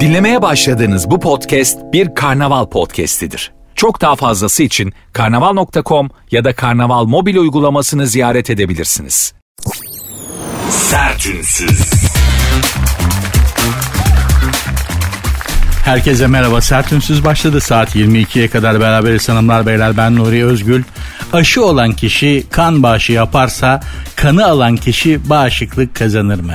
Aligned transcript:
Dinlemeye 0.00 0.42
başladığınız 0.42 1.10
bu 1.10 1.20
podcast 1.20 1.78
bir 1.92 2.14
karnaval 2.14 2.66
podcastidir. 2.66 3.52
Çok 3.74 4.00
daha 4.00 4.16
fazlası 4.16 4.62
için 4.62 4.92
karnaval.com 5.12 6.10
ya 6.30 6.44
da 6.44 6.54
karnaval 6.54 7.04
mobil 7.04 7.36
uygulamasını 7.36 8.06
ziyaret 8.06 8.50
edebilirsiniz. 8.50 9.34
Sertünsüz. 10.70 11.92
Herkese 15.84 16.26
merhaba. 16.26 16.60
Sertünsüz 16.60 17.24
başladı. 17.24 17.60
Saat 17.60 17.96
22'ye 17.96 18.48
kadar 18.48 18.80
beraberiz 18.80 19.28
hanımlar 19.28 19.66
beyler. 19.66 19.96
Ben 19.96 20.16
Nuri 20.16 20.44
Özgül. 20.44 20.82
Aşı 21.34 21.64
olan 21.64 21.92
kişi 21.92 22.44
kan 22.50 22.82
bağışı 22.82 23.12
yaparsa 23.12 23.80
kanı 24.16 24.46
alan 24.46 24.76
kişi 24.76 25.30
bağışıklık 25.30 25.94
kazanır 25.94 26.40
mı? 26.40 26.54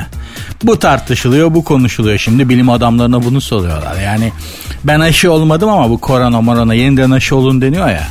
Bu 0.63 0.79
tartışılıyor, 0.79 1.53
bu 1.53 1.63
konuşuluyor. 1.63 2.17
Şimdi 2.17 2.49
bilim 2.49 2.69
adamlarına 2.69 3.23
bunu 3.23 3.41
soruyorlar. 3.41 4.01
Yani 4.01 4.31
ben 4.83 4.99
aşı 4.99 5.31
olmadım 5.31 5.69
ama 5.69 5.89
bu 5.89 5.97
korona 5.97 6.41
morona 6.41 6.73
yeniden 6.73 7.11
aşı 7.11 7.35
olun 7.35 7.61
deniyor 7.61 7.89
ya. 7.89 8.07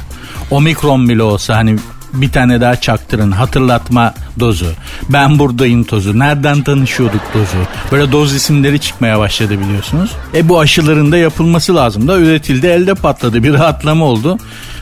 Omikron 0.51 1.09
bile 1.09 1.23
olsa 1.23 1.57
hani 1.57 1.77
bir 2.13 2.33
tane 2.33 2.61
daha 2.61 2.77
çaktırın 2.77 3.31
hatırlatma 3.31 4.15
dozu. 4.41 4.73
Ben 5.09 5.39
buradayım 5.39 5.85
tozu. 5.85 6.19
Nereden 6.19 6.63
tanışıyorduk 6.63 7.23
dozu. 7.35 7.59
Böyle 7.93 8.13
doz 8.13 8.35
isimleri 8.35 8.81
çıkmaya 8.81 9.19
başladı 9.19 9.61
biliyorsunuz. 9.61 10.11
E 10.35 10.49
bu 10.49 10.61
aşıların 10.61 11.13
da 11.13 11.17
yapılması 11.17 11.75
lazım 11.75 12.09
da 12.09 12.19
üretildi 12.19 12.67
elde 12.67 12.95
patladı 12.95 13.43
bir 13.43 13.53
rahatlama 13.53 14.05
oldu. 14.05 14.39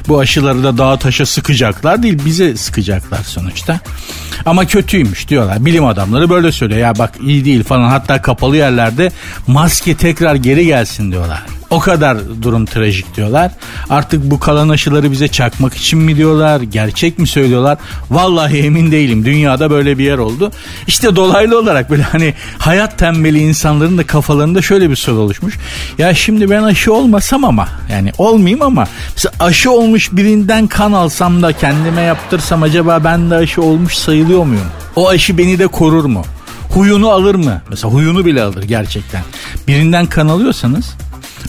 Bu 0.09 0.19
aşıları 0.19 0.65
da 0.65 0.79
dağa 0.79 0.97
taşa 0.97 1.27
sıkacaklar 1.27 2.03
değil 2.03 2.19
bize 2.25 2.57
sıkacaklar 2.57 3.23
sonuçta. 3.25 3.81
Ama 4.47 4.67
kötüymüş 4.67 5.29
diyorlar. 5.29 5.65
Bilim 5.65 5.85
adamları 5.85 6.31
böyle 6.31 6.53
söylüyor. 6.53 6.81
Ya 6.81 6.99
bak 6.99 7.15
iyi 7.21 7.45
değil 7.45 7.65
falan 7.65 7.89
hatta 7.89 8.23
kapalı 8.23 8.57
yerlerde 8.57 9.13
maske 9.47 9.97
tekrar 9.97 10.35
geri 10.35 10.67
gelsin 10.67 11.13
diyorlar. 11.13 11.43
O 11.71 11.79
kadar 11.79 12.19
durum 12.43 12.67
trajik 12.67 13.17
diyorlar. 13.17 13.53
Artık 13.91 14.31
bu 14.31 14.41
kalan 14.41 14.69
aşıları 14.69 15.13
bize 15.13 15.29
çakmak 15.29 15.75
için 15.75 15.99
mi 15.99 16.17
diyorlar? 16.17 16.61
Gerçek 16.61 17.19
mi 17.19 17.27
söylüyorlar? 17.27 17.79
Vallahi 18.11 18.59
emin 18.59 18.91
değilim. 18.93 19.25
Dünyada 19.25 19.71
böyle 19.71 19.99
bir 19.99 20.05
yer 20.05 20.19
oldu. 20.19 20.53
İşte 20.87 21.17
dolaylı 21.17 21.59
olarak 21.59 21.91
böyle 21.91 22.03
hani 22.03 22.35
hayat 22.59 22.99
tembeli 22.99 23.39
insanların 23.39 23.99
da 23.99 24.07
kafalarında 24.07 24.63
şöyle 24.63 24.91
bir 24.91 24.97
soru 24.97 25.19
oluşmuş. 25.19 25.55
Ya 25.99 26.15
şimdi 26.15 26.51
ben 26.51 26.63
aşı 26.63 26.93
olmasam 26.93 27.45
ama 27.45 27.69
yani 27.93 28.13
olmayayım 28.19 28.63
ama 28.63 28.89
mesela 29.15 29.35
aşı 29.41 29.71
olmuş 29.71 30.09
birinden 30.13 30.67
kan 30.67 30.93
alsam 30.93 31.43
da 31.43 31.53
kendime 31.53 32.03
yaptırsam 32.03 32.63
acaba 32.63 33.05
ben 33.05 33.31
de 33.31 33.35
aşı 33.35 33.63
olmuş 33.63 33.95
sayılıyor 33.95 34.45
muyum? 34.45 34.67
O 34.97 35.09
aşı 35.09 35.39
beni 35.39 35.59
de 35.59 35.67
korur 35.67 36.05
mu? 36.05 36.25
Huyunu 36.71 37.11
alır 37.11 37.35
mı? 37.35 37.63
Mesela 37.71 37.95
huyunu 37.95 38.25
bile 38.25 38.43
alır 38.43 38.63
gerçekten. 38.63 39.23
Birinden 39.69 40.07
kan 40.07 40.29
alıyorsanız 40.29 40.95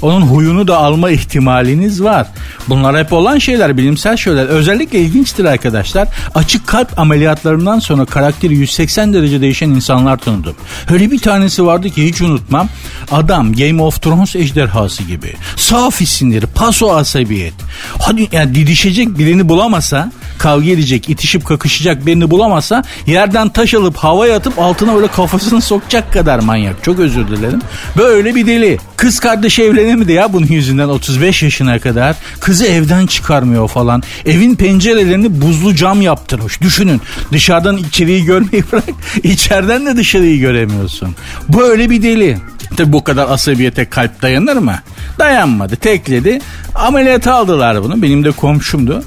onun 0.02 0.22
huyunu 0.22 0.68
da 0.68 0.78
alma 0.78 1.12
ihtimaliniz 1.12 2.04
var. 2.04 2.28
Bunlar 2.70 2.98
hep 2.98 3.14
olan 3.14 3.38
şeyler, 3.38 3.78
bilimsel 3.78 4.18
şeyler. 4.18 4.46
Özellikle 4.46 5.00
ilginçtir 5.00 5.46
arkadaşlar. 5.46 6.08
Açık 6.36 6.68
kalp 6.68 7.00
ameliyatlarından 7.00 7.80
sonra 7.80 8.06
karakteri 8.06 8.56
180 8.56 9.14
derece 9.14 9.42
değişen 9.42 9.70
insanlar 9.70 10.18
tanıdım. 10.18 10.56
Öyle 10.92 11.12
bir 11.12 11.20
tanesi 11.20 11.66
vardı 11.66 11.90
ki 11.90 12.06
hiç 12.06 12.22
unutmam. 12.22 12.70
Adam 13.12 13.54
Game 13.54 13.82
of 13.82 14.02
Thrones 14.02 14.36
ejderhası 14.36 15.04
gibi. 15.04 15.34
Safi 15.56 16.06
sinir, 16.06 16.46
paso 16.56 16.92
asabiyet. 16.92 17.54
Hadi 18.00 18.28
yani 18.32 18.56
didişecek 18.56 19.18
birini 19.18 19.50
bulamasa, 19.50 20.12
kavga 20.38 20.70
edecek, 20.70 21.10
itişip 21.10 21.46
kakışacak 21.46 22.06
birini 22.06 22.32
bulamasa 22.32 22.84
yerden 23.08 23.50
taş 23.50 23.74
alıp 23.74 23.98
havaya 23.98 24.36
atıp 24.36 24.60
altına 24.60 24.96
böyle 24.96 25.08
kafasını 25.08 25.62
sokacak 25.62 26.14
kadar 26.14 26.40
manyak. 26.40 26.84
Çok 26.84 27.00
özür 27.00 27.28
dilerim. 27.28 27.62
Böyle 27.98 28.36
bir 28.36 28.48
deli. 28.48 28.78
Kız 28.98 29.20
kardeş 29.20 29.60
evlenemedi 29.88 30.12
ya 30.12 30.34
bunun 30.34 30.48
yüzünden 30.48 30.88
35 30.88 31.44
yaşına 31.44 31.80
kadar. 31.80 32.16
Kızı 32.40 32.66
evden 32.66 33.08
çıkarmıyor 33.08 33.68
falan. 33.68 34.04
Evin 34.26 34.56
pencerelerini 34.56 35.42
buzlu 35.42 35.76
cam 35.76 36.02
yaptırmış. 36.02 36.62
Düşünün 36.62 37.02
dışarıdan 37.32 37.78
içeriği 37.78 38.26
görmeyi 38.26 38.64
bırak. 38.72 38.84
içeriden 39.24 39.86
de 39.86 39.96
dışarıyı 39.96 40.40
göremiyorsun. 40.40 41.16
Böyle 41.50 41.90
bir 41.90 42.04
deli. 42.04 42.38
Tabi 42.78 42.94
bu 42.94 43.04
kadar 43.04 43.30
asabiyete 43.30 43.86
kalp 43.86 44.22
dayanır 44.22 44.58
mı? 44.58 44.80
Dayanmadı. 45.20 45.76
Tekledi. 45.76 46.40
Ameliyata 46.76 47.34
aldılar 47.34 47.84
bunu. 47.84 48.02
Benim 48.02 48.24
de 48.24 48.32
komşumdu. 48.32 49.04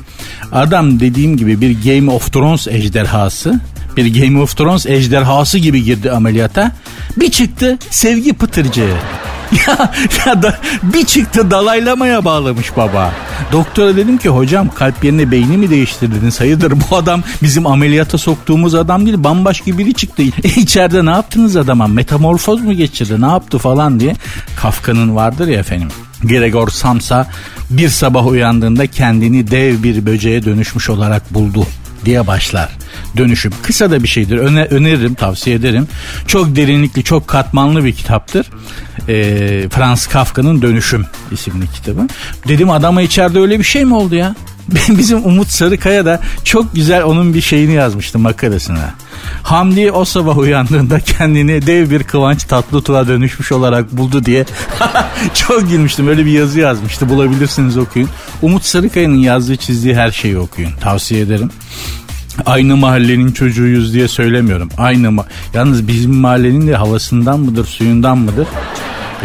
Adam 0.53 1.01
dediğim 1.01 1.37
gibi 1.37 1.61
bir 1.61 1.83
Game 1.85 2.11
of 2.11 2.33
Thrones 2.33 2.69
ejderhası 2.69 3.61
bir 3.97 4.21
Game 4.21 4.43
of 4.43 4.57
Thrones 4.57 4.87
ejderhası 4.87 5.59
gibi 5.59 5.85
girdi 5.85 6.11
ameliyata. 6.11 6.73
Bir 7.17 7.31
çıktı 7.31 7.79
sevgi 7.91 8.33
pıtırcığı. 8.33 8.97
Ya, 9.53 9.93
ya 10.27 10.43
da 10.43 10.59
bir 10.83 11.07
çıktı 11.07 11.51
dalaylamaya 11.51 12.25
bağlamış 12.25 12.77
baba. 12.77 13.13
Doktora 13.53 13.97
dedim 13.97 14.19
ki 14.19 14.29
hocam 14.29 14.69
kalp 14.75 15.05
yerine 15.05 15.31
beyni 15.31 15.57
mi 15.57 15.71
değiştirdiniz? 15.71 16.41
Hayırdır 16.41 16.73
bu 16.91 16.97
adam 16.97 17.23
bizim 17.43 17.67
ameliyata 17.67 18.19
soktuğumuz 18.19 18.75
adam 18.75 19.07
değil 19.07 19.25
bambaşka 19.25 19.79
biri 19.79 19.95
çıktı. 19.95 20.23
E, 20.23 20.49
içeride 20.49 21.07
ne 21.07 21.11
yaptınız 21.11 21.57
adama? 21.57 21.87
Metamorfoz 21.87 22.61
mu 22.61 22.73
geçirdi? 22.73 23.21
Ne 23.21 23.27
yaptı 23.27 23.59
falan 23.59 24.01
diye. 24.01 24.17
Kafka'nın 24.57 25.17
vardır 25.17 25.49
ya 25.49 25.61
efendim. 25.61 25.89
Gregor 26.23 26.69
Samsa 26.69 27.29
bir 27.71 27.89
sabah 27.89 28.27
uyandığında 28.27 28.87
kendini 28.87 29.51
dev 29.51 29.83
bir 29.83 30.07
böceğe 30.07 30.45
dönüşmüş 30.45 30.91
olarak 30.91 31.35
buldu 31.35 31.67
diye 32.05 32.27
başlar. 32.27 32.69
Dönüşüm. 33.17 33.53
Kısa 33.63 33.91
da 33.91 34.03
bir 34.03 34.09
şeydir. 34.09 34.39
Öne, 34.39 34.65
öneririm, 34.65 35.15
tavsiye 35.15 35.57
ederim. 35.57 35.89
Çok 36.27 36.57
derinlikli, 36.57 37.05
çok 37.05 37.29
katmanlı 37.29 37.85
bir 37.85 37.93
kitaptır. 37.93 38.47
Ee, 39.09 39.69
Franz 39.71 40.07
Kafka'nın 40.07 40.63
Dönüşüm 40.63 41.07
isimli 41.31 41.67
kitabı. 41.71 42.07
Dedim 42.49 42.71
adama 42.71 43.03
içeride 43.03 43.41
öyle 43.41 43.59
bir 43.59 43.65
şey 43.65 43.85
mi 43.85 43.95
oldu 43.95 44.15
ya? 44.15 44.35
Bizim 44.89 45.27
Umut 45.27 45.49
Sarıkaya 45.49 46.05
da 46.05 46.21
çok 46.45 46.75
güzel 46.75 47.03
onun 47.03 47.35
bir 47.35 47.41
şeyini 47.41 47.73
yazmıştı 47.73 48.19
makalesine. 48.19 48.79
Hamdi 49.43 49.93
o 49.93 50.05
sabah 50.05 50.39
uyandığında 50.39 51.01
kendini 51.01 51.67
dev 51.67 51.91
bir 51.91 52.03
Kıvanç 52.03 52.45
Tatlıtuğ'a 52.45 53.09
dönüşmüş 53.09 53.53
olarak 53.53 53.97
buldu 53.97 54.25
diye 54.25 54.45
çok 55.35 55.71
gülmüştüm. 55.71 56.09
Öyle 56.09 56.27
bir 56.27 56.33
yazı 56.33 56.61
yazmıştı. 56.61 57.09
Bulabilirsiniz 57.09 57.77
okuyun. 57.77 58.09
Umut 58.43 58.65
Sarıkaya'nın 58.65 59.17
yazdığı 59.17 59.57
çizdiği 59.57 59.95
her 59.95 60.11
şeyi 60.11 60.39
okuyun. 60.39 60.71
Tavsiye 60.81 61.21
ederim. 61.21 61.51
Aynı 62.47 62.77
mahallenin 62.77 63.33
çocuğuyuz 63.33 63.95
diye 63.95 64.09
söylemiyorum. 64.09 64.69
Aynı 64.79 65.13
ma 65.13 65.27
Yalnız 65.55 65.89
bizim 65.89 66.15
mahallenin 66.15 66.67
de 66.67 66.77
havasından 66.77 67.41
mıdır, 67.41 67.65
suyundan 67.65 68.19
mıdır? 68.19 68.47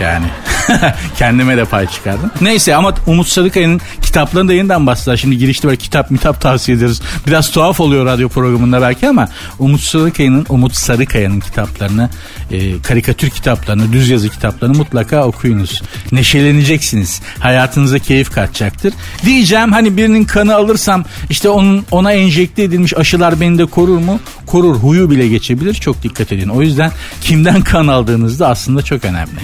Yani 0.02 0.26
kendime 1.18 1.58
de 1.58 1.66
pay 1.66 1.88
çıkardım. 1.88 2.32
Neyse 2.42 2.76
ama 2.76 2.94
Umut 3.08 3.28
Sarıkaya'nın 3.28 3.82
kitaplarını 4.02 4.50
da 4.50 4.54
yeniden 4.54 4.88
bastılar. 4.88 5.18
Şimdi 5.18 5.38
girişte 5.38 5.68
böyle 5.68 5.78
kitap 5.78 6.12
mitap 6.12 6.42
tavsiye 6.42 6.78
ederiz. 6.78 7.02
Biraz 7.28 7.52
tuhaf 7.52 7.80
oluyor 7.80 8.06
radyo 8.06 8.30
programında 8.30 8.82
belki 8.82 9.10
ama 9.10 9.30
Umut 9.60 9.82
Sarıkaya'nın 9.82 10.46
Umut 10.50 10.76
Sarıkaya'nın 10.76 11.40
kitaplarını, 11.40 12.10
e, 12.52 12.82
karikatür 12.82 13.30
kitaplarını, 13.30 13.94
düz 13.94 14.10
yazı 14.10 14.30
kitaplarını 14.30 14.78
mutlaka 14.78 15.24
okuyunuz. 15.24 15.82
Neşeleneceksiniz. 16.12 17.22
Hayatınıza 17.40 18.00
keyif 18.00 18.32
katacaktır. 18.32 18.94
Diyeceğim 19.26 19.72
hani 19.72 19.98
birinin 19.98 20.24
kanı 20.26 20.56
alırsam 20.56 21.06
işte 21.30 21.50
onun 21.50 21.86
ona 21.92 22.14
enjekte 22.14 22.64
edilmiş 22.64 22.98
aşılar 22.98 23.42
beni 23.42 23.58
de 23.58 23.66
korur 23.66 23.98
mu? 23.98 24.20
Korur. 24.46 24.76
Huyu 24.76 25.12
bile 25.12 25.28
geçebilir. 25.28 25.74
Çok 25.74 26.04
dikkat 26.04 26.32
edin. 26.32 26.50
O 26.50 26.62
yüzden 26.62 26.92
kimden 27.22 27.62
kan 27.62 27.88
aldığınızda 27.88 28.48
aslında 28.48 28.82
çok 28.82 29.06
önemli 29.06 29.40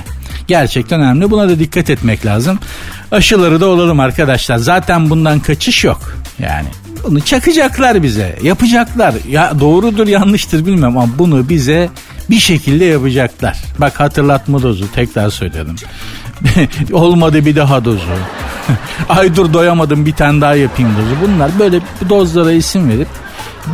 gerçekten 0.48 1.02
önemli. 1.02 1.32
Buna 1.32 1.50
da 1.50 1.60
dikkat 1.60 1.90
etmek 1.90 2.26
lazım. 2.26 2.60
Aşıları 3.12 3.62
da 3.62 3.66
olalım 3.66 4.00
arkadaşlar. 4.00 4.58
Zaten 4.58 5.10
bundan 5.10 5.40
kaçış 5.40 5.84
yok. 5.84 6.18
Yani 6.40 6.68
bunu 7.04 7.22
çakacaklar 7.22 8.04
bize. 8.04 8.38
Yapacaklar. 8.44 9.14
Ya 9.30 9.60
doğrudur 9.60 10.08
yanlıştır 10.08 10.66
bilmem 10.66 10.98
ama 10.98 11.18
bunu 11.18 11.50
bize 11.50 11.90
bir 12.30 12.40
şekilde 12.40 12.86
yapacaklar. 12.86 13.58
Bak 13.78 14.00
hatırlatma 14.00 14.62
dozu 14.62 14.92
tekrar 14.92 15.30
söyledim. 15.30 15.76
Olmadı 16.94 17.46
bir 17.46 17.56
daha 17.56 17.86
dozu. 17.86 18.02
Ay 19.10 19.36
dur 19.36 19.54
doyamadım 19.54 20.06
bir 20.06 20.14
tane 20.14 20.42
daha 20.42 20.56
yapayım 20.56 20.92
dozu. 20.98 21.32
Bunlar 21.32 21.52
böyle 21.60 21.80
dozlara 22.10 22.52
isim 22.52 22.90
verip 22.90 23.08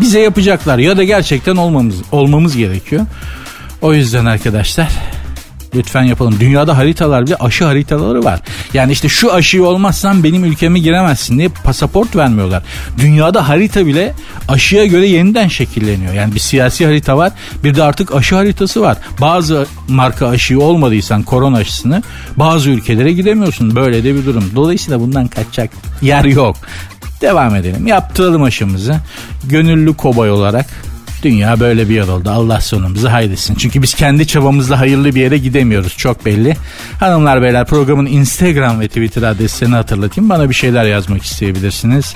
bize 0.02 0.20
yapacaklar 0.20 0.78
ya 0.78 0.98
da 0.98 1.04
gerçekten 1.04 1.56
olmamız 1.56 1.96
olmamız 2.12 2.58
gerekiyor. 2.58 3.06
O 3.82 3.94
yüzden 3.94 4.26
arkadaşlar 4.26 4.88
Lütfen 5.76 6.04
yapalım. 6.04 6.36
Dünyada 6.40 6.78
haritalar 6.78 7.26
bile 7.26 7.36
aşı 7.36 7.66
haritaları 7.66 8.24
var. 8.24 8.40
Yani 8.74 8.92
işte 8.92 9.10
şu 9.10 9.34
aşıyı 9.34 9.64
olmazsan 9.64 10.24
benim 10.24 10.46
ülkeme 10.46 10.80
giremezsin 10.80 11.38
diye 11.38 11.50
pasaport 11.50 12.16
vermiyorlar. 12.16 12.64
Dünyada 12.98 13.50
harita 13.50 13.86
bile 13.86 14.14
aşıya 14.48 14.86
göre 14.86 15.08
yeniden 15.08 15.48
şekilleniyor. 15.48 16.14
Yani 16.14 16.36
bir 16.36 16.40
siyasi 16.40 16.86
harita 16.86 17.18
var 17.18 17.32
bir 17.64 17.76
de 17.76 17.84
artık 17.84 18.16
aşı 18.16 18.36
haritası 18.36 18.82
var. 18.82 18.98
Bazı 19.22 19.68
marka 19.88 20.28
aşıyı 20.28 20.60
olmadıysan 20.60 21.24
korona 21.24 21.58
aşısını 21.58 22.04
bazı 22.38 22.70
ülkelere 22.70 23.14
gidemiyorsun. 23.14 23.76
Böyle 23.76 24.04
de 24.04 24.16
bir 24.16 24.26
durum. 24.26 24.52
Dolayısıyla 24.56 25.00
bundan 25.00 25.28
kaçacak 25.28 25.72
yer 26.02 26.26
yok. 26.26 26.56
Devam 27.22 27.56
edelim. 27.56 27.88
Yaptıralım 27.88 28.44
aşımızı. 28.44 28.96
Gönüllü 29.44 29.94
kobay 29.94 30.32
olarak 30.32 30.66
Dünya 31.24 31.60
böyle 31.60 31.90
bir 31.90 31.96
yer 31.96 32.08
oldu. 32.08 32.30
Allah 32.30 32.62
sonumuzu 32.62 33.10
hayretsin. 33.10 33.56
Çünkü 33.56 33.82
biz 33.82 33.94
kendi 33.94 34.28
çabamızla 34.28 34.80
hayırlı 34.80 35.16
bir 35.16 35.22
yere 35.22 35.38
gidemiyoruz. 35.38 35.98
Çok 35.98 36.26
belli. 36.26 36.58
Hanımlar 37.00 37.42
beyler 37.42 37.66
programın 37.66 38.06
Instagram 38.06 38.80
ve 38.80 38.88
Twitter 38.88 39.22
adreslerini 39.22 39.76
hatırlatayım. 39.76 40.30
Bana 40.30 40.50
bir 40.50 40.56
şeyler 40.56 40.86
yazmak 40.86 41.24
isteyebilirsiniz. 41.24 42.16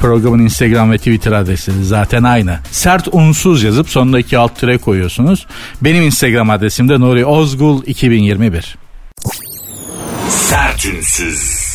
Programın 0.00 0.38
Instagram 0.38 0.92
ve 0.92 0.98
Twitter 0.98 1.32
adresi 1.32 1.84
zaten 1.84 2.22
aynı. 2.22 2.58
Sert 2.70 3.08
unsuz 3.12 3.62
yazıp 3.62 3.88
sonunda 3.88 4.18
iki 4.18 4.38
alt 4.38 4.60
tire 4.60 4.78
koyuyorsunuz. 4.78 5.46
Benim 5.80 6.02
Instagram 6.02 6.50
adresim 6.50 6.88
de 6.88 7.00
Nuri 7.00 7.26
Ozgul 7.26 7.82
2021. 7.86 8.76
Sertünsüz. 10.28 11.66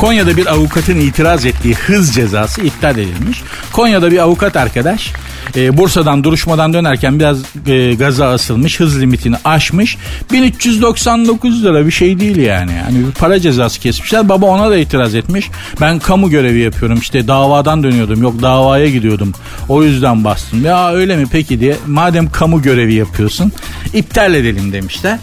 Konya'da 0.00 0.36
bir 0.36 0.46
avukatın 0.46 1.00
itiraz 1.00 1.46
ettiği 1.46 1.74
hız 1.74 2.14
cezası 2.14 2.60
iptal 2.62 2.98
edilmiş. 2.98 3.42
Konya'da 3.72 4.10
bir 4.10 4.18
avukat 4.18 4.56
arkadaş 4.56 5.12
e, 5.56 5.76
Bursa'dan 5.76 6.24
duruşmadan 6.24 6.72
dönerken 6.72 7.18
biraz 7.18 7.38
e, 7.66 7.94
gaza 7.94 8.28
asılmış 8.28 8.80
hız 8.80 9.00
limitini 9.00 9.36
aşmış. 9.44 9.96
1399 10.32 11.64
lira 11.64 11.86
bir 11.86 11.90
şey 11.90 12.20
değil 12.20 12.36
yani. 12.36 12.72
Hani 12.84 13.06
bir 13.06 13.12
para 13.12 13.40
cezası 13.40 13.80
kesmişler. 13.80 14.28
Baba 14.28 14.46
ona 14.46 14.70
da 14.70 14.76
itiraz 14.76 15.14
etmiş. 15.14 15.50
Ben 15.80 15.98
kamu 15.98 16.30
görevi 16.30 16.58
yapıyorum. 16.58 16.98
İşte 16.98 17.28
davadan 17.28 17.82
dönüyordum. 17.82 18.22
Yok 18.22 18.42
davaya 18.42 18.90
gidiyordum. 18.90 19.32
O 19.68 19.82
yüzden 19.82 20.24
bastım. 20.24 20.64
Ya 20.64 20.92
öyle 20.92 21.16
mi? 21.16 21.26
Peki 21.32 21.60
diye 21.60 21.76
madem 21.86 22.30
kamu 22.30 22.62
görevi 22.62 22.94
yapıyorsun 22.94 23.52
iptal 23.94 24.34
edelim 24.34 24.72
demişler. 24.72 25.18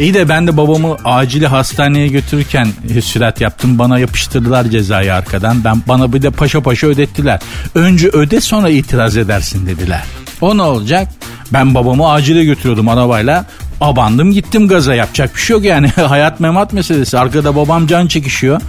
İyi 0.00 0.14
de 0.14 0.28
ben 0.28 0.46
de 0.46 0.56
babamı 0.56 0.96
acili 1.04 1.46
hastaneye 1.46 2.08
götürürken 2.08 2.68
sürat 3.04 3.40
yaptım. 3.40 3.78
Bana 3.78 3.98
yapıştırdılar 3.98 4.64
cezayı 4.64 5.14
arkadan. 5.14 5.64
Ben 5.64 5.82
bana 5.88 6.12
bir 6.12 6.22
de 6.22 6.30
paşa 6.30 6.60
paşa 6.60 6.86
ödettiler. 6.86 7.40
Önce 7.74 8.08
öde 8.08 8.40
sonra 8.40 8.68
itiraz 8.68 9.16
edersin 9.16 9.66
dediler. 9.66 10.02
O 10.40 10.56
ne 10.56 10.62
olacak? 10.62 11.08
Ben 11.52 11.74
babamı 11.74 12.10
acile 12.10 12.44
götürüyordum 12.44 12.88
arabayla. 12.88 13.44
Abandım 13.80 14.32
gittim 14.32 14.68
gaza 14.68 14.94
yapacak 14.94 15.34
bir 15.34 15.40
şey 15.40 15.56
yok 15.56 15.64
yani 15.64 15.88
hayat 16.08 16.40
memat 16.40 16.72
meselesi 16.72 17.18
arkada 17.18 17.56
babam 17.56 17.86
can 17.86 18.06
çekişiyor 18.06 18.60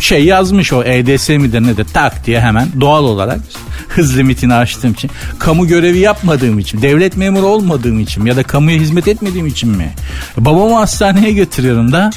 şey 0.00 0.24
yazmış 0.24 0.72
o 0.72 0.84
EDS 0.84 1.28
midir 1.28 1.62
nedir 1.62 1.86
tak 1.94 2.26
diye 2.26 2.40
hemen 2.40 2.68
doğal 2.80 3.04
olarak 3.04 3.40
hız 3.88 4.18
limitini 4.18 4.54
aştığım 4.54 4.92
için 4.92 5.10
kamu 5.38 5.66
görevi 5.66 5.98
yapmadığım 5.98 6.58
için 6.58 6.82
devlet 6.82 7.16
memuru 7.16 7.46
olmadığım 7.46 8.00
için 8.00 8.26
ya 8.26 8.36
da 8.36 8.42
kamuya 8.42 8.78
hizmet 8.78 9.08
etmediğim 9.08 9.46
için 9.46 9.70
mi? 9.70 9.92
Babamı 10.36 10.74
hastaneye 10.74 11.32
götürüyorum 11.32 11.92
da 11.92 12.10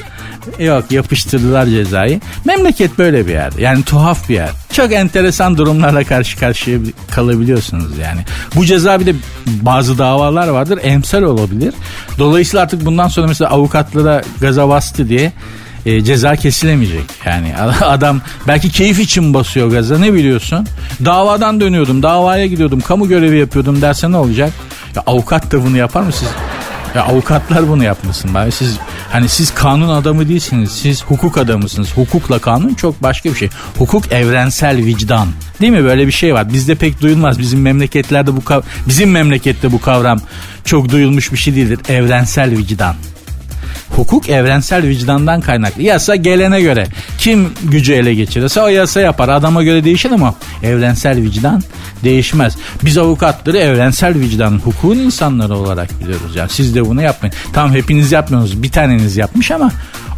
yok 0.59 0.91
yapıştırdılar 0.91 1.65
cezayı. 1.65 2.21
Memleket 2.45 2.97
böyle 2.97 3.27
bir 3.27 3.31
yer 3.31 3.53
yani 3.57 3.83
tuhaf 3.83 4.29
bir 4.29 4.33
yer. 4.33 4.49
Çok 4.73 4.91
enteresan 4.91 5.57
durumlarla 5.57 6.03
karşı 6.03 6.39
karşıya 6.39 6.79
kalabiliyorsunuz 7.11 7.97
yani. 7.97 8.21
Bu 8.55 8.65
ceza 8.65 8.99
bir 8.99 9.05
de 9.05 9.15
bazı 9.45 9.97
davalar 9.97 10.47
vardır 10.47 10.79
emsal 10.83 11.21
olabilir. 11.21 11.73
Dolayısıyla 12.19 12.63
artık 12.63 12.85
bundan 12.85 13.07
sonra 13.07 13.27
mesela 13.27 13.51
avukatlara 13.51 14.21
gaza 14.41 14.69
bastı 14.69 15.09
diye 15.09 15.31
e, 15.85 16.03
ceza 16.03 16.35
kesilemeyecek. 16.35 17.05
Yani 17.25 17.55
adam 17.81 18.21
belki 18.47 18.69
keyif 18.69 18.99
için 18.99 19.33
basıyor 19.33 19.71
gaza 19.71 19.97
ne 19.97 20.13
biliyorsun? 20.13 20.67
Davadan 21.05 21.59
dönüyordum, 21.59 22.03
davaya 22.03 22.45
gidiyordum, 22.45 22.81
kamu 22.81 23.07
görevi 23.07 23.39
yapıyordum 23.39 23.81
derse 23.81 24.11
ne 24.11 24.17
olacak? 24.17 24.53
Ya 24.95 25.03
avukat 25.05 25.51
da 25.51 25.65
bunu 25.65 25.77
yapar 25.77 26.01
mı 26.01 26.11
siz? 26.11 26.27
Ya 26.95 27.03
avukatlar 27.03 27.69
bunu 27.69 27.83
yapmasın. 27.83 28.33
Bari 28.33 28.51
siz 28.51 28.77
hani 29.11 29.29
siz 29.29 29.53
kanun 29.53 29.89
adamı 29.89 30.29
değilsiniz. 30.29 30.71
Siz 30.71 31.03
hukuk 31.03 31.37
adamısınız. 31.37 31.97
Hukukla 31.97 32.39
kanun 32.39 32.73
çok 32.73 33.03
başka 33.03 33.29
bir 33.29 33.35
şey. 33.35 33.49
Hukuk 33.77 34.11
evrensel 34.11 34.77
vicdan. 34.77 35.27
Değil 35.61 35.71
mi? 35.71 35.83
Böyle 35.83 36.07
bir 36.07 36.11
şey 36.11 36.33
var. 36.33 36.53
Bizde 36.53 36.75
pek 36.75 37.01
duyulmaz. 37.01 37.39
Bizim 37.39 37.61
memleketlerde 37.61 38.35
bu 38.35 38.41
bizim 38.87 39.11
memlekette 39.11 39.71
bu 39.71 39.81
kavram 39.81 40.21
çok 40.65 40.89
duyulmuş 40.89 41.31
bir 41.31 41.37
şey 41.37 41.55
değildir. 41.55 41.79
Evrensel 41.89 42.57
vicdan. 42.57 42.95
Hukuk 43.95 44.29
evrensel 44.29 44.87
vicdandan 44.87 45.41
kaynaklı. 45.41 45.81
Yasa 45.81 46.15
gelene 46.15 46.61
göre 46.61 46.87
kim 47.17 47.49
gücü 47.63 47.93
ele 47.93 48.13
geçirirse 48.13 48.61
o 48.61 48.67
yasa 48.67 49.01
yapar. 49.01 49.29
Adama 49.29 49.63
göre 49.63 49.83
değişir 49.83 50.11
ama 50.11 50.35
evrensel 50.63 51.21
vicdan 51.21 51.63
değişmez. 52.03 52.57
Biz 52.83 52.97
avukatları 52.97 53.57
evrensel 53.57 54.19
vicdanın 54.19 54.59
hukukun 54.59 54.97
insanları 54.97 55.57
olarak 55.57 56.01
biliyoruz. 56.01 56.35
Yani 56.35 56.49
siz 56.49 56.75
de 56.75 56.85
bunu 56.85 57.01
yapmayın. 57.01 57.35
Tamam 57.53 57.75
hepiniz 57.75 58.11
yapmıyorsunuz. 58.11 58.63
Bir 58.63 58.71
taneniz 58.71 59.17
yapmış 59.17 59.51
ama 59.51 59.71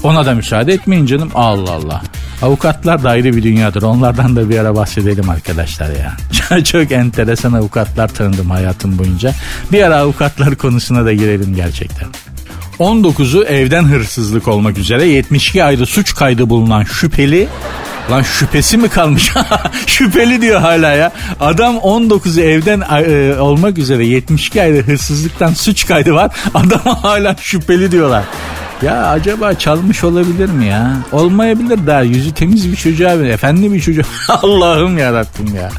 ona 0.03 0.25
da 0.25 0.35
müsaade 0.35 0.73
etmeyin 0.73 1.05
canım. 1.05 1.31
Allah 1.35 1.71
Allah. 1.71 2.01
Avukatlar 2.41 3.03
da 3.03 3.09
ayrı 3.09 3.35
bir 3.35 3.43
dünyadır. 3.43 3.81
Onlardan 3.81 4.35
da 4.35 4.49
bir 4.49 4.59
ara 4.59 4.75
bahsedelim 4.75 5.29
arkadaşlar 5.29 5.89
ya. 5.89 6.17
Çok 6.63 6.91
enteresan 6.91 7.53
avukatlar 7.53 8.07
tanıdım 8.07 8.49
hayatım 8.49 8.97
boyunca. 8.97 9.31
Bir 9.71 9.83
ara 9.83 9.97
avukatlar 9.97 10.55
konusuna 10.55 11.05
da 11.05 11.13
girelim 11.13 11.55
gerçekten. 11.55 12.07
19'u 12.79 13.43
evden 13.43 13.83
hırsızlık 13.83 14.47
olmak 14.47 14.77
üzere 14.77 15.07
72 15.07 15.63
ayda 15.63 15.85
suç 15.85 16.15
kaydı 16.15 16.49
bulunan 16.49 16.83
şüpheli 16.83 17.47
Lan 18.11 18.21
şüphesi 18.21 18.77
mi 18.77 18.89
kalmış? 18.89 19.31
Şüpheli 19.87 20.41
diyor 20.41 20.61
hala 20.61 20.91
ya. 20.91 21.11
Adam 21.39 21.75
19'u 21.75 22.41
evden 22.41 22.81
e, 22.81 23.39
olmak 23.39 23.77
üzere 23.77 24.05
72 24.05 24.61
ayda 24.61 24.77
hırsızlıktan 24.77 25.53
suç 25.53 25.87
kaydı 25.87 26.13
var. 26.13 26.35
Adama 26.53 27.03
hala 27.03 27.35
şüpheli 27.41 27.91
diyorlar. 27.91 28.23
Ya 28.81 29.07
acaba 29.07 29.53
çalmış 29.53 30.03
olabilir 30.03 30.49
mi 30.49 30.65
ya? 30.65 30.97
Olmayabilir 31.11 31.87
daha 31.87 32.01
yüzü 32.01 32.33
temiz 32.33 32.71
bir 32.71 32.75
çocuğa 32.75 33.19
bir 33.19 33.25
efendi 33.25 33.73
bir 33.73 33.81
çocuk. 33.81 34.05
Allah'ım 34.29 34.97
yarattım 34.97 35.55
ya. 35.55 35.71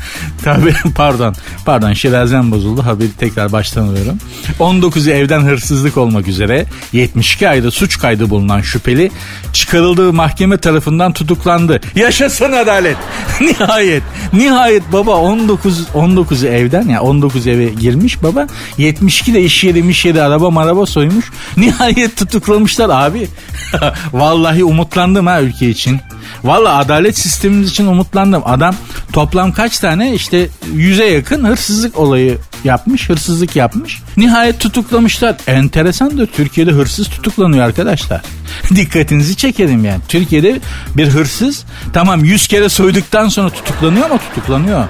Tabii 0.44 0.75
pardon. 0.94 1.34
Pardon 1.64 1.93
şirazem 1.93 2.50
bozuldu. 2.50 2.82
Haberi 2.82 3.12
tekrar 3.12 3.52
baştan 3.52 3.82
alıyorum. 3.82 4.19
19'u 4.60 5.10
evden 5.10 5.40
hırsızlık 5.40 5.96
olmak 5.96 6.28
üzere 6.28 6.66
72 6.93 7.48
ayda 7.48 7.70
suç 7.70 7.98
kaydı 7.98 8.31
bulunan 8.31 8.60
şüpheli 8.60 9.10
çıkarıldığı 9.52 10.12
mahkeme 10.12 10.56
tarafından 10.56 11.12
tutuklandı. 11.12 11.81
Yaşasın 11.94 12.52
adalet. 12.52 12.96
nihayet. 13.40 14.02
Nihayet 14.32 14.93
baba 14.93 15.16
19 15.16 15.81
19'u 15.94 16.48
evden 16.48 16.82
ya 16.82 16.88
yani 16.88 17.00
19 17.00 17.46
eve 17.46 17.64
girmiş 17.66 18.22
baba. 18.22 18.46
72 18.78 19.34
de 19.34 19.43
iş 19.43 19.64
yeri 19.64 19.90
iş 19.90 20.04
yeri 20.04 20.22
araba 20.22 20.50
maraba 20.50 20.87
soymuş. 20.87 21.31
Nihayet 21.56 22.16
tutuklamışlar 22.16 22.85
abi. 22.90 23.28
Vallahi 24.12 24.64
umutlandım 24.64 25.26
ha 25.26 25.40
ülke 25.40 25.70
için. 25.70 26.00
Vallahi 26.44 26.84
adalet 26.84 27.18
sistemimiz 27.18 27.70
için 27.70 27.86
umutlandım. 27.86 28.42
Adam 28.44 28.74
toplam 29.12 29.52
kaç 29.52 29.78
tane 29.78 30.14
işte 30.14 30.48
yüze 30.72 31.04
yakın 31.04 31.44
hırsızlık 31.44 31.98
olayı 31.98 32.38
yapmış, 32.64 33.08
hırsızlık 33.08 33.56
yapmış. 33.56 34.02
Nihayet 34.16 34.60
tutuklamışlar. 34.60 35.36
Enteresandır. 35.46 36.26
Türkiye'de 36.26 36.70
hırsız 36.70 37.08
tutuklanıyor 37.08 37.64
arkadaşlar. 37.64 38.22
Dikkatinizi 38.74 39.36
çekelim 39.36 39.84
yani. 39.84 40.00
Türkiye'de 40.08 40.60
bir 40.96 41.08
hırsız 41.08 41.64
tamam 41.93 42.24
100 42.24 42.48
kere 42.48 42.69
soyduktan 42.69 43.28
sonra 43.28 43.50
tutuklanıyor 43.50 44.05
ama 44.10 44.19
tutuklanıyor. 44.19 44.84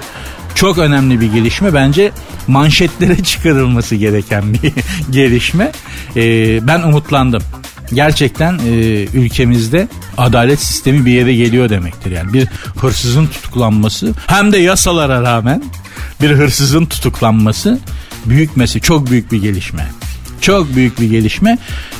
Çok 0.55 0.77
önemli 0.77 1.21
bir 1.21 1.33
gelişme. 1.33 1.73
Bence 1.73 2.11
manşetlere 2.47 3.15
çıkarılması 3.23 3.95
gereken 3.95 4.53
bir 4.53 4.73
gelişme. 5.09 5.71
Ee, 6.15 6.67
ben 6.67 6.81
umutlandım 6.81 7.43
gerçekten 7.93 8.59
e, 8.59 8.71
ülkemizde 9.13 9.87
adalet 10.17 10.59
sistemi 10.59 11.05
bir 11.05 11.11
yere 11.11 11.35
geliyor 11.35 11.69
demektir. 11.69 12.11
Yani 12.11 12.33
bir 12.33 12.47
hırsızın 12.75 13.27
tutuklanması 13.27 14.13
hem 14.27 14.51
de 14.51 14.57
yasalara 14.57 15.21
rağmen 15.21 15.63
bir 16.21 16.29
hırsızın 16.29 16.85
tutuklanması 16.85 17.79
büyük 18.25 18.57
mesele, 18.57 18.81
çok 18.83 19.09
büyük 19.09 19.31
bir 19.31 19.41
gelişme. 19.41 19.87
Çok 20.41 20.75
büyük 20.75 20.99
bir 20.99 21.09
gelişme. 21.09 21.57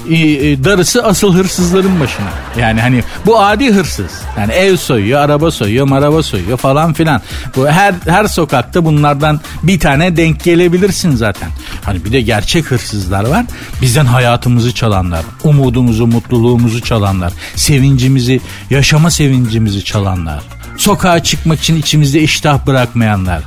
E, 0.10 0.17
darısı 0.63 1.03
asıl 1.03 1.34
hırsızların 1.34 2.00
başına. 2.00 2.29
Yani 2.60 2.82
hani 2.82 3.03
bu 3.25 3.39
adi 3.39 3.74
hırsız. 3.74 4.12
Yani 4.38 4.53
ev 4.53 4.77
soyuyor, 4.77 5.20
araba 5.20 5.51
soyuyor, 5.51 5.88
maraba 5.88 6.24
soyuyor 6.24 6.58
falan 6.58 6.94
filan. 6.94 7.22
Bu 7.56 7.67
her 7.67 7.96
her 8.08 8.27
sokakta 8.27 8.86
bunlardan 8.86 9.39
bir 9.63 9.79
tane 9.79 10.17
denk 10.17 10.44
gelebilirsin 10.44 11.15
zaten. 11.15 11.50
Hani 11.84 12.06
bir 12.06 12.12
de 12.12 12.22
gerçek 12.22 12.72
hırsızlar 12.72 13.27
var. 13.27 13.46
Bizden 13.82 14.06
hayatımızı 14.06 14.74
çalanlar, 14.74 15.22
umudumuzu, 15.44 16.08
mutluluğumuzu 16.08 16.82
çalanlar, 16.82 17.34
sevincimizi, 17.56 18.41
yaşama 18.70 19.12
sevincimizi 19.12 19.84
çalanlar 19.84 20.44
sokağa 20.77 21.24
çıkmak 21.24 21.60
için 21.60 21.75
içimizde 21.75 22.22
iştah 22.22 22.65
bırakmayanlar. 22.67 23.41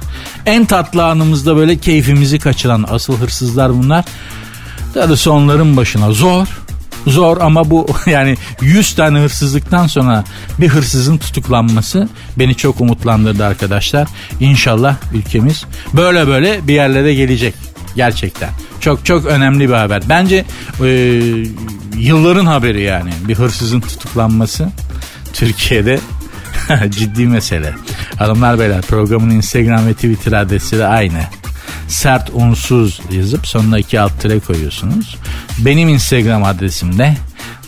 En 0.46 0.64
tatlı 0.64 1.04
anımızda 1.04 1.56
böyle 1.56 1.78
keyfimizi 1.78 2.38
kaçıran 2.38 2.86
asıl 2.90 3.16
hırsızlar 3.16 3.74
bunlar. 3.74 4.04
Darısı 4.94 5.32
onların 5.32 5.76
başına 5.76 6.12
zor. 6.12 6.46
Zor 7.06 7.40
ama 7.40 7.70
bu 7.70 7.86
yani 8.06 8.36
100 8.60 8.94
tane 8.94 9.18
hırsızlıktan 9.18 9.86
sonra 9.86 10.24
bir 10.58 10.68
hırsızın 10.68 11.18
tutuklanması 11.18 12.08
beni 12.36 12.54
çok 12.54 12.80
umutlandırdı 12.80 13.44
arkadaşlar. 13.44 14.08
İnşallah 14.40 14.96
ülkemiz 15.14 15.64
böyle 15.92 16.26
böyle 16.26 16.68
bir 16.68 16.74
yerlere 16.74 17.14
gelecek 17.14 17.54
gerçekten. 17.96 18.50
Çok 18.80 19.06
çok 19.06 19.26
önemli 19.26 19.68
bir 19.68 19.74
haber. 19.74 20.02
Bence 20.08 20.44
e, 20.84 20.86
yılların 21.98 22.46
haberi 22.46 22.82
yani 22.82 23.10
bir 23.28 23.34
hırsızın 23.34 23.80
tutuklanması 23.80 24.68
Türkiye'de 25.32 26.00
Ciddi 26.90 27.26
mesele. 27.26 27.72
Hanımlar 28.16 28.58
beyler 28.58 28.82
programın 28.82 29.30
Instagram 29.30 29.86
ve 29.86 29.94
Twitter 29.94 30.32
adresi 30.32 30.78
de 30.78 30.86
aynı. 30.86 31.20
Sert 31.90 32.30
unsuz 32.32 33.00
yazıp 33.12 33.46
sonuna 33.46 33.78
iki 33.78 34.00
alt 34.00 34.20
tire 34.20 34.40
koyuyorsunuz. 34.40 35.16
Benim 35.58 35.88
Instagram 35.88 36.44
adresim 36.44 36.98
de 36.98 37.16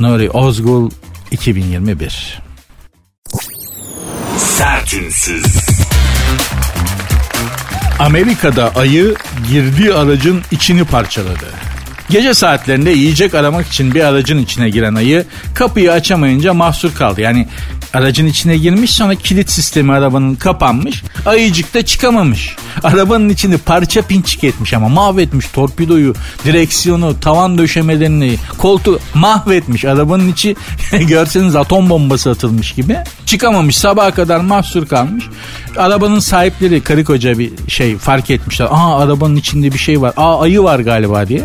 Nuri 0.00 0.30
Ozgul 0.30 0.90
2021. 1.30 2.42
Sertünsüz. 4.38 5.44
Amerika'da 7.98 8.74
ayı 8.74 9.14
girdiği 9.50 9.94
aracın 9.94 10.42
içini 10.50 10.84
parçaladı. 10.84 11.71
Gece 12.12 12.34
saatlerinde 12.34 12.90
yiyecek 12.90 13.34
aramak 13.34 13.66
için 13.66 13.94
bir 13.94 14.04
aracın 14.04 14.38
içine 14.38 14.70
giren 14.70 14.94
ayı 14.94 15.24
kapıyı 15.54 15.92
açamayınca 15.92 16.54
mahsur 16.54 16.94
kaldı. 16.94 17.20
Yani 17.20 17.48
aracın 17.94 18.26
içine 18.26 18.56
girmiş 18.56 18.90
sonra 18.90 19.14
kilit 19.14 19.50
sistemi 19.50 19.92
arabanın 19.92 20.34
kapanmış. 20.34 21.02
Ayıcık 21.26 21.74
da 21.74 21.84
çıkamamış. 21.84 22.56
Arabanın 22.82 23.28
içini 23.28 23.58
parça 23.58 24.02
pinçik 24.02 24.44
etmiş 24.44 24.74
ama 24.74 24.88
mahvetmiş 24.88 25.46
torpidoyu, 25.46 26.14
direksiyonu, 26.44 27.20
tavan 27.20 27.58
döşemelerini, 27.58 28.36
koltuğu 28.58 29.00
mahvetmiş. 29.14 29.84
Arabanın 29.84 30.32
içi 30.32 30.56
görseniz 31.00 31.56
atom 31.56 31.90
bombası 31.90 32.30
atılmış 32.30 32.72
gibi. 32.72 32.96
Çıkamamış 33.26 33.76
sabaha 33.76 34.10
kadar 34.10 34.40
mahsur 34.40 34.86
kalmış. 34.86 35.24
Arabanın 35.76 36.18
sahipleri 36.18 36.80
karı 36.80 37.04
koca 37.04 37.38
bir 37.38 37.52
şey 37.68 37.96
fark 37.96 38.30
etmişler. 38.30 38.66
Aa 38.70 39.02
arabanın 39.02 39.36
içinde 39.36 39.72
bir 39.72 39.78
şey 39.78 40.00
var. 40.00 40.12
Aa 40.16 40.40
ayı 40.40 40.62
var 40.62 40.78
galiba 40.78 41.28
diye 41.28 41.42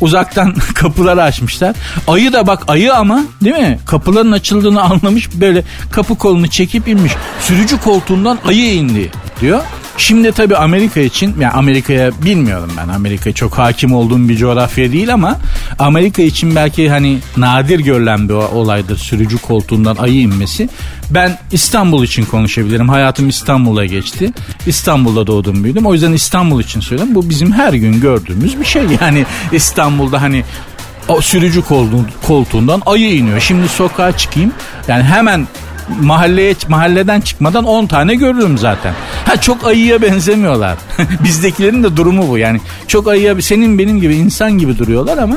uzaktan 0.00 0.54
kapıları 0.74 1.22
açmışlar. 1.22 1.76
Ayı 2.08 2.32
da 2.32 2.46
bak 2.46 2.62
ayı 2.68 2.94
ama 2.94 3.24
değil 3.44 3.56
mi? 3.56 3.78
Kapıların 3.86 4.32
açıldığını 4.32 4.82
anlamış 4.82 5.28
böyle 5.34 5.64
kapı 5.90 6.14
kolunu 6.18 6.48
çekip 6.48 6.88
inmiş. 6.88 7.12
Sürücü 7.40 7.80
koltuğundan 7.80 8.38
ayı 8.46 8.74
indi 8.74 9.10
diyor. 9.40 9.62
Şimdi 9.98 10.32
tabii 10.32 10.56
Amerika 10.56 11.00
için 11.00 11.34
yani 11.40 11.52
Amerika'ya 11.52 12.10
bilmiyorum 12.22 12.70
ben 12.76 12.88
Amerika 12.88 13.32
çok 13.32 13.58
hakim 13.58 13.92
olduğum 13.92 14.28
bir 14.28 14.36
coğrafya 14.36 14.92
değil 14.92 15.14
ama 15.14 15.38
Amerika 15.78 16.22
için 16.22 16.56
belki 16.56 16.90
hani 16.90 17.18
nadir 17.36 17.80
görülen 17.80 18.28
bir 18.28 18.34
olaydır 18.34 18.96
sürücü 18.98 19.38
koltuğundan 19.38 19.96
ayı 19.96 20.20
inmesi. 20.20 20.68
Ben 21.10 21.38
İstanbul 21.52 22.04
için 22.04 22.24
konuşabilirim. 22.24 22.88
Hayatım 22.88 23.28
İstanbul'a 23.28 23.86
geçti. 23.86 24.32
İstanbul'da 24.66 25.26
doğdum 25.26 25.64
büyüdüm. 25.64 25.86
O 25.86 25.92
yüzden 25.92 26.12
İstanbul 26.12 26.60
için 26.60 26.80
söylüyorum. 26.80 27.14
Bu 27.14 27.30
bizim 27.30 27.52
her 27.52 27.72
gün 27.72 28.00
gördüğümüz 28.00 28.60
bir 28.60 28.64
şey. 28.64 28.82
Yani 29.00 29.26
İstanbul'da 29.52 30.22
hani 30.22 30.44
o 31.08 31.20
sürücü 31.20 31.62
koltuğundan 32.26 32.82
ayı 32.86 33.16
iniyor. 33.16 33.40
Şimdi 33.40 33.68
sokağa 33.68 34.16
çıkayım. 34.16 34.52
Yani 34.88 35.02
hemen 35.02 35.46
mahalleye 36.00 36.54
mahalleden 36.68 37.20
çıkmadan 37.20 37.64
10 37.64 37.86
tane 37.86 38.14
görürüm 38.14 38.58
zaten. 38.58 38.94
Ha 39.24 39.40
çok 39.40 39.66
ayıya 39.66 40.02
benzemiyorlar. 40.02 40.78
Bizdekilerin 41.24 41.82
de 41.82 41.96
durumu 41.96 42.28
bu. 42.28 42.38
Yani 42.38 42.60
çok 42.88 43.08
ayıya 43.08 43.42
senin 43.42 43.78
benim 43.78 44.00
gibi 44.00 44.14
insan 44.14 44.52
gibi 44.58 44.78
duruyorlar 44.78 45.18
ama 45.18 45.36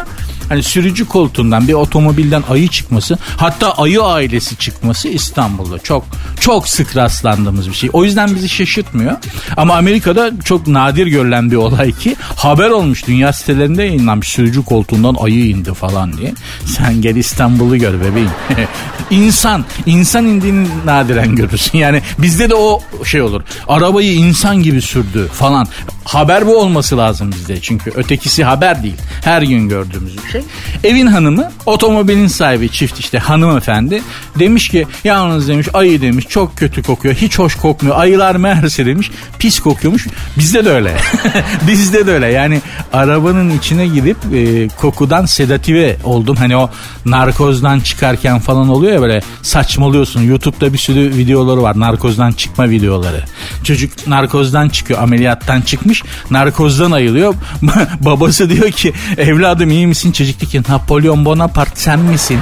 hani 0.50 0.63
sürücü 0.63 1.06
koltuğundan 1.06 1.68
bir 1.68 1.74
otomobilden 1.74 2.44
ayı 2.50 2.68
çıkması 2.68 3.18
hatta 3.38 3.72
ayı 3.72 4.01
ailesi 4.01 4.56
çıkması 4.58 5.08
İstanbul'da 5.08 5.79
çok 5.79 6.06
çok 6.39 6.68
sık 6.68 6.98
rastlandığımız 6.98 7.70
bir 7.70 7.74
şey. 7.74 7.89
O 7.94 8.06
yüzden 8.06 8.36
bizi 8.36 8.50
şaşırtmıyor. 8.50 9.18
Ama 9.58 9.75
Amerika'da 9.75 10.32
çok 10.46 10.68
nadir 10.68 11.08
görülen 11.08 11.51
bir 11.51 11.56
olay 11.56 11.91
ki 11.91 12.15
haber 12.36 12.70
olmuş 12.70 13.08
dünya 13.08 13.34
sitelerinde 13.34 13.84
yayınlanmış 13.84 14.27
sürücü 14.27 14.65
koltuğundan 14.65 15.15
ayı 15.20 15.46
indi 15.46 15.74
falan 15.74 16.18
diye. 16.18 16.34
Sen 16.65 17.01
gel 17.01 17.15
İstanbul'u 17.15 17.77
gör 17.77 17.94
bebeğim. 17.94 18.32
İnsan, 19.10 19.65
insan 19.86 20.25
indiğini 20.25 20.68
nadiren 20.86 21.36
görürsün. 21.36 21.77
Yani 21.77 22.01
bizde 22.18 22.50
de 22.50 22.56
o 22.56 22.82
şey 23.06 23.22
olur. 23.22 23.41
Arabayı 23.68 24.13
insan 24.13 24.63
gibi 24.63 24.82
sürdü 24.82 25.27
falan. 25.34 25.68
Haber 26.09 26.47
bu 26.47 26.57
olması 26.57 26.97
lazım 26.97 27.31
bizde. 27.31 27.61
Çünkü 27.61 27.91
ötekisi 27.95 28.43
haber 28.43 28.83
değil. 28.83 28.97
Her 29.23 29.41
gün 29.41 29.69
gördüğümüz 29.69 30.13
bir 30.25 30.31
şey. 30.31 30.41
Evin 30.83 31.07
hanımı 31.07 31.51
otomobilin 31.65 32.27
sahibi 32.27 32.69
çift 32.69 32.99
işte 32.99 33.19
hanımefendi 33.19 34.01
demiş 34.39 34.69
ki 34.69 34.87
yalnız 35.03 35.47
demiş 35.47 35.67
ayı 35.73 36.01
demiş 36.01 36.25
çok 36.29 36.57
kötü 36.57 36.83
kokuyor. 36.83 37.15
Hiç 37.15 37.39
hoş 37.39 37.55
kokmuyor. 37.55 37.99
Ayılar 37.99 38.35
meğerse 38.35 38.85
demiş 38.85 39.11
pis 39.39 39.59
kokuyormuş. 39.59 40.07
Bizde 40.37 40.65
de 40.65 40.69
öyle. 40.69 40.95
bizde 41.67 42.07
de 42.07 42.11
öyle. 42.11 42.27
Yani 42.27 42.61
arabanın 42.93 43.57
içine 43.57 43.87
gidip 43.87 44.17
e, 44.33 44.67
kokudan 44.67 45.25
sedative 45.25 45.97
oldum. 46.03 46.35
Hani 46.35 46.57
o 46.57 46.69
narkozdan 47.05 47.79
çıkarken 47.79 48.39
falan 48.39 48.69
oluyor 48.69 48.93
ya 48.93 49.01
böyle 49.01 49.21
saçmalıyorsun. 49.41 50.21
YouTube'da 50.21 50.73
bir 50.73 50.77
sürü 50.77 51.17
videoları 51.17 51.63
var. 51.63 51.79
Narkozdan 51.79 52.31
çıkma 52.31 52.69
videoları. 52.69 53.23
Çocuk 53.63 54.07
narkozdan 54.07 54.69
çıkıyor. 54.69 55.03
Ameliyattan 55.03 55.61
çıkmış. 55.61 55.99
Narkozdan 56.32 56.91
ayılıyor. 56.91 57.36
Babası 58.01 58.50
diyor 58.50 58.72
ki 58.72 58.94
evladım 59.18 59.72
iyi 59.72 59.88
misin? 59.88 60.12
Çocuk 60.12 60.39
diyor 60.39 60.51
ki 60.51 60.72
Napolyon 60.72 61.25
Bonaparte 61.25 61.75
sen 61.75 62.00
misin? 62.00 62.39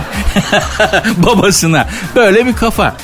Babasına. 1.18 1.88
Böyle 2.16 2.46
bir 2.46 2.54
kafa. 2.54 2.96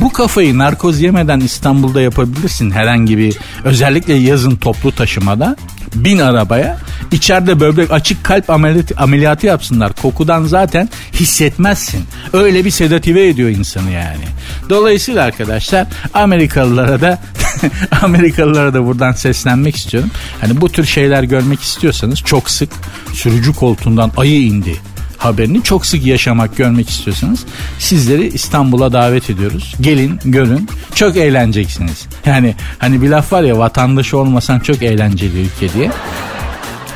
Bu 0.00 0.12
kafayı 0.12 0.58
narkoz 0.58 1.00
yemeden 1.00 1.40
İstanbul'da 1.40 2.00
yapabilirsin 2.00 2.70
herhangi 2.70 3.18
bir 3.18 3.36
özellikle 3.64 4.14
yazın 4.14 4.56
toplu 4.56 4.92
taşımada 4.92 5.56
bin 5.94 6.18
arabaya 6.18 6.78
içeride 7.12 7.60
böbrek 7.60 7.90
açık 7.90 8.24
kalp 8.24 8.50
ameliyatı, 8.50 8.94
ameliyatı 8.96 9.46
yapsınlar. 9.46 9.92
Kokudan 9.92 10.44
zaten 10.44 10.88
hissetmezsin. 11.12 12.04
Öyle 12.32 12.64
bir 12.64 12.70
sedative 12.70 13.28
ediyor 13.28 13.50
insanı 13.50 13.90
yani. 13.90 14.24
Dolayısıyla 14.70 15.24
arkadaşlar 15.24 15.86
Amerikalılara 16.14 17.00
da 17.00 17.18
Amerikalılara 18.02 18.74
da 18.74 18.86
buradan 18.86 19.12
seslenmek 19.12 19.76
istiyorum. 19.76 20.10
Hani 20.40 20.60
bu 20.60 20.68
tür 20.68 20.84
şeyler 20.84 21.22
görmek 21.22 21.60
istiyorsanız 21.60 22.18
çok 22.18 22.50
sık 22.50 22.70
sürücü 23.12 23.52
koltuğundan 23.52 24.12
ayı 24.16 24.42
indi 24.42 24.76
haberini 25.18 25.62
çok 25.62 25.86
sık 25.86 26.06
yaşamak, 26.06 26.56
görmek 26.56 26.90
istiyorsanız 26.90 27.44
sizleri 27.78 28.26
İstanbul'a 28.26 28.92
davet 28.92 29.30
ediyoruz. 29.30 29.74
Gelin, 29.80 30.20
görün. 30.24 30.68
Çok 30.94 31.16
eğleneceksiniz. 31.16 32.06
Yani 32.26 32.54
hani 32.78 33.02
bir 33.02 33.08
laf 33.08 33.32
var 33.32 33.42
ya 33.42 33.58
vatandaşı 33.58 34.18
olmasan 34.18 34.60
çok 34.60 34.82
eğlenceli 34.82 35.40
ülke 35.40 35.72
diye. 35.72 35.90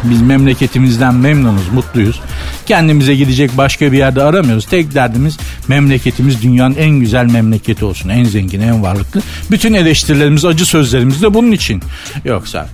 Biz 0.04 0.22
memleketimizden 0.22 1.14
memnunuz, 1.14 1.68
mutluyuz. 1.68 2.20
Kendimize 2.66 3.14
gidecek 3.14 3.56
başka 3.56 3.92
bir 3.92 3.98
yerde 3.98 4.22
aramıyoruz. 4.22 4.66
Tek 4.66 4.94
derdimiz 4.94 5.38
memleketimiz 5.68 6.42
dünyanın 6.42 6.74
en 6.74 6.90
güzel 6.90 7.24
memleketi 7.24 7.84
olsun. 7.84 8.08
En 8.08 8.24
zengin, 8.24 8.60
en 8.60 8.82
varlıklı. 8.82 9.22
Bütün 9.50 9.74
eleştirilerimiz, 9.74 10.44
acı 10.44 10.66
sözlerimiz 10.66 11.22
de 11.22 11.34
bunun 11.34 11.52
için. 11.52 11.82
Yoksa 12.24 12.68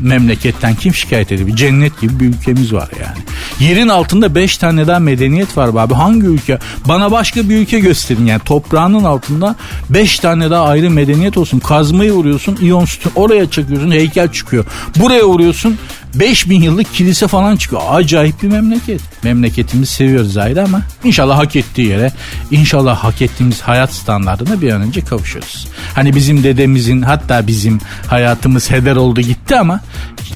memleketten 0.00 0.74
kim 0.74 0.94
şikayet? 0.94 1.30
Bir 1.30 1.56
cennet 1.56 2.00
gibi 2.00 2.20
bir 2.20 2.26
ülkemiz 2.26 2.72
var 2.72 2.88
yani. 3.00 3.18
Yerin 3.60 3.88
altında 3.88 4.34
5 4.34 4.58
tane 4.58 4.86
daha 4.86 4.98
medeniyet 4.98 5.56
var 5.56 5.68
abi. 5.68 5.94
Hangi 5.94 6.26
ülke? 6.26 6.58
Bana 6.88 7.10
başka 7.12 7.48
bir 7.48 7.56
ülke 7.56 7.80
gösterin 7.80 8.26
yani. 8.26 8.40
Toprağının 8.44 9.04
altında 9.04 9.56
5 9.90 10.18
tane 10.18 10.50
daha 10.50 10.64
ayrı 10.64 10.90
medeniyet 10.90 11.36
olsun. 11.38 11.58
Kazmayı 11.58 12.12
vuruyorsun, 12.12 12.58
iyon 12.60 12.84
sütü 12.84 13.08
oraya 13.14 13.50
çakıyorsun, 13.50 13.90
heykel 13.90 14.32
çıkıyor. 14.32 14.64
Buraya 14.96 15.24
vuruyorsun, 15.24 15.78
5000 16.14 16.62
yıllık 16.62 16.94
kilise 16.94 17.28
falan 17.28 17.56
çıkıyor. 17.56 17.82
Acayip 17.88 18.42
bir 18.42 18.48
memleket. 18.48 19.00
Memleketimizi 19.22 19.92
seviyoruz 19.92 20.36
ayrı 20.36 20.64
ama 20.64 20.82
inşallah 21.04 21.38
hak 21.38 21.56
ettiği 21.56 21.88
yere, 21.88 22.12
inşallah 22.50 22.96
hak 22.96 23.22
ettiğimiz 23.22 23.60
hayat 23.60 23.92
standartına 23.92 24.60
bir 24.60 24.72
an 24.72 24.82
önce 24.82 25.00
kavuşuyoruz. 25.00 25.68
Hani 25.94 26.14
bizim 26.14 26.42
dedemizin 26.42 27.02
hatta 27.02 27.46
bizim 27.46 27.80
hayatımız 28.06 28.70
heder 28.70 28.96
oldu 28.96 29.20
gitti 29.20 29.56
ama 29.56 29.80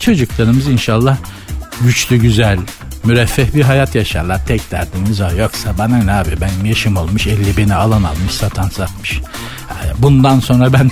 çocuklarımız 0.00 0.68
inşallah 0.68 1.16
güçlü 1.80 2.16
güzel 2.16 2.58
müreffeh 3.04 3.54
bir 3.54 3.62
hayat 3.62 3.94
yaşarlar. 3.94 4.46
Tek 4.46 4.70
derdimiz 4.70 5.20
o. 5.20 5.28
Yoksa 5.38 5.78
bana 5.78 5.96
ne 5.98 6.12
abi 6.12 6.40
benim 6.40 6.64
yaşım 6.64 6.96
olmuş 6.96 7.26
50 7.26 7.56
bini 7.56 7.74
alan 7.74 8.02
almış 8.02 8.32
satan 8.32 8.68
satmış. 8.68 9.20
Bundan 9.98 10.40
sonra 10.40 10.72
ben 10.72 10.90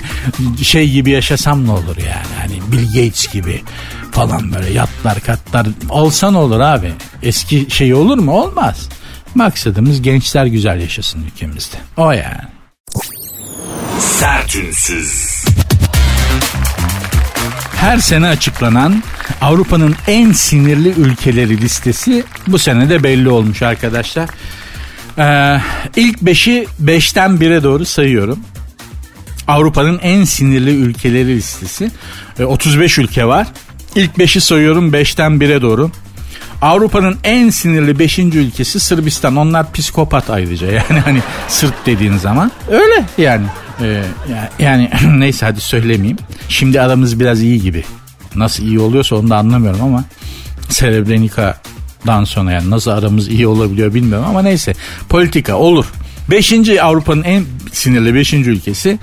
şey 0.63 0.91
gibi 0.91 1.09
yaşasam 1.11 1.67
ne 1.67 1.71
olur 1.71 1.97
yani. 1.97 2.27
Hani 2.41 2.71
Bill 2.71 2.85
Gates 2.87 3.27
gibi 3.27 3.61
falan 4.11 4.53
böyle 4.53 4.73
yatlar 4.73 5.19
katlar 5.19 5.67
olsa 5.89 6.31
ne 6.31 6.37
olur 6.37 6.59
abi. 6.59 6.93
Eski 7.23 7.67
şey 7.69 7.93
olur 7.93 8.17
mu? 8.17 8.31
Olmaz. 8.31 8.89
Maksadımız 9.35 10.01
gençler 10.01 10.45
güzel 10.45 10.79
yaşasın 10.81 11.23
ülkemizde. 11.23 11.77
O 11.97 12.11
yani. 12.11 12.41
Sertünsüz. 13.99 15.45
Her 17.75 17.97
sene 17.97 18.27
açıklanan 18.27 19.03
Avrupa'nın 19.41 19.95
en 20.07 20.31
sinirli 20.31 20.89
ülkeleri 20.89 21.61
listesi 21.61 22.23
bu 22.47 22.59
sene 22.59 22.89
de 22.89 23.03
belli 23.03 23.29
olmuş 23.29 23.61
arkadaşlar. 23.61 24.29
Ee, 25.17 25.61
ilk 25.95 26.21
beşi 26.21 26.67
beşten 26.79 27.39
bire 27.39 27.63
doğru 27.63 27.85
sayıyorum. 27.85 28.39
Avrupa'nın 29.47 29.99
en 29.99 30.23
sinirli 30.23 30.71
ülkeleri 30.75 31.35
listesi. 31.35 31.91
Ee, 32.39 32.43
35 32.43 32.97
ülke 32.97 33.25
var. 33.25 33.47
İlk 33.95 34.19
beşi 34.19 34.41
sayıyorum 34.41 34.93
beşten 34.93 35.39
bire 35.39 35.61
doğru. 35.61 35.91
Avrupa'nın 36.61 37.17
en 37.23 37.49
sinirli 37.49 37.99
beşinci 37.99 38.39
ülkesi 38.39 38.79
Sırbistan. 38.79 39.35
Onlar 39.35 39.73
psikopat 39.73 40.29
ayrıca 40.29 40.67
yani 40.71 40.99
hani 41.05 41.21
Sırp 41.47 41.85
dediğin 41.85 42.17
zaman. 42.17 42.51
Öyle 42.71 43.05
yani. 43.17 43.45
Ee, 43.81 44.03
yani 44.59 44.89
neyse 45.17 45.45
hadi 45.45 45.61
söylemeyeyim. 45.61 46.17
Şimdi 46.49 46.81
aramız 46.81 47.19
biraz 47.19 47.41
iyi 47.41 47.61
gibi. 47.61 47.83
Nasıl 48.35 48.63
iyi 48.63 48.79
oluyorsa 48.79 49.15
onu 49.15 49.29
da 49.29 49.37
anlamıyorum 49.37 49.81
ama 49.81 50.03
Srebrenica'dan 50.69 52.23
sonra 52.23 52.51
yani 52.51 52.69
nasıl 52.69 52.91
aramız 52.91 53.27
iyi 53.27 53.47
olabiliyor 53.47 53.93
bilmiyorum 53.93 54.25
ama 54.29 54.41
neyse 54.41 54.73
politika 55.09 55.55
olur. 55.55 55.85
Beşinci 56.31 56.81
Avrupa'nın 56.81 57.23
en 57.23 57.45
sinirli 57.71 58.15
beşinci 58.15 58.49
ülkesi 58.49 58.99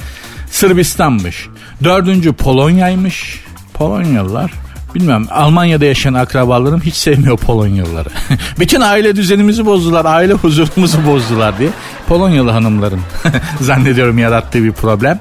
Sırbistan'mış. 0.53 1.49
Dördüncü 1.85 2.33
Polonya'ymış. 2.33 3.45
Polonyalılar 3.75 4.53
Bilmem 4.95 5.27
Almanya'da 5.31 5.85
yaşayan 5.85 6.15
akrabalarım 6.15 6.81
hiç 6.81 6.95
sevmiyor 6.95 7.37
Polonyalıları. 7.37 8.09
Bütün 8.59 8.81
aile 8.81 9.17
düzenimizi 9.17 9.67
bozdular, 9.67 10.05
aile 10.05 10.33
huzurumuzu 10.33 11.07
bozdular 11.07 11.59
diye. 11.59 11.71
Polonyalı 12.07 12.51
hanımların 12.51 13.01
zannediyorum 13.61 14.19
yarattığı 14.19 14.65
bir 14.65 14.73
problem. 14.73 15.21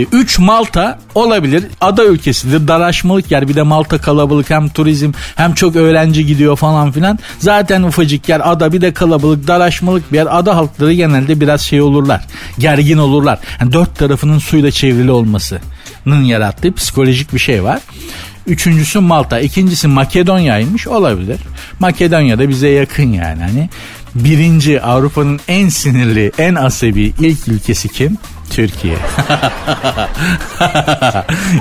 3 0.00 0.38
ee, 0.38 0.42
Malta 0.42 0.98
olabilir. 1.14 1.64
Ada 1.80 2.04
ülkesidir. 2.04 2.68
Daraşmalık 2.68 3.30
yer. 3.30 3.48
Bir 3.48 3.54
de 3.54 3.62
Malta 3.62 3.98
kalabalık 3.98 4.50
hem 4.50 4.68
turizm 4.68 5.12
hem 5.36 5.54
çok 5.54 5.76
öğrenci 5.76 6.26
gidiyor 6.26 6.56
falan 6.56 6.92
filan. 6.92 7.18
Zaten 7.38 7.82
ufacık 7.82 8.28
yer 8.28 8.50
ada 8.50 8.72
bir 8.72 8.80
de 8.80 8.92
kalabalık 8.92 9.48
daraşmalık 9.48 10.12
bir 10.12 10.16
yer. 10.16 10.38
Ada 10.38 10.56
halkları 10.56 10.92
genelde 10.92 11.40
biraz 11.40 11.60
şey 11.60 11.82
olurlar. 11.82 12.24
Gergin 12.58 12.98
olurlar. 12.98 13.38
Yani 13.60 13.72
dört 13.72 13.98
tarafının 13.98 14.38
suyla 14.38 14.70
çevrili 14.70 15.10
olmasının 15.10 16.24
yarattığı 16.24 16.74
psikolojik 16.74 17.34
bir 17.34 17.38
şey 17.38 17.62
var. 17.64 17.80
Üçüncüsü 18.46 19.00
Malta. 19.00 19.40
ikincisi 19.40 19.88
Makedonya'ymış 19.88 20.86
olabilir. 20.86 21.40
Makedonya 21.80 22.38
da 22.38 22.48
bize 22.48 22.68
yakın 22.68 23.12
yani. 23.12 23.42
Hani 23.42 23.68
birinci 24.14 24.82
Avrupa'nın 24.82 25.40
en 25.48 25.68
sinirli, 25.68 26.32
en 26.38 26.54
asabi 26.54 27.12
ilk 27.20 27.48
ülkesi 27.48 27.88
kim? 27.88 28.18
Türkiye. 28.50 28.96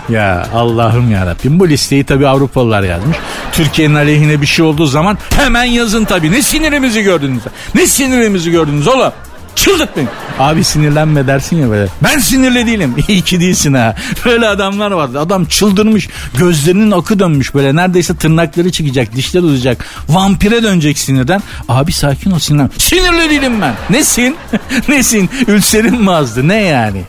ya 0.10 0.48
Allah'ım 0.54 1.12
ya 1.12 1.26
Rabbim 1.26 1.60
bu 1.60 1.70
listeyi 1.70 2.04
tabi 2.04 2.28
Avrupalılar 2.28 2.84
yazmış. 2.84 3.18
Türkiye'nin 3.52 3.96
aleyhine 3.96 4.42
bir 4.42 4.46
şey 4.46 4.66
olduğu 4.66 4.86
zaman 4.86 5.18
hemen 5.36 5.64
yazın 5.64 6.06
tabi. 6.06 6.32
Ne 6.32 6.42
sinirimizi 6.42 7.02
gördünüz? 7.02 7.44
Ne 7.76 7.88
sinirimizi 7.88 8.52
gördünüz 8.52 8.88
oğlum? 8.88 9.12
Çıldırtmayın. 9.56 10.10
Abi 10.40 10.64
sinirlenme 10.64 11.28
dersin 11.28 11.58
ya 11.58 11.70
böyle. 11.70 11.88
Ben 12.04 12.20
sinirli 12.20 12.68
değilim. 12.68 12.96
İyi 13.08 13.22
ki 13.22 13.40
değilsin 13.40 13.74
ha. 13.74 13.96
Böyle 14.26 14.48
adamlar 14.48 14.92
vardı. 14.92 15.20
Adam 15.20 15.46
çıldırmış. 15.46 16.10
Gözlerinin 16.38 16.92
akı 16.92 17.20
dönmüş 17.20 17.54
böyle. 17.54 17.76
Neredeyse 17.76 18.16
tırnakları 18.16 18.72
çıkacak. 18.72 19.16
Dişler 19.16 19.42
uzayacak. 19.42 19.86
Vampire 20.10 20.64
dönecek 20.64 20.98
sinirden. 20.98 21.42
Abi 21.70 21.92
sakin 21.92 22.32
ol 22.32 22.40
sinirlen. 22.40 22.70
Sinirli 22.78 23.30
değilim 23.30 23.62
ben. 23.62 23.76
Nesin? 23.90 24.36
Nesin? 24.88 25.30
Ülserin 25.48 26.02
mi 26.02 26.12
azdı? 26.12 26.48
Ne 26.48 26.62
yani? 26.62 27.02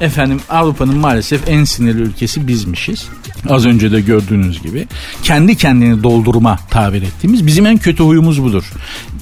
Efendim 0.00 0.40
Avrupa'nın 0.48 0.96
maalesef 0.96 1.48
en 1.48 1.64
sinirli 1.64 2.02
ülkesi 2.02 2.48
bizmişiz. 2.48 3.08
Az 3.48 3.66
önce 3.66 3.92
de 3.92 4.00
gördüğünüz 4.00 4.62
gibi. 4.62 4.88
Kendi 5.22 5.56
kendini 5.56 6.02
doldurma 6.02 6.58
tabir 6.70 7.02
ettiğimiz 7.02 7.46
bizim 7.46 7.66
en 7.66 7.78
kötü 7.78 8.02
huyumuz 8.02 8.42
budur. 8.42 8.64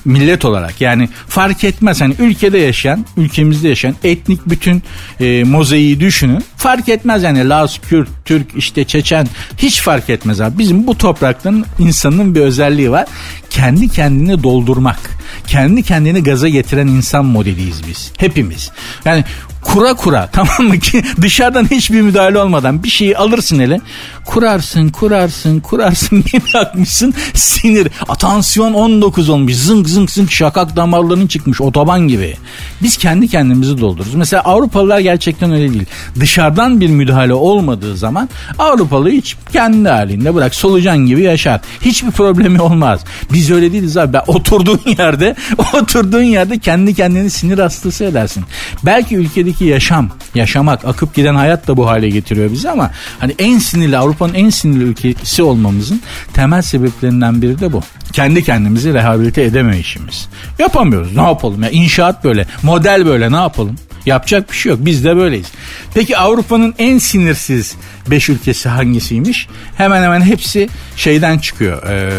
Millet 0.04 0.44
olarak 0.44 0.80
yani 0.80 1.08
fark 1.28 1.64
etmez 1.64 2.00
hani 2.00 2.14
ülkede 2.18 2.58
yaşayan, 2.58 3.06
ülkemizde 3.16 3.68
yaşayan 3.68 3.94
etnik 4.04 4.40
bütün 4.46 4.82
e, 5.20 5.44
mozaiği 5.44 6.00
düşünün. 6.00 6.44
Fark 6.56 6.88
etmez 6.88 7.22
yani 7.22 7.48
Laz, 7.48 7.78
Kürt, 7.88 8.08
Türk, 8.24 8.46
işte 8.56 8.84
Çeçen 8.84 9.28
hiç 9.56 9.80
fark 9.80 10.10
etmez 10.10 10.40
abi. 10.40 10.58
Bizim 10.58 10.86
bu 10.86 10.98
toprakların 10.98 11.64
insanın 11.78 12.34
bir 12.34 12.40
özelliği 12.40 12.90
var. 12.90 13.06
Kendi 13.50 13.88
kendini 13.88 14.42
doldurmak. 14.42 15.00
Kendi 15.46 15.82
kendini 15.82 16.22
gaza 16.22 16.48
getiren 16.48 16.86
insan 16.86 17.24
modeliyiz 17.24 17.82
biz. 17.88 18.12
Hepimiz. 18.18 18.70
Yani 19.04 19.24
kura 19.62 19.94
kura 19.94 20.26
tamam 20.32 20.68
mı 20.68 20.78
ki? 20.78 21.02
Dışarıdan 21.20 21.70
hiçbir 21.70 22.00
müdahale 22.00 22.38
olmadan 22.38 22.82
bir 22.82 22.88
şeyi 22.88 23.16
alırsın 23.16 23.58
ele 23.58 23.80
kurarsın 24.24 24.88
kurarsın 24.88 25.60
kurarsın. 25.60 26.24
Bir 26.32 26.54
bakmışsın 26.54 27.14
sinir. 27.34 27.88
Atansiyon 28.08 28.74
19 28.74 29.28
olmuş. 29.28 29.54
Zınk 29.54 29.88
zınk 29.88 30.10
zınk. 30.10 30.32
Şakak 30.32 30.76
damarların 30.76 31.26
çıkmış. 31.26 31.60
Otoban 31.60 32.08
gibi. 32.08 32.36
Biz 32.82 32.96
kendi 32.96 33.28
kendimizi 33.28 33.80
doldururuz. 33.80 34.14
Mesela 34.14 34.42
Avrupalılar 34.42 34.98
gerçekten 34.98 35.52
öyle 35.52 35.72
değil. 35.72 35.86
Dışarıdan 36.20 36.80
bir 36.80 36.88
müdahale 36.88 37.34
olmadığı 37.34 37.96
zaman 37.96 38.28
Avrupalı 38.58 39.10
hiç 39.10 39.36
kendi 39.52 39.88
halinde 39.88 40.34
bırak 40.34 40.54
solucan 40.54 40.98
gibi 40.98 41.22
yaşar. 41.22 41.60
Hiçbir 41.80 42.10
problemi 42.10 42.60
olmaz. 42.60 43.00
Biz 43.32 43.50
öyle 43.50 43.72
değiliz 43.72 43.96
abi. 43.96 44.12
Ben 44.12 44.22
oturduğun 44.26 44.80
yerde 44.98 45.36
oturduğun 45.74 46.22
yerde 46.22 46.58
kendi 46.58 46.94
kendini 46.94 47.30
sinir 47.30 47.58
hastası 47.58 48.04
edersin. 48.04 48.44
Belki 48.82 49.16
ülkede 49.16 49.51
ki 49.52 49.64
yaşam, 49.64 50.08
yaşamak, 50.34 50.84
akıp 50.84 51.14
giden 51.14 51.34
hayat 51.34 51.68
da 51.68 51.76
bu 51.76 51.88
hale 51.88 52.08
getiriyor 52.08 52.52
bizi 52.52 52.70
ama 52.70 52.90
hani 53.18 53.34
en 53.38 53.58
sinirli 53.58 53.98
Avrupa'nın 53.98 54.34
en 54.34 54.50
sinirli 54.50 54.84
ülkesi 54.84 55.42
olmamızın 55.42 56.02
temel 56.34 56.62
sebeplerinden 56.62 57.42
biri 57.42 57.60
de 57.60 57.72
bu. 57.72 57.82
Kendi 58.12 58.44
kendimizi 58.44 58.94
rehabilite 58.94 59.42
edemeyişimiz. 59.42 60.28
Yapamıyoruz. 60.58 61.16
Ne 61.16 61.22
yapalım 61.22 61.62
ya? 61.62 61.70
İnşaat 61.70 62.24
böyle, 62.24 62.46
model 62.62 63.06
böyle 63.06 63.32
ne 63.32 63.36
yapalım? 63.36 63.76
Yapacak 64.06 64.50
bir 64.50 64.56
şey 64.56 64.70
yok. 64.70 64.78
Biz 64.82 65.04
de 65.04 65.16
böyleyiz. 65.16 65.46
Peki 65.94 66.18
Avrupa'nın 66.18 66.74
en 66.78 66.98
sinirsiz 66.98 67.76
5 68.10 68.28
ülkesi 68.28 68.68
hangisiymiş? 68.68 69.48
Hemen 69.76 70.02
hemen 70.02 70.20
hepsi 70.20 70.68
şeyden 70.96 71.38
çıkıyor. 71.38 71.82
Ee, 71.82 72.10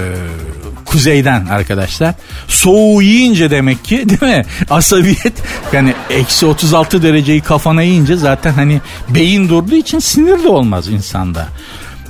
kuzeyden 0.93 1.45
arkadaşlar. 1.45 2.15
Soğuğu 2.47 3.01
yiyince 3.01 3.51
demek 3.51 3.85
ki 3.85 3.97
değil 4.09 4.37
mi? 4.37 4.45
Asabiyet 4.69 5.33
yani 5.73 5.93
eksi 6.09 6.45
36 6.45 7.03
dereceyi 7.03 7.41
kafana 7.41 7.81
yiyince 7.81 8.15
zaten 8.15 8.53
hani 8.53 8.81
beyin 9.09 9.49
durduğu 9.49 9.75
için 9.75 9.99
sinir 9.99 10.43
de 10.43 10.47
olmaz 10.47 10.87
insanda. 10.87 11.47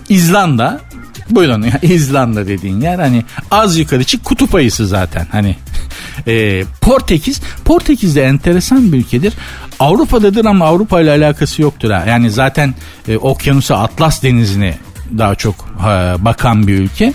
İzlanda 0.09 0.81
buyurun 1.29 1.61
ya 1.61 1.79
İzlanda 1.81 2.47
dediğin 2.47 2.81
yer 2.81 2.99
hani 2.99 3.23
az 3.51 3.77
yukarı 3.77 4.03
çık 4.03 4.25
kutup 4.25 4.55
ayısı 4.55 4.87
zaten 4.87 5.27
hani 5.31 5.55
e, 6.27 6.63
Portekiz 6.81 7.41
Portekiz 7.65 8.15
de 8.15 8.23
enteresan 8.23 8.93
bir 8.93 8.97
ülkedir 8.97 9.33
Avrupa'dadır 9.79 10.45
ama 10.45 10.65
Avrupa 10.65 11.01
ile 11.01 11.11
alakası 11.11 11.61
yoktur 11.61 11.91
ha 11.91 12.03
yani 12.07 12.31
zaten 12.31 12.73
e, 13.07 13.17
okyanusa 13.17 13.77
Atlas 13.77 14.23
denizine 14.23 14.77
daha 15.17 15.35
çok 15.35 15.55
ha, 15.79 16.15
bakan 16.19 16.67
bir 16.67 16.73
ülke 16.73 17.13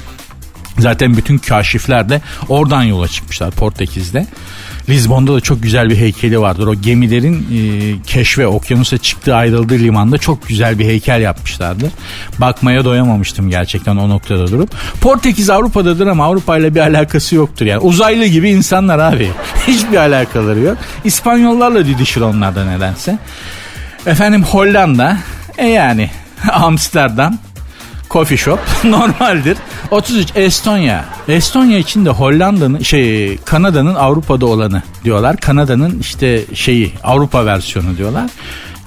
Zaten 0.79 1.17
bütün 1.17 1.39
kaşifler 1.39 2.09
de 2.09 2.21
oradan 2.49 2.83
yola 2.83 3.09
çıkmışlar 3.09 3.51
Portekiz'de. 3.51 4.27
Lizbon'da 4.89 5.35
da 5.35 5.41
çok 5.41 5.63
güzel 5.63 5.91
bir 5.91 5.97
heykeli 5.97 6.41
vardır. 6.41 6.67
O 6.67 6.75
gemilerin 6.75 7.47
e, 7.53 8.03
keşfe, 8.03 8.47
okyanusa 8.47 8.99
çıktığı 8.99 9.35
ayrıldığı 9.35 9.79
limanda 9.79 10.19
çok 10.19 10.49
güzel 10.49 10.79
bir 10.79 10.85
heykel 10.85 11.21
yapmışlardır. 11.21 11.91
Bakmaya 12.39 12.85
doyamamıştım 12.85 13.51
gerçekten 13.51 13.97
o 13.97 14.09
noktada 14.09 14.47
durup. 14.47 14.71
Portekiz 15.01 15.51
Avrupa'dadır 15.51 16.07
ama 16.07 16.25
Avrupa 16.25 16.59
ile 16.59 16.75
bir 16.75 16.81
alakası 16.81 17.35
yoktur 17.35 17.67
yani. 17.67 17.81
Uzaylı 17.81 18.27
gibi 18.27 18.51
insanlar 18.51 18.99
abi. 18.99 19.31
Hiçbir 19.67 19.97
alakaları 19.97 20.61
yok. 20.61 20.79
İspanyollarla 21.05 21.87
didişir 21.87 22.21
onlarda 22.21 22.65
nedense. 22.65 23.19
Efendim 24.07 24.43
Hollanda, 24.43 25.17
e 25.59 25.67
yani 25.67 26.11
Amsterdam, 26.53 27.39
coffee 28.11 28.37
shop 28.37 28.59
normaldir. 28.85 29.59
33 29.91 30.29
Estonya. 30.35 31.05
Estonya 31.29 31.79
için 31.79 32.05
de 32.05 32.11
Hollanda'nın 32.11 32.83
şey 32.83 33.37
Kanada'nın 33.39 33.95
Avrupa'da 33.95 34.47
olanı 34.47 34.83
diyorlar. 35.05 35.37
Kanada'nın 35.37 35.99
işte 35.99 36.45
şeyi 36.55 36.93
Avrupa 37.05 37.47
versiyonu 37.47 37.97
diyorlar. 37.97 38.31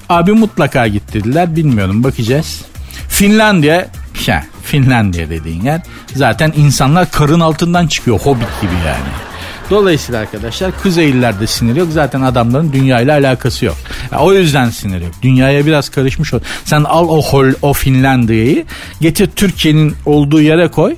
Abi 0.08 0.32
mutlaka 0.32 0.86
git 0.86 1.14
dediler. 1.14 1.56
Bilmiyorum 1.56 2.04
bakacağız. 2.04 2.62
Finlandiya 3.08 3.88
ya 4.26 4.44
Finlandiya 4.64 5.30
dediğin 5.30 5.64
yer 5.64 5.80
zaten 6.14 6.52
insanlar 6.56 7.10
karın 7.10 7.40
altından 7.40 7.86
çıkıyor 7.86 8.18
hobbit 8.20 8.60
gibi 8.60 8.74
yani. 8.86 9.31
Dolayısıyla 9.72 10.20
arkadaşlar 10.20 10.72
Kuzeyliler 10.82 11.34
sinir 11.46 11.76
yok. 11.76 11.88
Zaten 11.92 12.22
adamların 12.22 12.72
dünya 12.72 13.00
ile 13.00 13.12
alakası 13.12 13.64
yok. 13.64 13.76
Yani 14.12 14.22
o 14.22 14.32
yüzden 14.32 14.70
sinir 14.70 15.00
yok. 15.00 15.12
Dünyaya 15.22 15.66
biraz 15.66 15.88
karışmış 15.88 16.34
ol. 16.34 16.40
Sen 16.64 16.84
al 16.84 17.08
o, 17.08 17.22
Hol, 17.22 17.46
o 17.62 17.72
Finlandiya'yı 17.72 18.64
getir 19.00 19.30
Türkiye'nin 19.36 19.94
olduğu 20.06 20.40
yere 20.40 20.68
koy. 20.68 20.96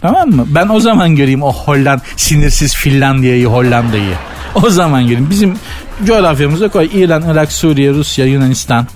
Tamam 0.00 0.30
mı? 0.30 0.46
Ben 0.48 0.68
o 0.68 0.80
zaman 0.80 1.16
göreyim 1.16 1.42
o 1.42 1.52
Holland 1.52 2.00
sinirsiz 2.16 2.74
Finlandiya'yı, 2.74 3.46
Hollanda'yı. 3.46 4.14
O 4.54 4.70
zaman 4.70 5.02
göreyim. 5.02 5.30
Bizim 5.30 5.58
coğrafyamıza 6.04 6.68
koy. 6.68 6.88
İran, 6.94 7.24
Irak, 7.32 7.52
Suriye, 7.52 7.90
Rusya, 7.90 8.26
Yunanistan. 8.26 8.86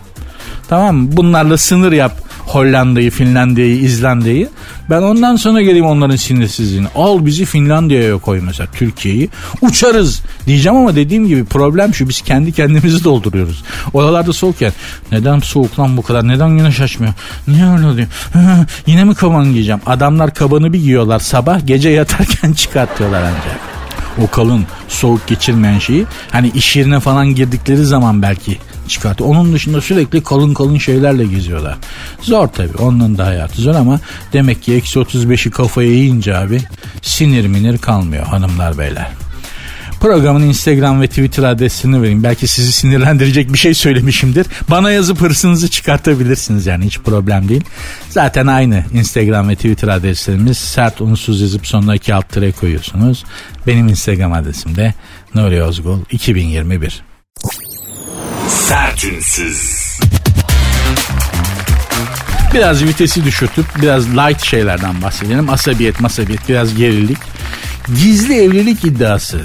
Tamam 0.69 0.97
mı? 0.97 1.09
Bunlarla 1.13 1.57
sınır 1.57 1.93
yap. 1.93 2.28
Hollanda'yı, 2.49 3.11
Finlandiya'yı, 3.11 3.79
İzlanda'yı. 3.79 4.49
Ben 4.91 5.03
ondan 5.03 5.37
sonra 5.37 5.63
geleyim 5.63 5.87
onların 5.87 6.17
sinirsizliğini. 6.17 6.87
Al 6.95 7.27
bizi 7.27 7.45
Finlandiya'ya 7.45 8.19
koy 8.19 8.41
mesela 8.41 8.69
Türkiye'yi. 8.73 9.29
Uçarız 9.63 10.23
diyeceğim 10.47 10.79
ama 10.79 10.97
dediğim 10.97 11.29
gibi 11.29 11.45
problem 11.45 11.95
şu 11.95 12.09
biz 12.09 12.21
kendi 12.21 12.53
kendimizi 12.53 13.05
dolduruyoruz. 13.05 13.63
Oralarda 13.93 14.33
soğukken 14.33 14.73
neden 15.13 15.39
soğuk 15.39 15.79
lan 15.79 15.97
bu 15.97 16.03
kadar 16.03 16.29
neden 16.29 16.59
güneş 16.59 16.81
açmıyor? 16.81 17.15
Niye 17.49 17.71
öyle 17.71 17.87
oluyor? 17.87 18.09
Yine 18.87 19.05
mi 19.05 19.15
kaban 19.15 19.53
giyeceğim? 19.53 19.81
Adamlar 19.87 20.35
kabanı 20.35 20.73
bir 20.73 20.79
giyiyorlar 20.79 21.19
sabah 21.19 21.67
gece 21.67 21.89
yatarken 21.89 22.53
çıkartıyorlar 22.59 23.23
ancak 23.23 23.79
o 24.23 24.31
kalın 24.31 24.67
soğuk 24.89 25.27
geçirmeyen 25.27 25.79
şeyi 25.79 26.05
hani 26.31 26.49
iş 26.49 26.77
yerine 26.77 27.01
falan 27.01 27.35
girdikleri 27.35 27.85
zaman 27.85 28.23
belki 28.23 28.59
çıkartıyor. 28.89 29.31
Onun 29.31 29.53
dışında 29.53 29.81
sürekli 29.81 30.23
kalın 30.23 30.55
kalın 30.55 30.79
şeylerle 30.79 31.25
geziyorlar. 31.25 31.77
Zor 32.23 32.49
tabii 32.49 32.77
onun 32.79 33.19
da 33.19 33.27
hayatı 33.27 33.63
zor 33.63 33.75
ama 33.75 34.01
demek 34.33 34.63
ki 34.63 34.75
eksi 34.75 34.99
35'i 34.99 35.51
kafaya 35.51 35.91
yiyince 35.91 36.37
abi 36.37 36.61
sinir 37.03 37.47
minir 37.47 37.79
kalmıyor 37.79 38.27
hanımlar 38.27 38.79
beyler. 38.79 39.09
Programın 40.01 40.43
Instagram 40.43 41.01
ve 41.01 41.07
Twitter 41.07 41.43
adresini 41.43 42.03
vereyim. 42.03 42.23
Belki 42.23 42.49
sizi 42.49 42.73
sinirlendirecek 42.73 43.53
bir 43.53 43.59
şey 43.59 43.75
söylemişimdir. 43.75 44.47
Bana 44.71 44.91
yazıp 44.91 45.21
hırsınızı 45.21 45.71
çıkartabilirsiniz 45.71 46.67
yani 46.67 46.85
hiç 46.85 46.99
problem 46.99 47.49
değil. 47.49 47.65
Zaten 48.09 48.47
aynı 48.47 48.85
Instagram 48.95 49.49
ve 49.49 49.55
Twitter 49.55 49.89
adreslerimiz. 49.89 50.59
Sert 50.59 51.01
unsuz 51.01 51.41
yazıp 51.41 51.67
sonuna 51.67 51.95
iki 51.95 52.15
alt 52.15 52.29
tere 52.29 52.53
koyuyorsunuz. 52.53 53.25
Benim 53.67 53.89
Instagram 53.89 54.33
adresim 54.33 54.77
de 54.77 54.95
Nuri 55.35 55.63
Ozgul 55.63 55.99
2021. 56.11 57.03
Sertünsüz. 58.49 59.99
Biraz 62.55 62.85
vitesi 62.85 63.25
düşürtüp 63.25 63.65
biraz 63.83 64.09
light 64.09 64.45
şeylerden 64.45 65.03
bahsedelim. 65.03 65.51
Asabiyet, 65.51 66.01
masabiyet, 66.01 66.49
biraz 66.49 66.75
gerilik. 66.75 67.19
Gizli 67.87 68.35
evlilik 68.43 68.85
iddiası. 68.85 69.41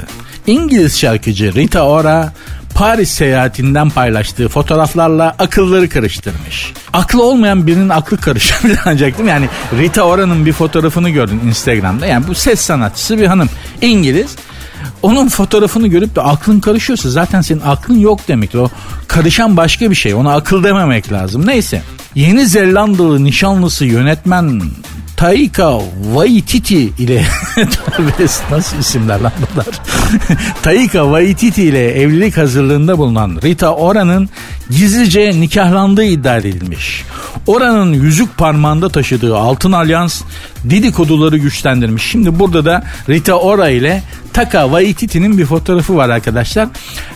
İngiliz 0.47 0.99
şarkıcı 0.99 1.53
Rita 1.53 1.81
Ora 1.81 2.33
Paris 2.75 3.11
seyahatinden 3.11 3.89
paylaştığı 3.89 4.49
fotoğraflarla 4.49 5.35
akılları 5.39 5.89
karıştırmış. 5.89 6.73
Aklı 6.93 7.23
olmayan 7.23 7.67
birinin 7.67 7.89
aklı 7.89 8.17
karışabilir 8.17 8.79
ancak 8.85 9.17
değil 9.17 9.25
mi? 9.25 9.29
Yani 9.29 9.49
Rita 9.79 10.03
Ora'nın 10.03 10.45
bir 10.45 10.53
fotoğrafını 10.53 11.09
gördün 11.09 11.39
Instagram'da. 11.47 12.05
Yani 12.05 12.27
bu 12.27 12.35
ses 12.35 12.61
sanatçısı 12.61 13.17
bir 13.19 13.27
hanım. 13.27 13.49
İngiliz. 13.81 14.35
Onun 15.01 15.29
fotoğrafını 15.29 15.87
görüp 15.87 16.15
de 16.15 16.21
aklın 16.21 16.59
karışıyorsa 16.59 17.09
zaten 17.09 17.41
senin 17.41 17.61
aklın 17.61 17.99
yok 17.99 18.27
demektir. 18.27 18.57
O 18.59 18.69
karışan 19.07 19.57
başka 19.57 19.89
bir 19.89 19.95
şey. 19.95 20.13
Ona 20.13 20.35
akıl 20.35 20.63
dememek 20.63 21.11
lazım. 21.11 21.47
Neyse. 21.47 21.81
Yeni 22.15 22.45
Zelandalı 22.47 23.23
nişanlısı 23.23 23.85
yönetmen 23.85 24.61
Taika 25.17 25.79
Waititi 26.03 26.77
ile 26.77 27.25
nasıl 28.51 28.77
isimler 28.77 29.19
lan 29.19 29.31
bunlar? 29.51 29.65
Taika 30.63 31.03
Waititi 31.03 31.63
ile 31.63 32.01
evlilik 32.01 32.37
hazırlığında 32.37 32.97
bulunan 32.97 33.39
Rita 33.43 33.75
Ora'nın 33.75 34.29
gizlice 34.69 35.41
nikahlandığı 35.41 36.03
iddia 36.03 36.37
edilmiş. 36.37 37.03
Ora'nın 37.47 37.93
yüzük 37.93 38.37
parmağında 38.37 38.89
taşıdığı 38.89 39.37
altın 39.37 39.71
alyans 39.71 40.21
dedikoduları 40.63 41.37
güçlendirmiş. 41.37 42.03
Şimdi 42.03 42.39
burada 42.39 42.65
da 42.65 42.83
Rita 43.09 43.39
Ora 43.39 43.69
ile 43.69 44.03
Taka 44.33 44.63
Waititi'nin 44.63 45.37
bir 45.37 45.45
fotoğrafı 45.45 45.95
var 45.95 46.09
arkadaşlar. 46.09 46.67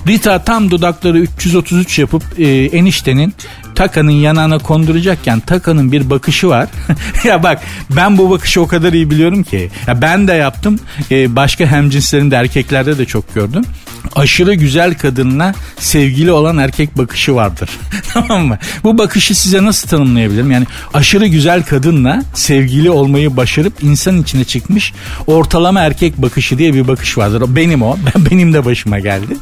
Rita 0.08 0.44
tam 0.44 0.72
dudakları 0.72 1.20
333 1.20 2.00
yapıp 2.00 2.24
e, 2.40 2.48
eniştenin 2.66 3.34
Taka'nın 3.76 4.12
yanağına 4.12 4.58
konduracakken 4.58 5.40
Taka'nın 5.40 5.92
bir 5.92 6.10
bakışı 6.10 6.50
var. 6.50 6.70
ya 7.24 7.44
bak 7.44 7.62
ben 7.96 8.18
bu 8.18 8.30
bakışı 8.30 8.62
o 8.62 8.68
kadar 8.68 8.94
iyi 8.94 9.10
biliyorum 9.10 9.44
ki. 9.44 9.70
Ya 9.88 10.02
ben 10.02 10.28
de 10.28 10.34
yaptım. 10.34 10.80
E, 11.12 11.36
başka 11.36 11.66
hemcinslerin 11.66 12.32
de 12.32 12.36
erkeklerde 12.36 12.98
de 12.98 13.06
çok 13.06 13.36
gördüm. 13.36 13.64
Aşırı 14.16 14.54
güzel 14.54 14.94
kadınla 14.94 15.54
sevgili 15.80 16.32
olan 16.32 16.58
erkek 16.58 16.98
bakışı 16.98 17.36
vardır. 17.36 17.70
tamam 18.14 18.46
mı? 18.46 18.58
Bu 18.84 18.98
bakışı 18.98 19.36
size 19.36 19.64
nasıl 19.64 19.88
tanımlayabilirim? 19.88 20.52
Yani 20.52 20.66
aşırı 20.94 21.28
güzel 21.28 21.64
kadınla 21.64 22.24
sevgili 22.34 22.90
olmayı 22.90 23.38
başarıp 23.38 23.84
insan 23.84 24.22
içine 24.22 24.44
çıkmış 24.44 24.94
ortalama 25.28 25.82
erkek 25.82 26.18
bakışı 26.18 26.58
diye 26.58 26.74
bir 26.74 26.88
bakış 26.88 27.07
vardır. 27.16 27.44
Benim 27.48 27.82
o. 27.82 27.98
Ben 28.16 28.26
benim 28.32 28.54
de 28.54 28.66
başıma 28.66 29.00
geldi. 29.00 29.38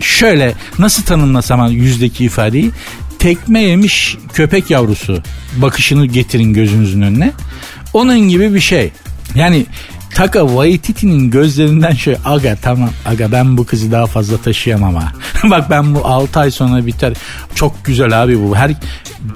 Şöyle 0.00 0.54
nasıl 0.78 1.02
tanımlasam 1.02 1.70
yüzdeki 1.70 2.24
ifadeyi 2.24 2.70
tekme 3.18 3.60
yemiş 3.60 4.16
köpek 4.32 4.70
yavrusu 4.70 5.22
bakışını 5.56 6.06
getirin 6.06 6.52
gözünüzün 6.52 7.02
önüne. 7.02 7.32
Onun 7.92 8.20
gibi 8.20 8.54
bir 8.54 8.60
şey. 8.60 8.90
Yani 9.34 9.66
Taka 10.14 10.46
Waititi'nin 10.46 11.30
gözlerinden 11.30 11.92
şöyle 11.92 12.18
aga 12.24 12.56
tamam 12.62 12.90
aga 13.06 13.32
ben 13.32 13.56
bu 13.56 13.66
kızı 13.66 13.92
daha 13.92 14.06
fazla 14.06 14.36
taşıyamam 14.36 14.94
ha. 14.94 15.12
Bak 15.50 15.70
ben 15.70 15.94
bu 15.94 16.06
6 16.06 16.40
ay 16.40 16.50
sonra 16.50 16.86
biter. 16.86 17.12
Çok 17.54 17.84
güzel 17.84 18.22
abi 18.22 18.40
bu. 18.40 18.56
Her 18.56 18.74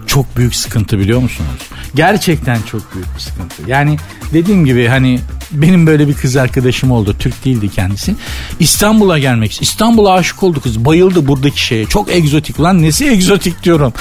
çok 0.07 0.37
büyük 0.37 0.55
sıkıntı 0.55 0.99
biliyor 0.99 1.21
musunuz? 1.21 1.51
Gerçekten 1.95 2.59
çok 2.71 2.95
büyük 2.95 3.15
bir 3.15 3.21
sıkıntı. 3.21 3.63
Yani 3.67 3.97
dediğim 4.33 4.65
gibi 4.65 4.87
hani 4.87 5.21
benim 5.53 5.87
böyle 5.87 6.09
bir 6.09 6.15
kız 6.15 6.37
arkadaşım 6.37 6.91
oldu. 6.91 7.17
Türk 7.19 7.45
değildi 7.45 7.69
kendisi. 7.69 8.15
İstanbul'a 8.61 9.19
gelmek 9.19 9.63
İstanbul'a 9.63 10.13
aşık 10.13 10.43
oldu 10.43 10.61
kız. 10.61 10.85
Bayıldı 10.85 11.27
buradaki 11.29 11.63
şeye. 11.63 11.87
Çok 11.87 12.13
egzotik. 12.13 12.61
Lan 12.61 12.83
nesi 12.83 13.07
egzotik 13.09 13.63
diyorum. 13.63 13.93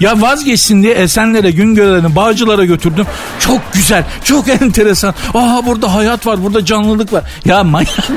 Ya 0.00 0.20
vazgeçsin 0.20 0.82
diye 0.82 0.94
Esenler'e, 0.94 1.50
Güngören'e, 1.50 2.16
Bağcılar'a 2.16 2.64
götürdüm. 2.64 3.06
Çok 3.40 3.60
güzel. 3.72 4.04
Çok 4.24 4.48
enteresan. 4.62 5.14
Aha 5.34 5.66
burada 5.66 5.94
hayat 6.14 6.26
var. 6.26 6.44
Burada 6.44 6.64
canlılık 6.64 7.12
var. 7.12 7.24
Ya 7.44 7.64
manyak 7.64 7.88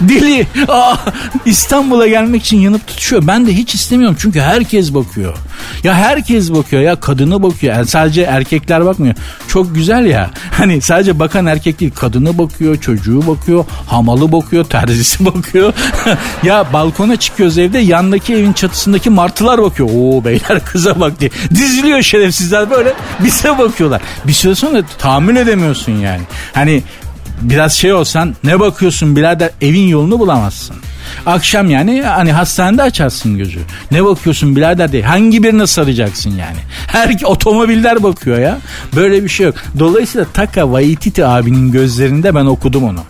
Deli. 0.00 0.46
Aa, 0.68 0.96
İstanbul'a 1.46 2.06
gelmek 2.06 2.42
için 2.44 2.60
yanıp 2.60 2.86
tutuşuyor. 2.86 3.26
Ben 3.26 3.46
de 3.46 3.52
hiç 3.56 3.74
istemiyorum. 3.74 4.16
Çünkü 4.20 4.40
herkes 4.40 4.94
bakıyor. 4.94 5.36
Ya 5.84 5.94
herkes 5.94 6.52
bakıyor 6.52 6.82
ya. 6.82 6.96
Kadını 7.00 7.42
bakıyor. 7.42 7.74
Yani 7.74 7.86
sadece 7.86 8.22
erkekler 8.22 8.86
bakmıyor. 8.86 9.14
Çok 9.48 9.74
güzel 9.74 10.06
ya. 10.06 10.30
Hani 10.54 10.80
sadece 10.80 11.18
bakan 11.18 11.46
erkek 11.46 11.80
değil. 11.80 11.92
Kadını 11.94 12.38
bakıyor, 12.38 12.76
çocuğu 12.80 13.26
bakıyor, 13.26 13.64
hamalı 13.86 14.32
bakıyor, 14.32 14.64
terzisi 14.64 15.24
bakıyor. 15.24 15.72
ya 16.42 16.66
balkona 16.72 17.16
çıkıyoruz 17.16 17.58
evde 17.58 17.78
yandaki 17.78 18.34
evin 18.34 18.52
çatısındaki 18.52 19.10
martılar 19.10 19.62
bakıyor. 19.62 19.88
Oo 19.94 20.24
beyler 20.24 20.64
kıza 20.64 21.00
bak 21.00 21.20
diye. 21.20 21.30
Diziliyor 21.50 22.02
şerefsizler 22.02 22.70
böyle 22.70 22.92
bize 23.24 23.58
bakıyorlar. 23.58 24.02
Bir 24.26 24.32
süre 24.32 24.54
sonra 24.54 24.82
tahammül 24.98 25.36
edemiyorsun 25.36 25.92
yani. 25.92 26.22
Hani 26.52 26.82
biraz 27.50 27.72
şey 27.72 27.92
olsan 27.92 28.34
ne 28.44 28.60
bakıyorsun 28.60 29.16
birader 29.16 29.50
evin 29.60 29.88
yolunu 29.88 30.18
bulamazsın. 30.18 30.76
Akşam 31.26 31.70
yani 31.70 32.02
hani 32.02 32.32
hastanede 32.32 32.82
açarsın 32.82 33.38
gözü. 33.38 33.58
Ne 33.90 34.04
bakıyorsun 34.04 34.56
birader 34.56 34.92
diye. 34.92 35.02
Hangi 35.02 35.42
birine 35.42 35.66
saracaksın 35.66 36.30
yani. 36.30 36.58
Her 36.86 37.16
otomobiller 37.24 38.02
bakıyor 38.02 38.38
ya. 38.38 38.58
Böyle 38.96 39.24
bir 39.24 39.28
şey 39.28 39.46
yok. 39.46 39.54
Dolayısıyla 39.78 40.26
Taka 40.32 40.60
Waititi 40.60 41.26
abinin 41.26 41.72
gözlerinde 41.72 42.34
ben 42.34 42.44
okudum 42.46 42.84
onu. 42.84 43.00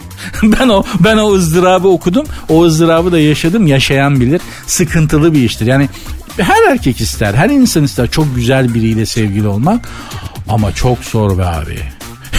ben 0.43 0.69
o 0.69 0.85
ben 1.01 1.17
o 1.17 1.33
ızdırabı 1.35 1.89
okudum. 1.89 2.27
O 2.49 2.65
ızdırabı 2.65 3.13
da 3.13 3.19
yaşadım. 3.19 3.67
Yaşayan 3.67 4.21
bilir. 4.21 4.41
Sıkıntılı 4.67 5.35
bir 5.35 5.43
iştir. 5.43 5.67
Yani 5.67 5.89
her 6.37 6.73
erkek 6.73 7.01
ister, 7.01 7.35
her 7.35 7.51
insan 7.51 7.85
ister 7.85 8.11
çok 8.11 8.35
güzel 8.35 8.75
biriyle 8.75 9.07
sevgili 9.07 9.47
olmak. 9.49 9.89
Ama 10.49 10.73
çok 10.73 10.99
zor 11.05 11.39
be 11.39 11.45
abi. 11.45 11.79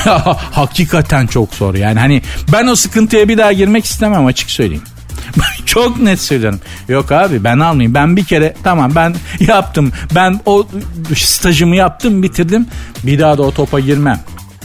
Hakikaten 0.52 1.28
çok 1.28 1.54
zor 1.54 1.76
yani. 1.76 2.00
Hani 2.00 2.22
ben 2.54 2.68
o 2.68 2.76
sıkıntıya 2.76 3.28
bir 3.28 3.38
daha 3.38 3.54
girmek 3.54 3.86
istemem 3.86 4.26
açık 4.26 4.50
söyleyeyim. 4.50 4.84
Çok 5.66 6.00
net 6.00 6.22
söylüyorum. 6.22 6.60
Yok 6.90 7.12
abi 7.12 7.44
ben 7.44 7.60
almayayım. 7.60 7.94
Ben 7.94 8.16
bir 8.16 8.24
kere 8.24 8.56
tamam 8.64 8.92
ben 8.96 9.16
yaptım. 9.40 9.92
Ben 10.16 10.40
o 10.46 10.68
stajımı 11.16 11.76
yaptım 11.76 12.24
bitirdim. 12.24 12.68
Bir 13.04 13.20
daha 13.20 13.38
da 13.38 13.44
o 13.44 13.52
topa 13.52 13.80
girmem. 13.80 14.20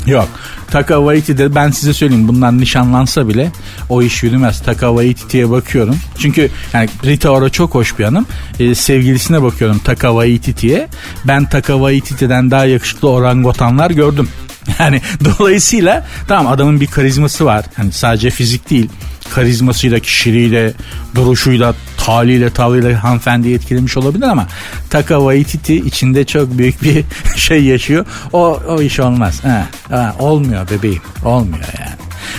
Yok. 0.07 0.29
Taka 0.71 0.95
Waititi'de 0.95 1.55
ben 1.55 1.71
size 1.71 1.93
söyleyeyim 1.93 2.29
bundan 2.29 2.59
nişanlansa 2.59 3.29
bile 3.29 3.51
o 3.89 4.03
iş 4.03 4.23
yürümez. 4.23 4.63
Taka 4.63 4.89
Waititi'ye 4.89 5.51
bakıyorum. 5.51 5.97
Çünkü 6.19 6.51
yani 6.73 6.89
Rita 7.05 7.31
Ora 7.31 7.51
çok 7.51 7.75
hoş 7.75 7.99
bir 7.99 8.05
hanım. 8.05 8.27
Ee, 8.61 8.75
sevgilisine 8.75 9.43
bakıyorum 9.43 9.79
Taka 9.79 10.09
Waititi'ye. 10.09 10.89
Ben 11.25 11.49
Taka 11.49 11.73
Waititi'den 11.73 12.51
daha 12.51 12.65
yakışıklı 12.65 13.11
orangotanlar 13.11 13.91
gördüm. 13.91 14.29
Yani 14.79 15.01
dolayısıyla 15.25 16.07
tamam 16.29 16.53
adamın 16.53 16.81
bir 16.81 16.87
karizması 16.87 17.45
var. 17.45 17.65
Hani 17.77 17.93
sadece 17.93 18.31
fizik 18.31 18.71
değil. 18.71 18.89
Karizmasıyla, 19.35 19.99
kişiliğiyle, 19.99 20.73
duruşuyla, 21.15 21.75
taliyle, 21.97 22.51
tavrıyla 22.51 23.05
hanımefendi 23.05 23.53
etkilemiş 23.53 23.97
olabilir 23.97 24.27
ama 24.27 24.47
Taka 24.91 25.19
Waititi 25.19 25.77
içinde 25.77 26.25
çok 26.25 26.59
büyük 26.59 26.83
bir 26.83 27.05
şey 27.37 27.65
yaşıyor. 27.65 28.07
O, 28.33 28.61
o 28.69 28.83
iş 28.83 29.01
olmaz. 29.01 29.45
Ha, 29.45 29.67
ha, 29.91 30.17
olmuyor 30.19 30.71
bebeğim. 30.71 31.03
Olmuyor 31.25 31.65
yani. 31.79 31.91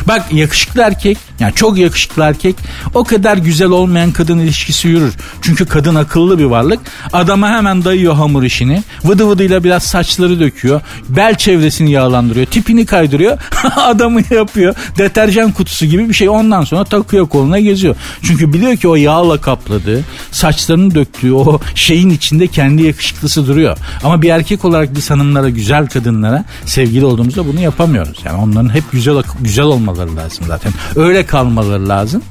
Bak 0.08 0.34
yakışıklı 0.34 0.82
erkek 0.82 1.18
yani 1.42 1.56
çok 1.56 1.78
yakışıklı 1.78 2.24
erkek 2.24 2.56
o 2.94 3.04
kadar 3.04 3.38
güzel 3.38 3.70
olmayan 3.70 4.12
kadın 4.12 4.40
ilişkisi 4.40 4.88
yürür. 4.88 5.14
Çünkü 5.42 5.66
kadın 5.66 5.96
akıllı 5.96 6.40
bir 6.40 6.46
varlık. 6.46 6.80
Adama 7.14 7.50
hemen 7.50 7.84
dayıyor 7.86 8.14
hamur 8.14 8.44
işini. 8.44 8.84
Vıdı 9.04 9.28
vıdıyla 9.28 9.64
biraz 9.64 9.84
saçları 9.84 10.40
döküyor. 10.40 10.82
Bel 11.10 11.36
çevresini 11.36 11.92
yağlandırıyor. 11.92 12.46
Tipini 12.46 12.86
kaydırıyor. 12.86 13.38
Adamı 13.76 14.22
yapıyor. 14.30 14.76
Deterjan 14.98 15.52
kutusu 15.52 15.86
gibi 15.86 16.10
bir 16.10 16.14
şey. 16.14 16.30
Ondan 16.30 16.64
sonra 16.64 16.84
takıyor 16.84 17.30
koluna 17.30 17.60
geziyor. 17.60 17.96
Çünkü 18.24 18.54
biliyor 18.54 18.78
ki 18.78 18.88
o 18.88 18.96
yağla 18.96 19.42
kapladığı, 19.42 20.04
saçlarını 20.32 20.96
döktüğü 20.96 21.34
o 21.34 21.60
şeyin 21.76 22.10
içinde 22.10 22.48
kendi 22.48 22.84
yakışıklısı 22.84 23.48
duruyor. 23.48 23.78
Ama 24.04 24.22
bir 24.22 24.30
erkek 24.30 24.66
olarak 24.66 24.96
biz 24.96 25.10
hanımlara, 25.10 25.50
güzel 25.50 25.88
kadınlara 25.88 26.46
sevgili 26.66 27.06
olduğumuzda 27.06 27.48
bunu 27.48 27.60
yapamıyoruz. 27.60 28.18
Yani 28.26 28.38
onların 28.38 28.74
hep 28.74 28.84
güzel 28.92 29.24
güzel 29.42 29.66
olmaları 29.66 30.16
lazım 30.16 30.46
zaten. 30.48 30.74
Öyle 30.96 31.26
kalmaları 31.32 31.90
lazım. 31.90 32.24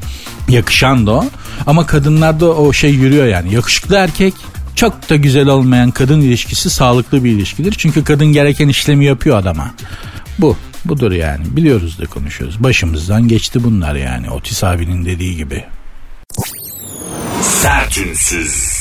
Yakışan 0.49 1.07
da 1.07 1.11
o. 1.11 1.25
Ama 1.67 1.87
kadınlarda 1.87 2.55
o 2.55 2.73
şey 2.73 2.91
yürüyor 2.91 3.27
yani. 3.27 3.55
Yakışıklı 3.55 3.97
erkek 3.97 4.35
çok 4.77 5.11
da 5.11 5.17
güzel 5.17 5.49
olmayan 5.49 5.91
kadın 5.91 6.21
ilişkisi 6.21 6.71
sağlıklı 6.71 7.25
bir 7.25 7.31
ilişkidir. 7.31 7.75
Çünkü 7.79 8.05
kadın 8.05 8.27
gereken 8.27 8.69
işlemi 8.69 9.05
yapıyor 9.05 9.39
adama. 9.39 9.75
Bu. 10.39 10.57
Budur 10.85 11.13
yani. 11.13 11.45
Biliyoruz 11.57 11.99
da 11.99 12.07
konuşuyoruz. 12.07 12.63
Başımızdan 12.63 13.29
geçti 13.29 13.65
bunlar 13.65 13.95
yani. 13.95 14.31
Otis 14.31 14.65
abinin 14.65 15.05
dediği 15.05 15.37
gibi. 15.37 15.65
Sertünsüz. 17.43 18.81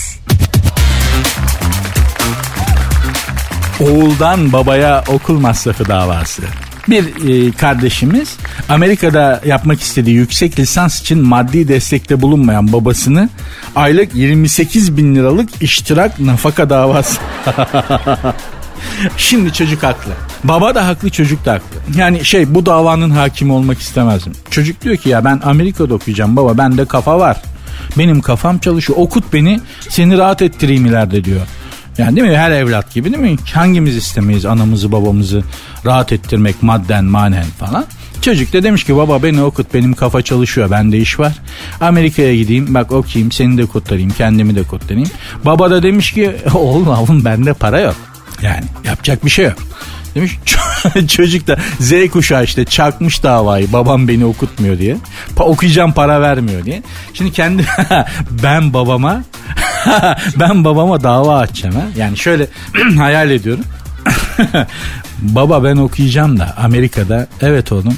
Oğuldan 3.80 4.54
babaya 4.54 5.04
okul 5.08 5.40
masrafı 5.40 5.88
davası. 5.88 6.44
Bir 6.88 7.04
e, 7.30 7.52
kardeşimiz 7.52 8.38
Amerika'da 8.70 9.42
yapmak 9.46 9.82
istediği 9.82 10.16
yüksek 10.16 10.60
lisans 10.60 11.02
için 11.02 11.28
maddi 11.28 11.68
destekte 11.68 12.22
bulunmayan 12.22 12.74
babasını 12.74 13.30
aylık 13.76 14.16
28 14.16 14.98
bin 14.98 15.16
liralık 15.16 15.50
iştirak 15.62 16.20
nafaka 16.20 16.70
davası. 16.70 17.20
Şimdi 19.18 19.54
çocuk 19.54 19.84
haklı. 19.84 20.12
Baba 20.44 20.76
da 20.76 20.88
haklı 20.88 21.10
çocuk 21.10 21.46
da 21.46 21.54
haklı. 21.54 22.00
Yani 22.00 22.26
şey 22.26 22.56
bu 22.56 22.66
davanın 22.66 23.10
hakimi 23.10 23.54
olmak 23.54 23.80
istemezdim. 23.80 24.34
Çocuk 24.50 24.82
diyor 24.82 24.98
ki 24.98 25.10
ya 25.10 25.26
ben 25.26 25.42
Amerika'da 25.44 25.94
okuyacağım 25.94 26.36
baba 26.36 26.58
bende 26.58 26.86
kafa 26.86 27.20
var. 27.20 27.38
Benim 27.98 28.22
kafam 28.22 28.60
çalışıyor. 28.60 29.00
Okut 29.02 29.34
beni 29.34 29.60
seni 29.90 30.18
rahat 30.18 30.42
ettireyim 30.42 30.86
ileride 30.86 31.24
diyor. 31.24 31.42
Yani 32.00 32.16
değil 32.16 32.28
mi? 32.28 32.38
Her 32.38 32.52
evlat 32.52 32.94
gibi 32.94 33.14
değil 33.14 33.24
mi? 33.24 33.36
Hangimiz 33.54 33.96
istemeyiz 33.96 34.46
anamızı 34.46 34.92
babamızı 34.92 35.44
rahat 35.86 36.12
ettirmek 36.12 36.64
madden 36.64 37.06
manen 37.06 37.46
falan. 37.60 37.86
Çocuk 38.22 38.54
da 38.54 38.64
demiş 38.64 38.84
ki 38.84 38.96
baba 38.96 39.24
beni 39.24 39.42
okut 39.42 39.74
benim 39.74 39.94
kafa 39.94 40.22
çalışıyor 40.22 40.72
bende 40.72 40.98
iş 40.98 41.20
var. 41.20 41.34
Amerika'ya 41.82 42.36
gideyim 42.36 42.74
bak 42.74 42.92
okuyayım 42.92 43.32
seni 43.32 43.58
de 43.58 43.66
kurtarayım 43.66 44.12
kendimi 44.12 44.56
de 44.56 44.64
kurtarayım. 44.64 45.10
Baba 45.46 45.72
da 45.72 45.84
demiş 45.84 46.12
ki 46.12 46.36
oğlum 46.54 46.88
oğlum 46.88 47.26
bende 47.26 47.54
para 47.54 47.80
yok. 47.80 47.96
Yani 48.42 48.66
yapacak 48.86 49.26
bir 49.26 49.30
şey 49.30 49.46
yok. 49.46 49.58
Demiş 50.16 50.40
çocuk 51.08 51.48
da 51.48 51.58
Z 51.80 51.94
kuşağı 52.12 52.44
işte 52.44 52.66
çakmış 52.66 53.24
davayı 53.24 53.74
babam 53.74 54.08
beni 54.08 54.26
okutmuyor 54.26 54.78
diye. 54.78 54.98
Pa 55.36 55.44
okuyacağım 55.44 55.94
para 55.94 56.22
vermiyor 56.22 56.66
diye. 56.66 56.84
Şimdi 57.14 57.32
kendi 57.32 57.66
ben 58.44 58.74
babama 58.74 59.24
ben 60.40 60.64
babama 60.64 61.04
dava 61.04 61.38
açacağım 61.38 61.76
ha. 61.76 61.84
Yani 61.98 62.18
şöyle 62.18 62.48
hayal 62.98 63.32
ediyorum. 63.32 63.64
Baba 65.22 65.64
ben 65.64 65.76
okuyacağım 65.78 66.40
da 66.40 66.54
Amerika'da. 66.58 67.28
Evet 67.42 67.72
oğlum. 67.72 67.98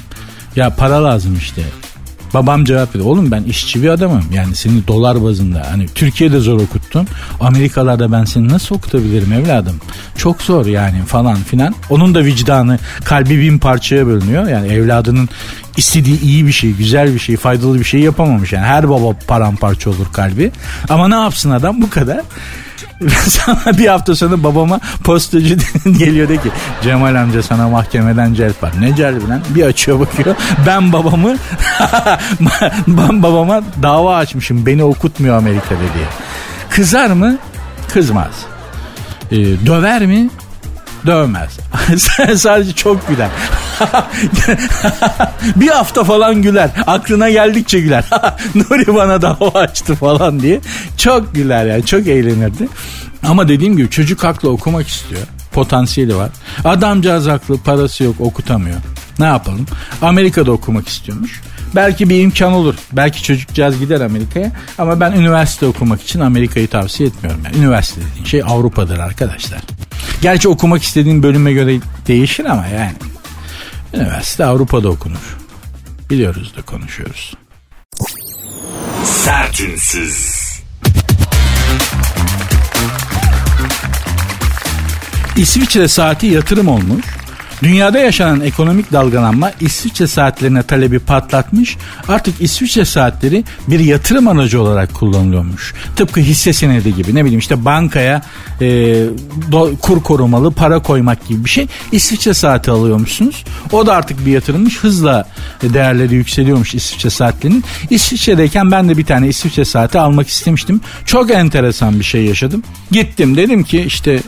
Ya 0.55 0.69
para 0.69 1.03
lazım 1.03 1.37
işte. 1.37 1.61
Babam 2.33 2.65
cevap 2.65 2.95
verdi. 2.95 3.07
Oğlum 3.07 3.31
ben 3.31 3.43
işçi 3.43 3.83
bir 3.83 3.89
adamım. 3.89 4.23
Yani 4.33 4.55
seni 4.55 4.87
dolar 4.87 5.23
bazında. 5.23 5.67
Hani 5.71 5.87
Türkiye'de 5.87 6.39
zor 6.39 6.61
okuttun. 6.61 7.07
Amerikalarda 7.39 8.11
ben 8.11 8.25
seni 8.25 8.49
nasıl 8.49 8.75
okutabilirim 8.75 9.33
evladım? 9.33 9.75
Çok 10.17 10.41
zor 10.41 10.65
yani 10.65 11.01
falan 11.05 11.35
filan. 11.35 11.75
Onun 11.89 12.15
da 12.15 12.25
vicdanı 12.25 12.79
kalbi 13.03 13.39
bin 13.39 13.57
parçaya 13.57 14.07
bölünüyor. 14.07 14.47
Yani 14.47 14.67
evladının 14.67 15.29
istediği 15.77 16.21
iyi 16.21 16.47
bir 16.47 16.51
şey, 16.51 16.71
güzel 16.73 17.13
bir 17.13 17.19
şey, 17.19 17.37
faydalı 17.37 17.79
bir 17.79 17.83
şey 17.83 17.99
yapamamış. 17.99 18.53
Yani 18.53 18.65
her 18.65 18.89
baba 18.89 19.15
paramparça 19.27 19.89
olur 19.89 20.13
kalbi. 20.13 20.51
Ama 20.89 21.07
ne 21.07 21.15
yapsın 21.15 21.51
adam 21.51 21.81
bu 21.81 21.89
kadar. 21.89 22.21
Sana 23.27 23.77
bir 23.77 23.87
hafta 23.87 24.15
sonra 24.15 24.43
babama 24.43 24.79
postacı 25.03 25.57
geliyor 25.99 26.29
de 26.29 26.37
ki 26.37 26.51
Cemal 26.83 27.15
amca 27.15 27.43
sana 27.43 27.69
mahkemeden 27.69 28.33
celp 28.33 28.63
var. 28.63 28.71
Ne 28.79 28.95
celbi 28.95 29.29
lan? 29.29 29.41
Bir 29.49 29.63
açıyor 29.63 29.99
bakıyor. 29.99 30.35
Ben 30.67 30.93
babamı 30.93 31.35
ben 32.87 33.23
babama 33.23 33.61
dava 33.83 34.15
açmışım. 34.15 34.65
Beni 34.65 34.83
okutmuyor 34.83 35.37
Amerika'da 35.37 35.79
diye. 35.79 36.05
Kızar 36.69 37.07
mı? 37.07 37.37
Kızmaz. 37.93 38.31
Ee, 39.31 39.37
döver 39.65 40.05
mi? 40.05 40.29
Dövmez. 41.05 41.59
Sadece 42.35 42.73
çok 42.73 43.07
güler. 43.07 43.29
bir 45.55 45.67
hafta 45.67 46.03
falan 46.03 46.41
güler. 46.41 46.69
Aklına 46.87 47.29
geldikçe 47.29 47.79
güler. 47.79 48.03
Nuri 48.55 48.95
bana 48.95 49.21
dava 49.21 49.59
açtı 49.59 49.95
falan 49.95 50.39
diye. 50.39 50.59
Çok 50.97 51.35
güler 51.35 51.65
yani 51.65 51.85
çok 51.85 52.07
eğlenirdi. 52.07 52.67
Ama 53.23 53.47
dediğim 53.47 53.77
gibi 53.77 53.89
çocuk 53.89 54.23
haklı 54.23 54.49
okumak 54.49 54.87
istiyor. 54.87 55.21
Potansiyeli 55.51 56.15
var. 56.15 56.29
Adamcağız 56.65 57.27
haklı 57.27 57.57
parası 57.57 58.03
yok 58.03 58.15
okutamıyor. 58.19 58.77
Ne 59.19 59.25
yapalım? 59.25 59.65
Amerika'da 60.01 60.51
okumak 60.51 60.87
istiyormuş. 60.87 61.41
Belki 61.75 62.09
bir 62.09 62.21
imkan 62.21 62.53
olur. 62.53 62.75
Belki 62.91 63.23
çocukcağız 63.23 63.79
gider 63.79 64.01
Amerika'ya. 64.01 64.51
Ama 64.77 64.99
ben 64.99 65.11
üniversite 65.11 65.65
okumak 65.65 66.01
için 66.01 66.19
Amerika'yı 66.19 66.67
tavsiye 66.67 67.09
etmiyorum. 67.09 67.41
Yani 67.45 67.57
üniversite 67.57 68.01
dediğin 68.11 68.25
şey 68.25 68.43
Avrupa'dır 68.43 68.99
arkadaşlar. 68.99 69.61
Gerçi 70.21 70.49
okumak 70.49 70.83
istediğin 70.83 71.23
bölüme 71.23 71.53
göre 71.53 71.79
değişir 72.07 72.45
ama 72.45 72.67
yani. 72.67 72.93
Üniversite 73.93 74.45
Avrupa'da 74.45 74.89
okunur. 74.89 75.37
Biliyoruz 76.09 76.53
da 76.57 76.61
konuşuyoruz. 76.61 77.33
Sertünsüz. 79.05 80.41
İsviçre 85.35 85.87
saati 85.87 86.27
yatırım 86.27 86.67
olmuş. 86.67 87.05
Dünyada 87.63 87.99
yaşanan 87.99 88.41
ekonomik 88.41 88.91
dalgalanma 88.91 89.51
İsviçre 89.59 90.07
saatlerine 90.07 90.63
talebi 90.63 90.99
patlatmış. 90.99 91.77
Artık 92.07 92.41
İsviçre 92.41 92.85
saatleri 92.85 93.43
bir 93.67 93.79
yatırım 93.79 94.27
aracı 94.27 94.61
olarak 94.61 94.93
kullanılıyormuş. 94.93 95.73
Tıpkı 95.95 96.19
hisse 96.19 96.53
senedi 96.53 96.95
gibi 96.95 97.15
ne 97.15 97.23
bileyim 97.23 97.39
işte 97.39 97.65
bankaya 97.65 98.21
e, 98.61 98.67
do, 99.51 99.71
kur 99.81 100.03
korumalı 100.03 100.51
para 100.51 100.79
koymak 100.79 101.27
gibi 101.27 101.45
bir 101.45 101.49
şey. 101.49 101.67
İsviçre 101.91 102.33
saati 102.33 102.71
alıyormuşsunuz. 102.71 103.43
O 103.71 103.85
da 103.87 103.95
artık 103.95 104.25
bir 104.25 104.31
yatırımmış. 104.31 104.79
Hızla 104.79 105.27
değerleri 105.63 106.15
yükseliyormuş 106.15 106.75
İsviçre 106.75 107.09
saatlerinin. 107.09 107.63
İsviçre'deyken 107.89 108.71
ben 108.71 108.89
de 108.89 108.97
bir 108.97 109.05
tane 109.05 109.27
İsviçre 109.27 109.65
saati 109.65 109.99
almak 109.99 110.27
istemiştim. 110.27 110.81
Çok 111.05 111.31
enteresan 111.31 111.99
bir 111.99 112.05
şey 112.05 112.25
yaşadım. 112.25 112.63
Gittim 112.91 113.37
dedim 113.37 113.63
ki 113.63 113.81
işte 113.81 114.19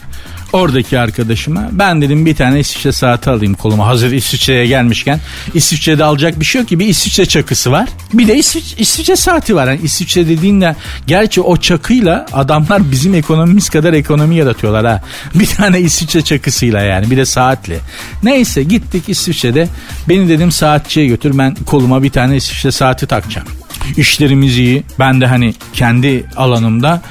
oradaki 0.53 0.99
arkadaşıma 0.99 1.69
ben 1.71 2.01
dedim 2.01 2.25
bir 2.25 2.35
tane 2.35 2.59
İsviçre 2.59 2.91
saati 2.91 3.29
alayım 3.29 3.53
koluma 3.53 3.87
hazır 3.87 4.11
İsviçre'ye 4.11 4.67
gelmişken. 4.67 5.19
İsviçre'de 5.53 6.03
alacak 6.03 6.39
bir 6.39 6.45
şey 6.45 6.61
yok 6.61 6.69
ki 6.69 6.79
bir 6.79 6.87
İsviçre 6.87 7.25
çakısı 7.25 7.71
var. 7.71 7.89
Bir 8.13 8.27
de 8.27 8.37
İsviçre, 8.37 8.81
İsviçre 8.81 9.15
saati 9.15 9.55
var. 9.55 9.67
Yani 9.67 9.79
İsviçre 9.83 10.27
dediğinle 10.27 10.75
gerçi 11.07 11.41
o 11.41 11.57
çakıyla 11.57 12.25
adamlar 12.33 12.91
bizim 12.91 13.13
ekonomimiz 13.13 13.69
kadar 13.69 13.93
ekonomi 13.93 14.35
yaratıyorlar 14.35 14.85
ha. 14.85 15.01
Bir 15.35 15.45
tane 15.45 15.81
İsviçre 15.81 16.21
çakısıyla 16.21 16.81
yani 16.81 17.11
bir 17.11 17.17
de 17.17 17.25
saatle. 17.25 17.79
Neyse 18.23 18.63
gittik 18.63 19.03
İsviçre'de. 19.09 19.67
Beni 20.09 20.29
dedim 20.29 20.51
saatçiye 20.51 21.05
götür 21.05 21.37
ben 21.37 21.55
koluma 21.55 22.03
bir 22.03 22.09
tane 22.09 22.35
İsviçre 22.35 22.71
saati 22.71 23.07
takacağım 23.07 23.62
işlerimiz 23.97 24.57
iyi. 24.57 24.83
Ben 24.99 25.21
de 25.21 25.27
hani 25.27 25.53
kendi 25.73 26.25
alanımda 26.35 27.01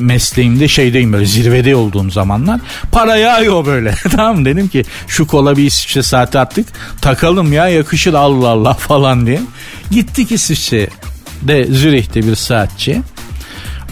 mesleğimde 0.00 0.68
şeydeyim 0.68 1.12
böyle 1.12 1.26
zirvede 1.26 1.76
olduğum 1.76 2.10
zamanlar. 2.10 2.60
Para 2.92 3.16
yağıyor 3.16 3.66
böyle. 3.66 3.94
tamam 4.10 4.44
dedim 4.44 4.68
ki 4.68 4.84
şu 5.08 5.26
kola 5.26 5.56
bir 5.56 5.64
İsviçre 5.64 6.02
saati 6.02 6.38
attık. 6.38 6.66
Takalım 7.00 7.52
ya 7.52 7.68
yakışır 7.68 8.14
Allah 8.14 8.48
Allah 8.48 8.74
falan 8.78 9.26
diye. 9.26 9.40
Gittik 9.90 10.32
İsviçre 10.32 10.88
de 11.42 11.64
Zürih'te 11.64 12.26
bir 12.26 12.34
saatçi. 12.34 13.02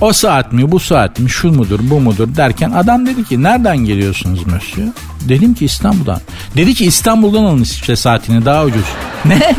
O 0.00 0.12
saat 0.12 0.52
mi 0.52 0.72
bu 0.72 0.80
saat 0.80 1.18
mi 1.18 1.30
şu 1.30 1.52
mudur 1.52 1.80
bu 1.82 2.00
mudur 2.00 2.36
derken 2.36 2.70
adam 2.70 3.06
dedi 3.06 3.24
ki 3.24 3.42
nereden 3.42 3.76
geliyorsunuz 3.76 4.46
Mösyö? 4.46 4.84
Dedim 5.28 5.54
ki 5.54 5.64
İstanbul'dan. 5.64 6.20
Dedi 6.56 6.74
ki 6.74 6.84
İstanbul'dan 6.84 7.44
alın 7.44 7.62
İsviçre 7.62 7.96
saatini 7.96 8.44
daha 8.44 8.64
ucuz. 8.64 8.84
Ne? 9.24 9.54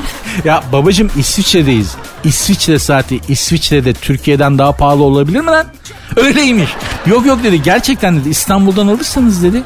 ya 0.46 0.64
babacım 0.72 1.12
İsviçre'deyiz. 1.18 1.96
İsviçre 2.24 2.80
saati 2.80 3.20
İsviçre'de 3.30 3.94
Türkiye'den 3.94 4.58
daha 4.58 4.72
pahalı 4.72 5.04
olabilir 5.04 5.40
mi 5.40 5.46
lan? 5.46 5.68
Öyleymiş. 6.16 6.70
Yok 7.06 7.26
yok 7.26 7.44
dedi 7.44 7.64
gerçekten 7.64 8.20
dedi 8.20 8.30
İstanbul'dan 8.30 8.88
alırsanız 8.88 9.44
dedi 9.44 9.64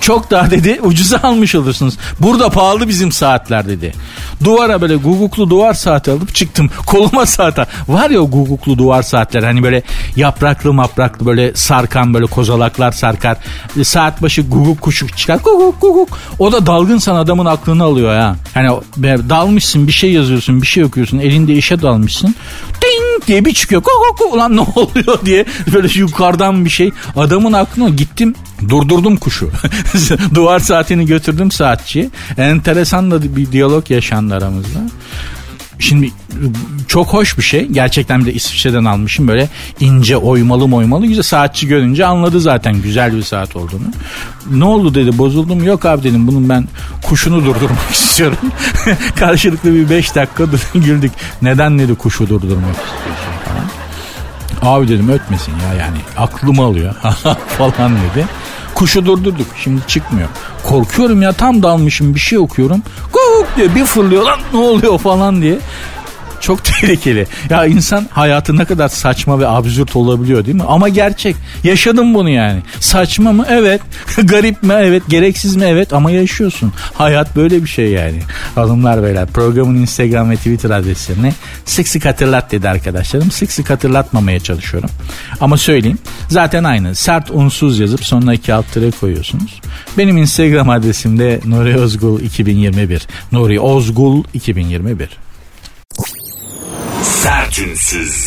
çok 0.00 0.30
daha 0.30 0.50
dedi 0.50 0.80
ucuza 0.82 1.20
almış 1.22 1.54
olursunuz. 1.54 1.98
Burada 2.20 2.50
pahalı 2.50 2.88
bizim 2.88 3.12
saatler 3.12 3.68
dedi. 3.68 3.92
Duvara 4.44 4.80
böyle 4.80 4.96
guguklu 4.96 5.50
duvar 5.50 5.74
saati 5.74 6.10
alıp 6.10 6.34
çıktım. 6.34 6.70
Koluma 6.86 7.26
saate. 7.26 7.66
Var 7.88 8.10
ya 8.10 8.20
o 8.20 8.30
guguklu 8.30 8.78
duvar 8.78 9.02
saatler 9.02 9.42
hani 9.42 9.62
böyle 9.62 9.82
yapraklı 10.16 10.72
mapraklı 10.72 11.26
böyle 11.26 11.54
sarkan 11.54 12.14
böyle 12.14 12.26
kozalaklar 12.26 12.92
sarkar. 12.92 13.36
E, 13.80 13.84
saat 13.84 14.22
başı 14.22 14.42
guguk 14.42 14.80
kuşu 14.80 15.08
çıkar. 15.08 15.38
Guguk 15.44 15.80
guguk. 15.80 16.18
O 16.38 16.52
da 16.52 16.66
dalgınsan 16.66 17.14
adamın 17.14 17.46
aklını 17.46 17.84
alıyor 17.84 18.14
ya. 18.14 18.36
Hani 18.54 18.68
dalmışsın 19.02 19.86
bir 19.86 19.92
şey 19.92 20.12
yazıyorsun 20.12 20.62
bir 20.62 20.66
şey 20.66 20.84
okuyorsun 20.84 21.18
elinde 21.18 21.54
işe 21.54 21.82
dalmışsın. 21.82 22.34
Ding 22.82 23.09
diye 23.26 23.44
bir 23.44 23.54
çıkıyor. 23.54 23.82
Guguk 23.82 24.34
ulan 24.34 24.56
ne 24.56 24.60
oluyor 24.60 25.18
diye 25.24 25.44
böyle 25.74 25.88
yukarıdan 26.00 26.64
bir 26.64 26.70
şey. 26.70 26.92
Adamın 27.16 27.52
aklına 27.52 27.88
gittim 27.88 28.34
durdurdum 28.68 29.16
kuşu. 29.16 29.50
Duvar 30.34 30.58
saatini 30.58 31.06
götürdüm 31.06 31.50
saatçi. 31.50 32.10
Enteresan 32.38 33.10
da 33.10 33.36
bir 33.36 33.52
diyalog 33.52 33.90
yaşandı 33.90 34.34
aramızda. 34.34 34.80
Şimdi 35.80 36.10
çok 36.88 37.08
hoş 37.08 37.38
bir 37.38 37.42
şey. 37.42 37.66
Gerçekten 37.66 38.20
bir 38.20 38.26
de 38.26 38.32
İsviçre'den 38.32 38.84
almışım 38.84 39.28
böyle 39.28 39.48
ince 39.80 40.16
oymalı 40.16 40.76
oymalı 40.76 41.06
güzel 41.06 41.22
saatçi 41.22 41.66
görünce 41.68 42.06
anladı 42.06 42.40
zaten 42.40 42.82
güzel 42.82 43.16
bir 43.16 43.22
saat 43.22 43.56
olduğunu. 43.56 43.82
Ne 44.50 44.64
oldu 44.64 44.94
dedi 44.94 45.18
bozuldum 45.18 45.64
yok 45.64 45.84
abi 45.86 46.02
dedim 46.02 46.26
bunun 46.26 46.48
ben 46.48 46.68
kuşunu 47.02 47.44
durdurmak 47.44 47.90
istiyorum. 47.92 48.38
Karşılıklı 49.16 49.74
bir 49.74 49.90
5 49.90 50.14
dakika 50.14 50.44
güldük. 50.74 51.12
Neden 51.42 51.78
dedi 51.78 51.94
kuşu 51.94 52.28
durdurmak 52.28 52.76
istiyorsun 52.76 53.32
falan. 53.44 54.74
Abi 54.74 54.88
dedim 54.88 55.08
ötmesin 55.08 55.52
ya 55.52 55.74
yani 55.74 55.98
aklımı 56.16 56.62
alıyor 56.62 56.94
falan 57.58 57.92
dedi. 57.92 58.26
Kuşu 58.80 59.06
durdurduk 59.06 59.46
şimdi 59.62 59.80
çıkmıyor. 59.86 60.28
Korkuyorum 60.62 61.22
ya 61.22 61.32
tam 61.32 61.62
dalmışım 61.62 62.14
bir 62.14 62.20
şey 62.20 62.38
okuyorum. 62.38 62.82
Kuk 63.12 63.46
diye 63.56 63.74
bir 63.74 63.84
fırlıyor 63.84 64.22
lan 64.22 64.40
ne 64.52 64.58
oluyor 64.58 64.98
falan 64.98 65.42
diye. 65.42 65.58
Çok 66.40 66.64
tehlikeli. 66.80 67.26
Ya 67.50 67.66
insan 67.66 68.06
hayatı 68.10 68.56
ne 68.56 68.64
kadar 68.64 68.88
saçma 68.88 69.40
ve 69.40 69.48
absürt 69.48 69.96
olabiliyor 69.96 70.44
değil 70.44 70.56
mi? 70.56 70.62
Ama 70.68 70.88
gerçek. 70.88 71.36
Yaşadım 71.64 72.14
bunu 72.14 72.30
yani. 72.30 72.62
Saçma 72.80 73.32
mı? 73.32 73.46
Evet. 73.48 73.80
Garip 74.24 74.62
mi? 74.62 74.74
Evet. 74.78 75.02
Gereksiz 75.08 75.56
mi? 75.56 75.64
Evet. 75.64 75.92
Ama 75.92 76.10
yaşıyorsun. 76.10 76.72
Hayat 76.94 77.36
böyle 77.36 77.62
bir 77.62 77.68
şey 77.68 77.90
yani. 77.90 78.18
Hanımlar 78.54 79.02
beyler 79.02 79.26
programın 79.26 79.74
Instagram 79.74 80.30
ve 80.30 80.36
Twitter 80.36 80.70
adreslerini 80.70 81.32
sık 81.64 81.88
sık 81.88 82.04
hatırlat 82.04 82.52
dedi 82.52 82.68
arkadaşlarım. 82.68 83.30
Sık 83.30 83.52
sık 83.52 83.70
hatırlatmamaya 83.70 84.40
çalışıyorum. 84.40 84.90
Ama 85.40 85.56
söyleyeyim. 85.56 85.98
Zaten 86.30 86.64
aynı. 86.64 86.94
Sert 86.94 87.30
unsuz 87.30 87.78
yazıp 87.78 88.04
sonuna 88.04 88.34
iki 88.34 88.54
alt 88.54 88.72
tere 88.72 88.90
koyuyorsunuz. 88.90 89.60
Benim 89.98 90.16
Instagram 90.16 90.70
adresim 90.70 91.18
de 91.18 91.40
Nuri 91.44 91.78
Ozgul 91.78 92.20
2021. 92.20 93.06
Nuri 93.32 93.60
Ozgul 93.60 94.24
2021. 94.34 95.08
Sertünsüz. 97.02 98.26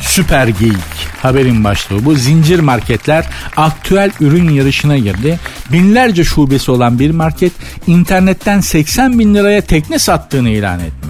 Süper 0.00 0.48
Geyik 0.48 1.10
haberin 1.22 1.64
başlığı 1.64 2.04
bu. 2.04 2.14
Zincir 2.14 2.58
marketler 2.58 3.26
aktüel 3.56 4.10
ürün 4.20 4.48
yarışına 4.48 4.98
girdi. 4.98 5.40
Binlerce 5.72 6.24
şubesi 6.24 6.70
olan 6.70 6.98
bir 6.98 7.10
market 7.10 7.52
internetten 7.86 8.60
80 8.60 9.18
bin 9.18 9.34
liraya 9.34 9.60
tekne 9.60 9.98
sattığını 9.98 10.48
ilan 10.48 10.80
etmiş. 10.80 11.09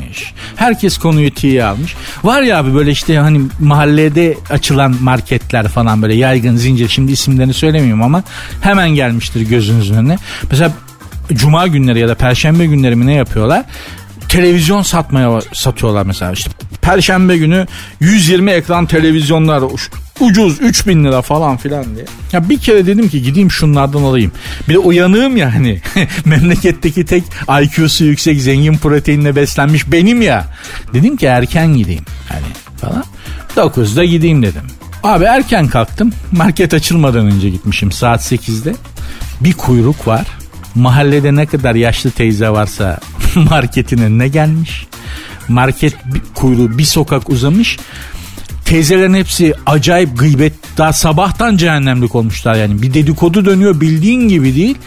Herkes 0.56 0.98
konuyu 0.98 1.34
tiye 1.34 1.64
almış. 1.64 1.94
Var 2.24 2.42
ya 2.42 2.58
abi 2.58 2.74
böyle 2.74 2.90
işte 2.90 3.18
hani 3.18 3.40
mahallede 3.60 4.36
açılan 4.50 4.96
marketler 5.00 5.68
falan 5.68 6.02
böyle 6.02 6.14
yaygın 6.14 6.56
zincir 6.56 6.88
şimdi 6.88 7.12
isimlerini 7.12 7.54
söylemiyorum 7.54 8.02
ama 8.02 8.22
hemen 8.60 8.90
gelmiştir 8.90 9.40
gözünüzün 9.40 9.94
önüne. 9.94 10.18
Mesela 10.50 10.72
cuma 11.32 11.66
günleri 11.66 11.98
ya 11.98 12.08
da 12.08 12.14
perşembe 12.14 12.66
günleri 12.66 12.96
mi 12.96 13.06
ne 13.06 13.14
yapıyorlar? 13.14 13.64
televizyon 14.30 14.82
satmaya 14.82 15.40
satıyorlar 15.52 16.06
mesela 16.06 16.32
işte 16.32 16.50
perşembe 16.82 17.36
günü 17.36 17.66
120 18.00 18.50
ekran 18.50 18.86
televizyonlar 18.86 19.62
ucuz 20.20 20.60
3000 20.60 21.04
lira 21.04 21.22
falan 21.22 21.56
filan 21.56 21.84
diye. 21.94 22.04
Ya 22.32 22.48
bir 22.48 22.58
kere 22.58 22.86
dedim 22.86 23.08
ki 23.08 23.22
gideyim 23.22 23.50
şunlardan 23.50 24.02
alayım. 24.02 24.32
Bir 24.68 24.74
de 24.74 24.78
uyanığım 24.78 25.36
ya 25.36 25.54
hani 25.54 25.80
memleketteki 26.24 27.04
tek 27.04 27.24
IQ'su 27.62 28.04
yüksek 28.04 28.40
zengin 28.40 28.76
proteinle 28.76 29.36
beslenmiş 29.36 29.92
benim 29.92 30.22
ya. 30.22 30.46
Dedim 30.94 31.16
ki 31.16 31.26
erken 31.26 31.74
gideyim 31.74 32.04
hani 32.28 32.46
falan. 32.76 33.04
9'da 33.56 34.04
gideyim 34.04 34.42
dedim. 34.42 34.62
Abi 35.02 35.24
erken 35.24 35.68
kalktım. 35.68 36.12
Market 36.32 36.74
açılmadan 36.74 37.26
önce 37.26 37.50
gitmişim 37.50 37.92
saat 37.92 38.32
8'de. 38.32 38.74
Bir 39.40 39.52
kuyruk 39.52 40.06
var. 40.06 40.26
Mahallede 40.74 41.36
ne 41.36 41.46
kadar 41.46 41.74
yaşlı 41.74 42.10
teyze 42.10 42.48
varsa 42.48 43.00
marketin 43.34 43.98
önüne 43.98 44.28
gelmiş. 44.28 44.86
Market 45.50 45.94
kuyruğu 46.34 46.78
bir 46.78 46.84
sokak 46.84 47.30
uzamış. 47.30 47.78
Teyzelerin 48.64 49.14
hepsi 49.14 49.54
acayip 49.66 50.18
gıybet. 50.18 50.52
Daha 50.78 50.92
sabahtan 50.92 51.56
cehennemlik 51.56 52.14
olmuşlar 52.14 52.54
yani. 52.54 52.82
Bir 52.82 52.94
dedikodu 52.94 53.44
dönüyor 53.44 53.80
bildiğin 53.80 54.28
gibi 54.28 54.54
değil. 54.54 54.78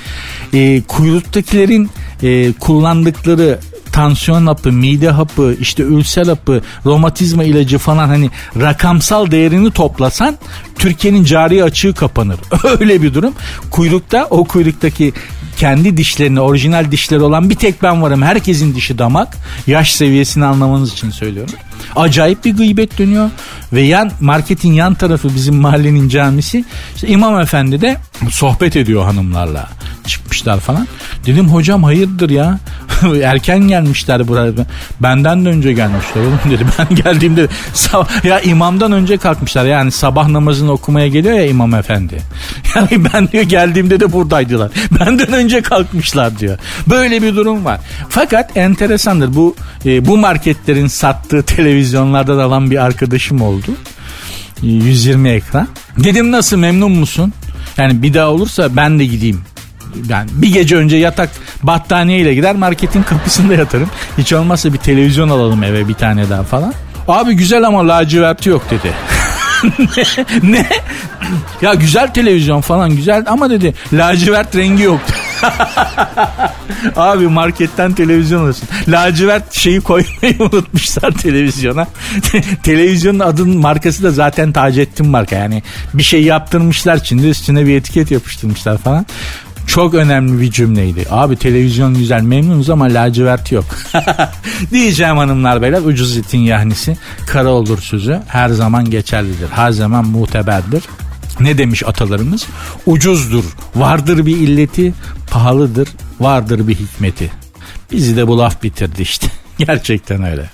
E, 0.53 0.81
kuyruktakilerin 0.81 1.89
e, 2.23 2.53
kullandıkları 2.53 3.59
tansiyon 3.93 4.47
hapı, 4.47 4.71
mide 4.71 5.09
hapı, 5.09 5.55
işte 5.59 5.83
ülser 5.83 6.25
hapı, 6.25 6.61
romatizma 6.85 7.43
ilacı 7.43 7.77
falan 7.77 8.07
hani 8.07 8.29
rakamsal 8.61 9.31
değerini 9.31 9.71
toplasan 9.71 10.37
Türkiye'nin 10.77 11.23
cari 11.23 11.63
açığı 11.63 11.93
kapanır. 11.93 12.39
Öyle 12.79 13.01
bir 13.01 13.13
durum. 13.13 13.33
Kuyrukta 13.71 14.27
o 14.29 14.43
kuyruktaki 14.43 15.13
kendi 15.63 15.97
dişlerini 15.97 16.39
orijinal 16.39 16.91
dişleri 16.91 17.21
olan 17.21 17.49
bir 17.49 17.55
tek 17.55 17.83
ben 17.83 18.01
varım. 18.01 18.21
Herkesin 18.21 18.75
dişi 18.75 18.97
damak. 18.97 19.37
Yaş 19.67 19.93
seviyesini 19.93 20.45
anlamanız 20.45 20.93
için 20.93 21.09
söylüyorum. 21.09 21.53
Acayip 21.95 22.45
bir 22.45 22.57
gıybet 22.57 22.97
dönüyor. 22.97 23.29
Ve 23.73 23.81
yan 23.81 24.11
marketin 24.19 24.73
yan 24.73 24.93
tarafı 24.93 25.35
bizim 25.35 25.55
mahallenin 25.55 26.09
camisi. 26.09 26.65
İşte 26.95 27.07
İmam 27.07 27.39
Efendi 27.39 27.81
de 27.81 27.97
sohbet 28.29 28.75
ediyor 28.75 29.03
hanımlarla. 29.03 29.69
Çıkmışlar 30.07 30.59
falan. 30.59 30.87
Dedim 31.25 31.49
hocam 31.49 31.83
hayırdır 31.83 32.29
ya. 32.29 32.59
Erken 33.23 33.59
gelmişler 33.59 34.27
buraya. 34.27 34.51
Benden 34.99 35.45
de 35.45 35.49
önce 35.49 35.73
gelmişler 35.73 36.21
oğlum 36.21 36.39
dedi. 36.51 36.65
Ben 36.79 36.95
geldiğimde 36.95 37.47
ya 38.23 38.39
imamdan 38.39 38.91
önce 38.91 39.17
kalkmışlar. 39.17 39.65
Yani 39.65 39.91
sabah 39.91 40.27
namazını 40.27 40.71
okumaya 40.71 41.07
geliyor 41.07 41.35
ya 41.35 41.45
imam 41.45 41.75
efendi. 41.75 42.21
Yani 42.75 43.05
ben 43.13 43.27
diyor 43.27 43.43
geldiğimde 43.43 43.99
de 43.99 44.11
buradaydılar. 44.11 44.71
Benden 44.99 45.33
önce 45.33 45.52
kalkmışlar 45.61 46.39
diyor. 46.39 46.57
Böyle 46.87 47.21
bir 47.21 47.35
durum 47.35 47.65
var. 47.65 47.79
Fakat 48.09 48.57
enteresandır. 48.57 49.35
Bu 49.35 49.55
e, 49.85 50.05
bu 50.05 50.17
marketlerin 50.17 50.87
sattığı 50.87 51.43
televizyonlarda 51.43 52.37
da 52.37 52.43
alan 52.43 52.71
bir 52.71 52.85
arkadaşım 52.85 53.41
oldu. 53.41 53.71
120 54.61 55.29
ekran. 55.29 55.67
Dedim 55.97 56.31
nasıl 56.31 56.57
memnun 56.57 56.91
musun? 56.91 57.33
Yani 57.77 58.01
bir 58.01 58.13
daha 58.13 58.27
olursa 58.27 58.75
ben 58.75 58.99
de 58.99 59.05
gideyim 59.05 59.41
yani 60.09 60.29
bir 60.33 60.53
gece 60.53 60.75
önce 60.75 60.97
yatak 60.97 61.29
battaniye 61.63 62.19
ile 62.19 62.33
gider 62.33 62.55
marketin 62.55 63.03
kapısında 63.03 63.53
yatarım. 63.53 63.89
Hiç 64.17 64.33
olmazsa 64.33 64.73
bir 64.73 64.77
televizyon 64.77 65.29
alalım 65.29 65.63
eve 65.63 65.87
bir 65.87 65.93
tane 65.93 66.29
daha 66.29 66.43
falan. 66.43 66.73
Abi 67.07 67.33
güzel 67.33 67.67
ama 67.67 67.87
laciverti 67.87 68.49
yok 68.49 68.69
dedi. 68.69 68.93
ne? 70.43 70.67
Ya 71.61 71.73
güzel 71.73 72.13
televizyon 72.13 72.61
falan 72.61 72.95
güzel 72.95 73.23
ama 73.27 73.49
dedi 73.49 73.73
lacivert 73.93 74.55
rengi 74.55 74.83
yok. 74.83 75.01
Abi 76.95 77.27
marketten 77.27 77.93
televizyon 77.93 78.43
alırsın. 78.43 78.69
Lacivert 78.87 79.53
şeyi 79.53 79.81
koymayı 79.81 80.35
unutmuşlar 80.39 81.11
televizyona. 81.11 81.87
Televizyonun 82.63 83.19
adının 83.19 83.57
markası 83.57 84.03
da 84.03 84.11
zaten 84.11 84.51
Taceddin 84.51 85.07
marka. 85.07 85.35
Yani 85.35 85.63
bir 85.93 86.03
şey 86.03 86.23
yaptırmışlar 86.23 86.99
şimdi 87.03 87.27
üstüne 87.27 87.65
bir 87.65 87.75
etiket 87.77 88.11
yapıştırmışlar 88.11 88.77
falan. 88.77 89.05
Çok 89.73 89.93
önemli 89.93 90.41
bir 90.41 90.51
cümleydi. 90.51 91.05
Abi 91.09 91.35
televizyon 91.35 91.93
güzel 91.93 92.21
memnunuz 92.21 92.69
ama 92.69 92.85
lacivert 92.85 93.51
yok. 93.51 93.65
Diyeceğim 94.71 95.17
hanımlar 95.17 95.61
beyler 95.61 95.81
ucuz 95.81 96.17
etin 96.17 96.39
yahnisi 96.39 96.97
kara 97.25 97.49
olur 97.49 97.81
sözü 97.81 98.19
her 98.27 98.49
zaman 98.49 98.89
geçerlidir. 98.89 99.49
Her 99.49 99.71
zaman 99.71 100.05
muteberdir. 100.05 100.83
Ne 101.39 101.57
demiş 101.57 101.83
atalarımız? 101.83 102.47
Ucuzdur, 102.85 103.43
vardır 103.75 104.25
bir 104.25 104.37
illeti, 104.37 104.93
pahalıdır, 105.31 105.89
vardır 106.19 106.67
bir 106.67 106.75
hikmeti. 106.75 107.31
Bizi 107.91 108.17
de 108.17 108.27
bu 108.27 108.39
laf 108.39 108.63
bitirdi 108.63 109.01
işte. 109.01 109.27
Gerçekten 109.57 110.23
öyle. 110.23 110.49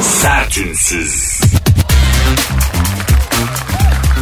Sertünsüz. 0.00 1.40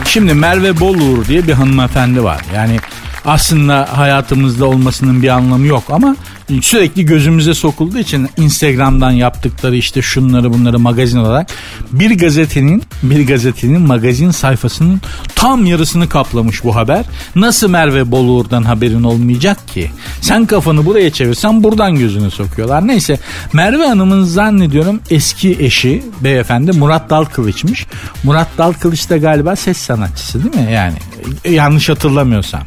Şimdi 0.06 0.34
Merve 0.34 0.80
Boluğur 0.80 1.26
diye 1.26 1.46
bir 1.46 1.52
hanımefendi 1.52 2.24
var. 2.24 2.40
Yani 2.54 2.78
aslında 3.24 3.88
hayatımızda 3.92 4.66
olmasının 4.66 5.22
bir 5.22 5.28
anlamı 5.28 5.66
yok 5.66 5.84
ama 5.90 6.16
sürekli 6.62 7.06
gözümüze 7.06 7.54
sokulduğu 7.54 7.98
için 7.98 8.28
Instagram'dan 8.36 9.10
yaptıkları 9.10 9.76
işte 9.76 10.02
şunları 10.02 10.52
bunları 10.52 10.78
magazin 10.78 11.18
olarak 11.18 11.50
bir 11.92 12.18
gazetenin 12.18 12.82
bir 13.02 13.26
gazetenin 13.26 13.80
magazin 13.80 14.30
sayfasının 14.30 15.00
tam 15.34 15.66
yarısını 15.66 16.08
kaplamış 16.08 16.64
bu 16.64 16.76
haber. 16.76 17.04
Nasıl 17.34 17.70
Merve 17.70 18.10
Boluğur'dan 18.10 18.62
haberin 18.62 19.02
olmayacak 19.02 19.68
ki? 19.68 19.90
Sen 20.20 20.46
kafanı 20.46 20.86
buraya 20.86 21.10
çevirsen 21.10 21.62
buradan 21.62 21.94
gözünü 21.94 22.30
sokuyorlar. 22.30 22.88
Neyse 22.88 23.18
Merve 23.52 23.86
Hanım'ın 23.86 24.24
zannediyorum 24.24 25.00
eski 25.10 25.56
eşi 25.60 26.04
beyefendi 26.20 26.72
Murat 26.72 27.10
Dalkılıç'mış. 27.10 27.86
Murat 28.24 28.48
Dalkılıç 28.58 29.10
da 29.10 29.16
galiba 29.16 29.56
ses 29.56 29.78
sanatçısı 29.78 30.44
değil 30.44 30.66
mi? 30.66 30.72
Yani 30.72 30.96
yanlış 31.44 31.88
hatırlamıyorsam. 31.88 32.62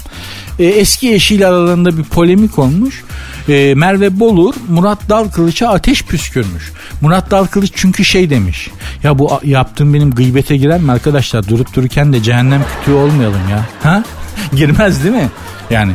E, 0.60 0.66
eski 0.66 1.14
eşiyle 1.14 1.47
aralarında 1.47 1.97
bir 1.97 2.03
polemik 2.03 2.60
olmuş. 2.60 3.03
E, 3.49 3.74
Merve 3.76 4.20
Bolur 4.20 4.56
Murat 4.70 5.10
Dalkılıç'a 5.10 5.70
ateş 5.70 6.03
püskürmüş. 6.03 6.72
Murat 7.01 7.32
Dalkılıç 7.32 7.72
çünkü 7.76 8.06
şey 8.06 8.30
demiş. 8.30 8.70
Ya 9.03 9.20
bu 9.20 9.39
yaptığım 9.43 9.93
benim 9.93 10.12
gıybete 10.12 10.58
girer 10.58 10.80
mi 10.80 10.91
arkadaşlar? 10.91 11.47
Durup 11.49 11.76
dururken 11.76 12.14
de 12.14 12.24
cehennem 12.24 12.62
kütüğü 12.64 12.93
olmayalım 12.93 13.49
ya. 13.51 13.66
Ha? 13.84 14.03
Girmez 14.56 15.03
değil 15.03 15.16
mi? 15.16 15.30
Yani 15.70 15.93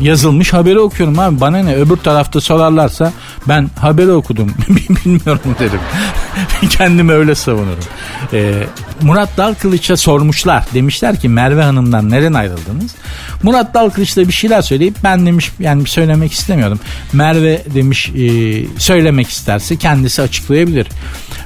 yazılmış 0.00 0.52
haberi 0.52 0.78
okuyorum 0.80 1.18
abi. 1.18 1.40
Bana 1.40 1.58
ne 1.58 1.74
öbür 1.74 1.96
tarafta 1.96 2.40
sorarlarsa 2.40 3.12
ben 3.48 3.70
haberi 3.80 4.10
okudum. 4.10 4.54
Bilmiyorum 4.68 5.56
derim. 5.58 5.80
Kendimi 6.70 7.12
öyle 7.12 7.34
savunurum. 7.34 7.84
Ee, 8.32 8.66
Murat 9.02 9.36
Dalkılıç'a 9.36 9.96
sormuşlar. 9.96 10.64
Demişler 10.74 11.20
ki 11.20 11.28
Merve 11.28 11.62
Hanım'dan 11.62 12.10
neden 12.10 12.32
ayrıldınız? 12.32 12.94
Murat 13.42 13.74
Dalkılıç 13.74 14.16
da 14.16 14.28
bir 14.28 14.32
şeyler 14.32 14.62
söyleyip 14.62 14.94
ben 15.04 15.26
demiş 15.26 15.52
yani 15.58 15.86
söylemek 15.86 16.32
istemiyorum. 16.32 16.80
Merve 17.12 17.62
demiş 17.74 18.08
e, 18.08 18.80
söylemek 18.80 19.28
isterse 19.28 19.76
kendisi 19.76 20.22
açıklayabilir. 20.22 20.86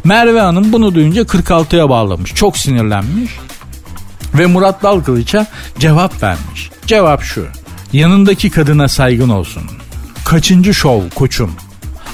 Merve 0.05 0.41
Hanım 0.41 0.73
bunu 0.73 0.95
duyunca 0.95 1.23
46'ya 1.23 1.89
bağlamış. 1.89 2.35
Çok 2.35 2.57
sinirlenmiş. 2.57 3.31
Ve 4.35 4.47
Murat 4.47 4.83
Dalkılıç'a 4.83 5.47
cevap 5.79 6.23
vermiş. 6.23 6.71
Cevap 6.87 7.23
şu. 7.23 7.47
Yanındaki 7.93 8.51
kadına 8.51 8.89
saygın 8.89 9.29
olsun. 9.29 9.63
Kaçıncı 10.25 10.75
şov 10.75 11.01
koçum? 11.15 11.53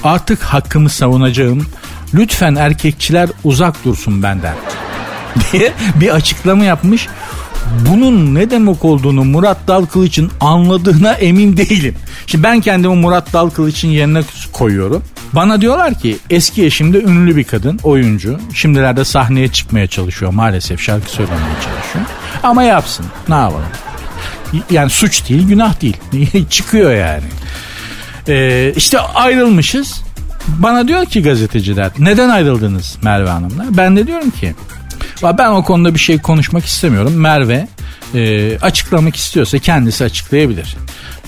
Artık 0.03 0.41
hakkımı 0.41 0.89
savunacağım. 0.89 1.67
Lütfen 2.13 2.55
erkekçiler 2.55 3.29
uzak 3.43 3.85
dursun 3.85 4.23
benden. 4.23 4.55
diye 5.51 5.73
bir 6.01 6.09
açıklama 6.09 6.63
yapmış. 6.63 7.07
Bunun 7.89 8.35
ne 8.35 8.51
demek 8.51 8.85
olduğunu 8.85 9.23
Murat 9.23 9.57
Dalkılıç'ın 9.67 10.31
anladığına 10.39 11.13
emin 11.13 11.57
değilim. 11.57 11.95
Şimdi 12.27 12.43
ben 12.43 12.61
kendimi 12.61 12.95
Murat 12.95 13.33
Dalkılıç'ın 13.33 13.87
yerine 13.87 14.21
koyuyorum. 14.53 15.03
Bana 15.33 15.61
diyorlar 15.61 15.99
ki 15.99 16.17
eski 16.29 16.65
eşimde 16.65 17.01
ünlü 17.01 17.35
bir 17.35 17.43
kadın, 17.43 17.79
oyuncu. 17.83 18.39
Şimdilerde 18.53 19.05
sahneye 19.05 19.47
çıkmaya 19.47 19.87
çalışıyor 19.87 20.33
maalesef 20.33 20.81
şarkı 20.81 21.09
söylemeye 21.09 21.53
çalışıyor. 21.53 22.05
Ama 22.43 22.63
yapsın 22.63 23.05
ne 23.29 23.35
yapalım. 23.35 23.65
Yani 24.71 24.89
suç 24.89 25.29
değil 25.29 25.47
günah 25.47 25.81
değil. 25.81 25.97
Çıkıyor 26.49 26.95
yani. 26.95 27.23
Ee, 28.27 28.73
işte 28.75 28.99
ayrılmışız. 28.99 30.04
Bana 30.47 30.87
diyor 30.87 31.05
ki 31.05 31.21
gazeteciler 31.21 31.91
neden 31.99 32.29
ayrıldınız 32.29 32.97
Merve 33.01 33.29
Hanım'la? 33.29 33.65
Ben 33.69 33.97
de 33.97 34.07
diyorum 34.07 34.29
ki 34.29 34.55
ben 35.23 35.49
o 35.49 35.63
konuda 35.63 35.93
bir 35.93 35.99
şey 35.99 36.17
konuşmak 36.17 36.65
istemiyorum. 36.65 37.13
Merve 37.13 37.67
e, 38.13 38.57
açıklamak 38.59 39.15
istiyorsa 39.15 39.59
kendisi 39.59 40.03
açıklayabilir. 40.03 40.77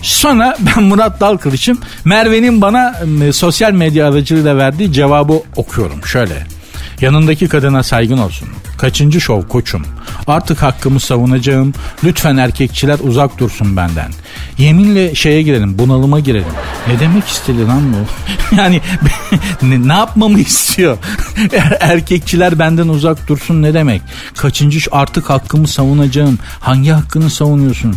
Sonra 0.01 0.57
ben 0.59 0.83
Murat 0.83 1.21
Dalkılıç'ım 1.21 1.79
Merve'nin 2.05 2.61
bana 2.61 2.95
e, 3.23 3.31
sosyal 3.31 3.71
medya 3.71 4.07
aracılığıyla 4.07 4.57
verdiği 4.57 4.93
cevabı 4.93 5.41
okuyorum. 5.55 6.05
Şöyle. 6.05 6.56
Yanındaki 7.01 7.47
kadına 7.47 7.83
saygın 7.83 8.17
olsun. 8.17 8.47
Kaçıncı 8.77 9.21
şov 9.21 9.41
koçum? 9.41 9.85
Artık 10.27 10.61
hakkımı 10.61 10.99
savunacağım. 10.99 11.73
Lütfen 12.03 12.37
erkekçiler 12.37 12.99
uzak 13.03 13.39
dursun 13.39 13.77
benden. 13.77 14.11
Yeminle 14.57 15.15
şeye 15.15 15.41
girelim, 15.41 15.79
bunalıma 15.79 16.19
girelim. 16.19 16.53
Ne 16.87 16.99
demek 16.99 17.27
istedi 17.27 17.67
lan 17.67 17.93
bu? 17.93 17.97
yani 18.55 18.81
ne, 19.61 19.87
ne 19.87 19.93
yapmamı 19.93 20.39
istiyor? 20.39 20.97
erkekçiler 21.79 22.59
benden 22.59 22.87
uzak 22.87 23.27
dursun 23.27 23.61
ne 23.61 23.73
demek? 23.73 24.01
Kaçıncı 24.37 24.79
artık 24.91 25.29
hakkımı 25.29 25.67
savunacağım. 25.67 26.39
Hangi 26.59 26.89
hakkını 26.89 27.29
savunuyorsun? 27.29 27.95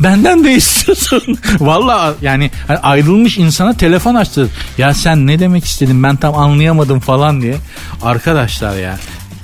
Benden 0.00 0.44
de 0.44 0.52
istiyorsun. 0.52 1.38
Valla 1.60 2.14
yani 2.22 2.50
hani 2.68 2.78
ayrılmış 2.78 3.38
insana 3.38 3.74
telefon 3.74 4.14
açtı. 4.14 4.48
Ya 4.78 4.94
sen 4.94 5.26
ne 5.26 5.38
demek 5.38 5.64
istedin 5.64 6.02
ben 6.02 6.16
tam 6.16 6.34
anlayamadım 6.34 7.00
falan 7.00 7.42
diye. 7.42 7.56
Arkadaşlar 8.02 8.76
ya 8.76 8.98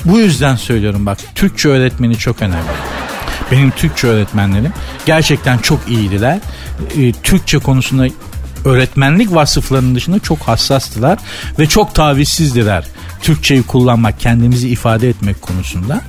bu 0.05 0.19
yüzden 0.19 0.57
söylüyorum 0.57 1.07
bak 1.07 1.19
Türkçe 1.35 1.69
öğretmeni 1.69 2.17
çok 2.19 2.43
önemli. 2.43 2.67
Benim 3.53 3.71
Türkçe 3.71 4.07
öğretmenlerim 4.07 4.73
gerçekten 5.07 5.59
çok 5.59 5.89
iyiydiler. 5.89 6.39
Ee, 6.99 7.13
Türkçe 7.13 7.59
konusunda 7.59 8.07
öğretmenlik 8.67 9.35
vasıflarının 9.35 9.95
dışında 9.95 10.19
çok 10.19 10.39
hassastılar 10.39 11.19
ve 11.59 11.67
çok 11.67 11.95
tavizsizdiler. 11.95 12.85
Türkçeyi 13.23 13.63
kullanmak, 13.63 14.21
kendimizi 14.21 14.69
ifade 14.69 15.09
etmek 15.09 15.43
konusunda. 15.43 16.01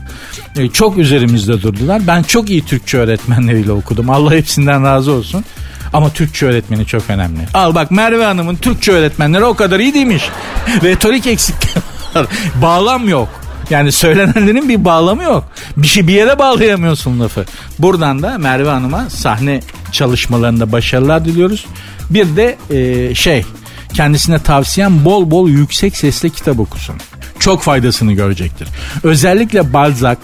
Ee, 0.57 0.69
çok 0.69 0.97
üzerimizde 0.97 1.61
durdular. 1.61 2.01
Ben 2.07 2.23
çok 2.23 2.49
iyi 2.49 2.65
Türkçe 2.65 2.97
öğretmenleriyle 2.97 3.71
okudum. 3.71 4.09
Allah 4.09 4.31
hepsinden 4.31 4.83
razı 4.83 5.11
olsun. 5.11 5.45
Ama 5.93 6.09
Türkçe 6.09 6.45
öğretmeni 6.45 6.85
çok 6.85 7.09
önemli. 7.09 7.39
Al 7.53 7.75
bak 7.75 7.91
Merve 7.91 8.25
Hanım'ın 8.25 8.55
Türkçe 8.55 8.91
öğretmenleri 8.91 9.43
o 9.43 9.53
kadar 9.53 9.79
iyi 9.79 9.93
değilmiş. 9.93 10.29
Retorik 10.83 11.27
eksiklik 11.27 11.77
var. 12.15 12.27
Bağlam 12.61 13.09
yok. 13.09 13.29
Yani 13.69 13.91
söylenenlerin 13.91 14.69
bir 14.69 14.85
bağlamı 14.85 15.23
yok. 15.23 15.43
Bir 15.77 15.87
şey 15.87 16.07
bir 16.07 16.13
yere 16.13 16.39
bağlayamıyorsun 16.39 17.19
lafı. 17.19 17.45
Buradan 17.79 18.23
da 18.23 18.37
Merve 18.37 18.69
Hanım'a 18.69 19.09
sahne 19.09 19.61
çalışmalarında 19.91 20.71
başarılar 20.71 21.25
diliyoruz. 21.25 21.65
Bir 22.09 22.35
de 22.35 22.57
e, 22.69 23.15
şey 23.15 23.45
kendisine 23.93 24.39
tavsiyem 24.39 25.05
bol 25.05 25.31
bol 25.31 25.49
yüksek 25.49 25.97
sesle 25.97 26.29
kitap 26.29 26.59
okusun. 26.59 26.95
Çok 27.39 27.61
faydasını 27.61 28.13
görecektir. 28.13 28.67
Özellikle 29.03 29.73
Balzac 29.73 30.19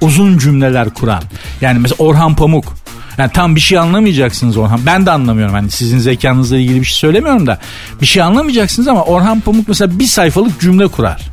uzun 0.00 0.38
cümleler 0.38 0.90
kuran. 0.90 1.22
Yani 1.60 1.78
mesela 1.78 1.96
Orhan 1.98 2.36
Pamuk 2.36 2.74
yani 3.18 3.32
tam 3.32 3.56
bir 3.56 3.60
şey 3.60 3.78
anlamayacaksınız 3.78 4.56
Orhan. 4.56 4.80
Ben 4.86 5.06
de 5.06 5.10
anlamıyorum. 5.10 5.54
Hani 5.54 5.70
sizin 5.70 5.98
zekanızla 5.98 6.56
ilgili 6.56 6.80
bir 6.80 6.86
şey 6.86 6.96
söylemiyorum 6.96 7.46
da. 7.46 7.58
Bir 8.00 8.06
şey 8.06 8.22
anlamayacaksınız 8.22 8.88
ama 8.88 9.04
Orhan 9.04 9.40
Pamuk 9.40 9.68
mesela 9.68 9.98
bir 9.98 10.06
sayfalık 10.06 10.60
cümle 10.60 10.88
kurar. 10.88 11.28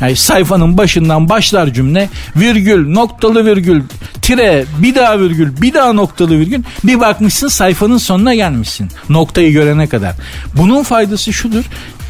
Yani 0.00 0.16
sayfanın 0.16 0.78
başından 0.78 1.28
başlar 1.28 1.72
cümle 1.74 2.08
virgül 2.36 2.88
noktalı 2.88 3.46
virgül 3.46 3.82
tire 4.28 4.64
bir 4.78 4.94
daha 4.94 5.20
virgül 5.20 5.62
bir 5.62 5.74
daha 5.74 5.92
noktalı 5.92 6.38
virgül 6.38 6.62
bir 6.84 7.00
bakmışsın 7.00 7.48
sayfanın 7.48 7.98
sonuna 7.98 8.34
gelmişsin 8.34 8.88
noktayı 9.08 9.52
görene 9.52 9.86
kadar. 9.86 10.14
Bunun 10.54 10.82
faydası 10.82 11.32
şudur 11.32 11.64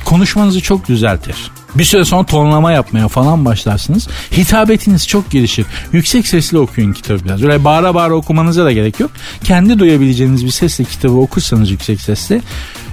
konuşmanızı 0.04 0.60
çok 0.60 0.88
düzeltir. 0.88 1.36
Bir 1.74 1.84
süre 1.84 2.04
sonra 2.04 2.26
tonlama 2.26 2.72
yapmaya 2.72 3.08
falan 3.08 3.44
başlarsınız. 3.44 4.08
Hitabetiniz 4.36 5.08
çok 5.08 5.30
gelişir. 5.30 5.66
Yüksek 5.92 6.26
sesle 6.26 6.58
okuyun 6.58 6.92
kitabı 6.92 7.24
biraz. 7.24 7.42
Öyle 7.42 7.64
bağıra 7.64 7.94
bağıra 7.94 8.14
okumanıza 8.14 8.64
da 8.64 8.72
gerek 8.72 9.00
yok. 9.00 9.10
Kendi 9.44 9.78
duyabileceğiniz 9.78 10.44
bir 10.44 10.50
sesle 10.50 10.84
kitabı 10.84 11.14
okursanız 11.14 11.70
yüksek 11.70 12.00
sesle 12.00 12.40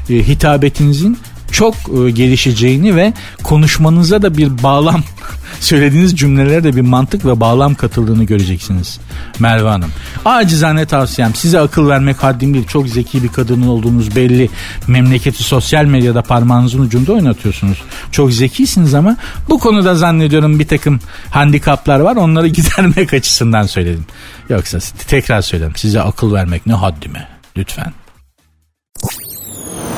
e, 0.09 0.13
hitabetinizin 0.13 1.17
çok 1.51 1.75
e, 1.75 2.11
gelişeceğini 2.11 2.95
ve 2.95 3.13
konuşmanıza 3.43 4.21
da 4.21 4.37
bir 4.37 4.63
bağlam 4.63 5.03
söylediğiniz 5.59 6.15
cümlelere 6.15 6.63
de 6.63 6.75
bir 6.75 6.81
mantık 6.81 7.25
ve 7.25 7.39
bağlam 7.39 7.75
katıldığını 7.75 8.23
göreceksiniz 8.23 8.99
Merve 9.39 9.69
Hanım. 9.69 9.89
Acizane 10.25 10.85
tavsiyem 10.85 11.35
size 11.35 11.59
akıl 11.59 11.87
vermek 11.87 12.23
haddim 12.23 12.53
değil. 12.53 12.67
Çok 12.67 12.87
zeki 12.87 13.23
bir 13.23 13.27
kadının 13.27 13.67
olduğunuz 13.67 14.15
belli. 14.15 14.49
Memleketi 14.87 15.43
sosyal 15.43 15.85
medyada 15.85 16.21
parmağınızın 16.21 16.79
ucunda 16.79 17.13
oynatıyorsunuz. 17.13 17.77
Çok 18.11 18.33
zekisiniz 18.33 18.93
ama 18.93 19.17
bu 19.49 19.59
konuda 19.59 19.95
zannediyorum 19.95 20.59
bir 20.59 20.67
takım 20.67 20.99
handikaplar 21.29 21.99
var. 21.99 22.15
Onları 22.15 22.47
gidermek 22.55 23.13
açısından 23.13 23.63
söyledim. 23.63 24.05
Yoksa 24.49 24.79
tekrar 25.07 25.41
söyledim 25.41 25.73
size 25.75 26.01
akıl 26.01 26.33
vermek 26.33 26.65
ne 26.65 26.73
haddime 26.73 27.27
lütfen. 27.57 27.93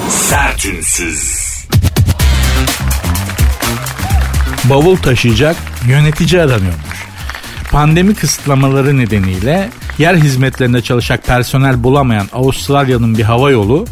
Sertünsüz. 0.09 1.47
Bavul 4.63 4.97
taşıyacak 4.97 5.55
yönetici 5.87 6.41
aranıyormuş. 6.41 7.07
Pandemi 7.71 8.15
kısıtlamaları 8.15 8.97
nedeniyle 8.97 9.69
yer 9.97 10.15
hizmetlerinde 10.15 10.81
çalışacak 10.81 11.25
personel 11.25 11.83
bulamayan 11.83 12.27
Avustralya'nın 12.33 13.17
bir 13.17 13.23
hava 13.23 13.51
yolu 13.51 13.85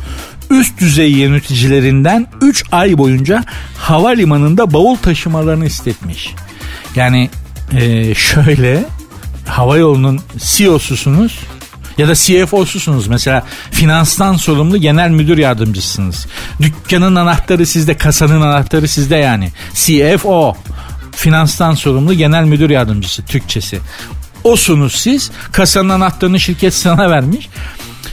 üst 0.49 0.79
düzey 0.79 1.11
yöneticilerinden 1.11 2.27
3 2.41 2.63
ay 2.71 2.97
boyunca 2.97 3.43
havalimanında 3.77 4.73
bavul 4.73 4.95
taşımalarını 4.95 5.65
istetmiş. 5.65 6.35
Yani 6.95 7.29
e, 7.73 8.15
şöyle 8.15 8.85
hava 9.47 9.77
yolunun 9.77 10.19
CEO'susunuz 10.37 11.39
ya 11.97 12.07
da 12.07 12.15
CFO'susunuz 12.15 13.07
mesela 13.07 13.43
finanstan 13.71 14.35
sorumlu 14.35 14.77
genel 14.77 15.09
müdür 15.09 15.37
yardımcısınız. 15.37 16.27
Dükkanın 16.61 17.15
anahtarı 17.15 17.65
sizde, 17.65 17.97
kasanın 17.97 18.41
anahtarı 18.41 18.87
sizde 18.87 19.15
yani. 19.15 19.51
CFO 19.73 20.55
finanstan 21.11 21.73
sorumlu 21.73 22.13
genel 22.13 22.43
müdür 22.43 22.69
yardımcısı 22.69 23.25
Türkçesi. 23.25 23.79
Osunuz 24.43 24.95
siz. 24.95 25.31
Kasanın 25.51 25.89
anahtarını 25.89 26.39
şirket 26.39 26.73
sana 26.73 27.09
vermiş. 27.09 27.49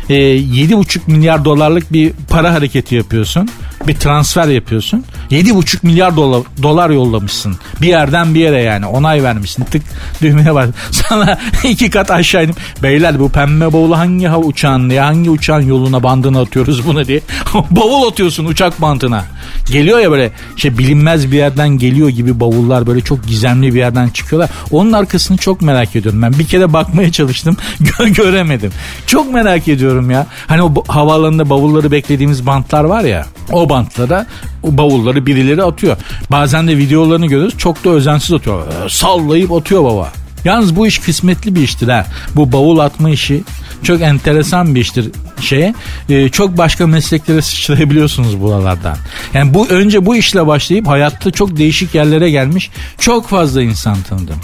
E, 0.09 0.15
ee, 0.15 0.37
7,5 0.37 1.01
milyar 1.07 1.45
dolarlık 1.45 1.93
bir 1.93 2.13
para 2.29 2.55
hareketi 2.55 2.95
yapıyorsun. 2.95 3.49
Bir 3.87 3.95
transfer 3.95 4.49
yapıyorsun. 4.49 5.05
7,5 5.31 5.79
milyar 5.83 6.17
dolar, 6.17 6.43
dolar 6.63 6.91
yollamışsın. 6.91 7.57
Bir 7.83 7.89
yerden 7.89 8.35
bir 8.35 8.41
yere 8.41 8.63
yani 8.63 8.87
onay 8.87 9.23
vermişsin. 9.23 9.65
Tık 9.65 9.83
düğmeye 10.23 10.55
bas. 10.55 10.69
Sana 10.91 11.39
iki 11.65 11.91
kat 11.91 12.11
aşağı 12.11 12.45
inip 12.45 12.57
beyler 12.83 13.21
bu 13.21 13.29
pembe 13.29 13.73
bavulu 13.73 13.99
hangi 13.99 14.27
hava 14.27 14.45
uçağın 14.45 14.91
hangi 14.91 15.31
uçağın 15.31 15.67
yoluna 15.67 16.03
bandına 16.03 16.41
atıyoruz 16.41 16.87
bunu 16.87 17.07
diye. 17.07 17.21
Bavul 17.71 18.09
atıyorsun 18.09 18.45
uçak 18.45 18.81
bantına. 18.81 19.25
Geliyor 19.71 19.99
ya 19.99 20.11
böyle 20.11 20.33
şey 20.57 20.79
bilinmez 20.79 21.33
bir 21.33 21.37
yerden 21.37 21.69
geliyor 21.69 22.09
gibi 22.09 22.41
bavullar 22.41 22.87
böyle 22.87 23.01
çok 23.01 23.27
gizemli 23.27 23.75
bir 23.75 23.79
yerden 23.79 24.09
çıkıyorlar. 24.09 24.51
Onun 24.71 24.93
arkasını 24.93 25.37
çok 25.37 25.63
merak 25.63 25.97
ediyorum 25.97 26.23
ben. 26.23 26.33
Bir 26.39 26.47
kere 26.47 26.73
bakmaya 26.73 27.13
çalıştım 27.13 27.57
göremedim. 28.17 28.73
Çok 29.07 29.35
merak 29.35 29.69
ediyorum 29.69 30.11
ya. 30.11 30.27
Hani 30.47 30.63
o 30.63 30.75
havaalanında 30.89 31.51
bavulları 31.51 31.91
beklediğimiz 31.91 32.47
bantlar 32.47 32.85
var 32.85 33.05
ya. 33.05 33.27
O 33.53 33.69
bantlara 33.73 34.27
o 34.63 34.79
bavulları 34.79 35.27
birileri 35.27 35.63
atıyor. 35.63 35.97
Bazen 36.31 36.69
de 36.69 36.79
videolarını 36.79 37.27
görüyoruz. 37.27 37.59
Çok 37.59 37.85
da 37.85 37.91
özensiz 37.91 38.33
atıyor. 38.33 38.63
Sallayıp 38.89 39.53
atıyor 39.53 39.85
baba. 39.85 40.13
Yalnız 40.45 40.77
bu 40.77 40.87
iş 40.87 40.99
kısmetli 40.99 41.55
bir 41.55 41.61
iştir 41.61 41.89
ha. 41.89 42.07
Bu 42.37 42.53
bavul 42.53 42.79
atma 42.79 43.11
işi 43.11 43.43
çok 43.83 44.01
enteresan 44.01 44.75
bir 44.75 44.81
iştir 44.81 45.11
şeye. 45.41 45.75
Ee, 46.09 46.29
çok 46.29 46.59
başka 46.59 46.87
mesleklere 46.87 47.43
sıçrayabiliyorsunuz 47.43 48.41
buralardan. 48.41 48.97
Yani 49.35 49.55
bu 49.55 49.69
önce 49.69 50.07
bu 50.07 50.17
işle 50.17 50.47
başlayıp 50.47 50.87
hayatta 50.87 51.31
çok 51.31 51.57
değişik 51.57 51.95
yerlere 51.95 52.31
gelmiş 52.31 52.71
çok 52.99 53.29
fazla 53.29 53.63
insan 53.63 54.03
tanıdım 54.03 54.37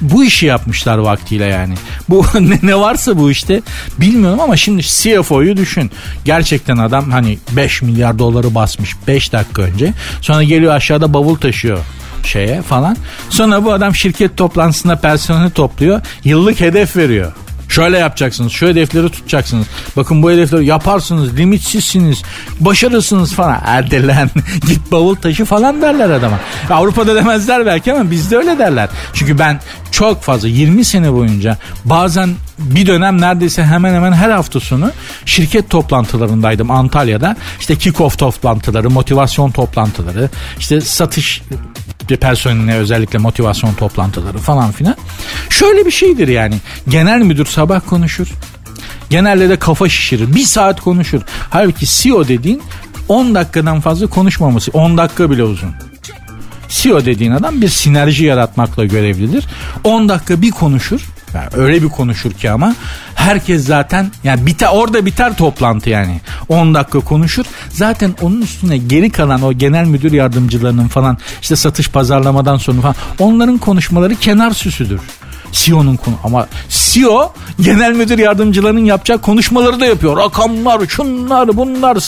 bu 0.00 0.24
işi 0.24 0.46
yapmışlar 0.46 0.98
vaktiyle 0.98 1.44
yani. 1.44 1.74
Bu 2.08 2.24
ne, 2.40 2.58
ne 2.62 2.80
varsa 2.80 3.18
bu 3.18 3.30
işte 3.30 3.62
bilmiyorum 3.98 4.40
ama 4.40 4.56
şimdi 4.56 4.82
CFO'yu 4.82 5.56
düşün. 5.56 5.90
Gerçekten 6.24 6.76
adam 6.76 7.10
hani 7.10 7.38
5 7.52 7.82
milyar 7.82 8.18
doları 8.18 8.54
basmış 8.54 8.96
5 9.06 9.32
dakika 9.32 9.62
önce. 9.62 9.92
Sonra 10.20 10.42
geliyor 10.42 10.74
aşağıda 10.74 11.14
bavul 11.14 11.36
taşıyor 11.36 11.78
şeye 12.24 12.62
falan. 12.62 12.96
Sonra 13.30 13.64
bu 13.64 13.72
adam 13.72 13.94
şirket 13.94 14.36
toplantısında 14.36 14.96
personeli 14.96 15.50
topluyor. 15.50 16.00
Yıllık 16.24 16.60
hedef 16.60 16.96
veriyor. 16.96 17.32
Şöyle 17.68 17.98
yapacaksınız. 17.98 18.52
Şu 18.52 18.66
hedefleri 18.66 19.08
tutacaksınız. 19.10 19.66
Bakın 19.96 20.22
bu 20.22 20.30
hedefleri 20.30 20.66
yaparsınız. 20.66 21.36
Limitsizsiniz. 21.36 22.22
Başarısınız 22.60 23.32
falan. 23.34 23.60
Erdelen 23.64 24.30
git 24.66 24.92
bavul 24.92 25.14
taşı 25.14 25.44
falan 25.44 25.82
derler 25.82 26.10
adama. 26.10 26.40
Avrupa'da 26.70 27.14
demezler 27.14 27.66
belki 27.66 27.92
ama 27.92 28.10
bizde 28.10 28.36
öyle 28.36 28.58
derler. 28.58 28.88
Çünkü 29.12 29.38
ben 29.38 29.60
çok 29.90 30.22
fazla 30.22 30.48
20 30.48 30.84
sene 30.84 31.12
boyunca 31.12 31.58
bazen 31.84 32.30
bir 32.58 32.86
dönem 32.86 33.20
neredeyse 33.20 33.64
hemen 33.64 33.94
hemen 33.94 34.12
her 34.12 34.30
hafta 34.30 34.60
sonu 34.60 34.90
şirket 35.24 35.70
toplantılarındaydım 35.70 36.70
Antalya'da. 36.70 37.36
İşte 37.60 37.74
kick-off 37.74 38.16
toplantıları, 38.16 38.90
motivasyon 38.90 39.50
toplantıları, 39.50 40.30
işte 40.58 40.80
satış 40.80 41.42
personeline 42.16 42.74
özellikle 42.74 43.18
motivasyon 43.18 43.74
toplantıları 43.74 44.38
falan 44.38 44.72
filan. 44.72 44.96
Şöyle 45.50 45.86
bir 45.86 45.90
şeydir 45.90 46.28
yani. 46.28 46.54
Genel 46.88 47.22
müdür 47.22 47.46
sabah 47.46 47.80
konuşur. 47.86 48.28
Genelde 49.10 49.48
de 49.48 49.56
kafa 49.58 49.88
şişirir. 49.88 50.34
Bir 50.34 50.44
saat 50.44 50.80
konuşur. 50.80 51.20
Halbuki 51.50 51.86
CEO 51.86 52.28
dediğin 52.28 52.62
10 53.08 53.34
dakikadan 53.34 53.80
fazla 53.80 54.06
konuşmaması. 54.06 54.70
10 54.70 54.98
dakika 54.98 55.30
bile 55.30 55.42
uzun. 55.42 55.70
CEO 56.68 57.04
dediğin 57.04 57.32
adam 57.32 57.62
bir 57.62 57.68
sinerji 57.68 58.24
yaratmakla 58.24 58.84
görevlidir. 58.84 59.46
10 59.84 60.08
dakika 60.08 60.42
bir 60.42 60.50
konuşur. 60.50 61.00
Yani 61.38 61.62
öyle 61.64 61.82
bir 61.82 61.88
konuşur 61.88 62.32
ki 62.32 62.50
ama 62.50 62.74
herkes 63.14 63.66
zaten 63.66 64.10
yani 64.24 64.46
biter, 64.46 64.68
orada 64.72 65.06
biter 65.06 65.36
toplantı 65.36 65.90
yani. 65.90 66.20
10 66.48 66.74
dakika 66.74 67.00
konuşur. 67.00 67.44
Zaten 67.68 68.14
onun 68.20 68.42
üstüne 68.42 68.78
geri 68.78 69.10
kalan 69.10 69.42
o 69.42 69.52
genel 69.52 69.84
müdür 69.84 70.12
yardımcılarının 70.12 70.88
falan 70.88 71.18
işte 71.40 71.56
satış 71.56 71.88
pazarlamadan 71.88 72.56
sonra 72.56 72.80
falan 72.80 72.94
onların 73.18 73.58
konuşmaları 73.58 74.16
kenar 74.16 74.50
süsüdür. 74.50 75.00
CEO'nun 75.52 75.96
konu 75.96 76.14
ama 76.24 76.46
CEO 76.68 77.32
genel 77.60 77.92
müdür 77.92 78.18
yardımcılarının 78.18 78.84
yapacağı 78.84 79.18
konuşmaları 79.18 79.80
da 79.80 79.86
yapıyor. 79.86 80.16
Rakamlar, 80.16 80.86
şunlar, 80.86 81.56
bunlar. 81.56 81.98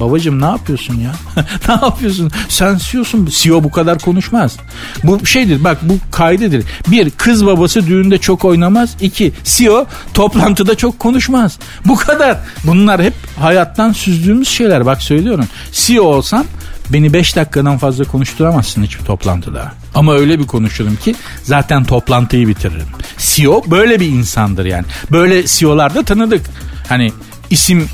Babacım 0.00 0.40
ne 0.40 0.44
yapıyorsun 0.44 0.94
ya? 0.94 1.12
ne 1.68 1.74
yapıyorsun? 1.74 2.30
Sen 2.48 2.78
CEO'sun. 2.78 3.28
CEO 3.30 3.64
bu 3.64 3.70
kadar 3.70 3.98
konuşmaz. 3.98 4.56
Bu 5.04 5.26
şeydir 5.26 5.64
bak 5.64 5.78
bu 5.82 5.94
kaydedir. 6.10 6.64
Bir, 6.88 7.10
kız 7.10 7.46
babası 7.46 7.86
düğünde 7.86 8.18
çok 8.18 8.44
oynamaz. 8.44 8.96
İki, 9.00 9.32
CEO 9.44 9.86
toplantıda 10.14 10.74
çok 10.74 10.98
konuşmaz. 10.98 11.58
Bu 11.84 11.96
kadar. 11.96 12.38
Bunlar 12.64 13.02
hep 13.02 13.14
hayattan 13.40 13.92
süzdüğümüz 13.92 14.48
şeyler. 14.48 14.86
Bak 14.86 15.02
söylüyorum. 15.02 15.46
CEO 15.72 16.04
olsam 16.04 16.44
Beni 16.90 17.12
5 17.12 17.36
dakikadan 17.36 17.78
fazla 17.78 18.04
konuşturamazsın 18.04 18.82
hiçbir 18.82 19.04
toplantıda. 19.04 19.72
Ama 19.96 20.14
öyle 20.14 20.38
bir 20.38 20.46
konuşurum 20.46 20.96
ki 20.96 21.14
zaten 21.42 21.84
toplantıyı 21.84 22.48
bitiririm. 22.48 22.86
CEO 23.18 23.62
böyle 23.66 24.00
bir 24.00 24.06
insandır 24.06 24.64
yani. 24.64 24.84
Böyle 25.12 25.46
CEO'lar 25.46 25.94
da 25.94 26.02
tanıdık. 26.02 26.46
Hani 26.88 27.12
isim 27.50 27.88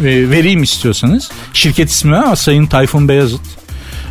e, 0.00 0.04
vereyim 0.04 0.62
istiyorsanız. 0.62 1.30
Şirket 1.52 1.90
ismi 1.90 2.16
ama 2.16 2.36
Sayın 2.36 2.66
Tayfun 2.66 3.08
Beyazıt 3.08 3.40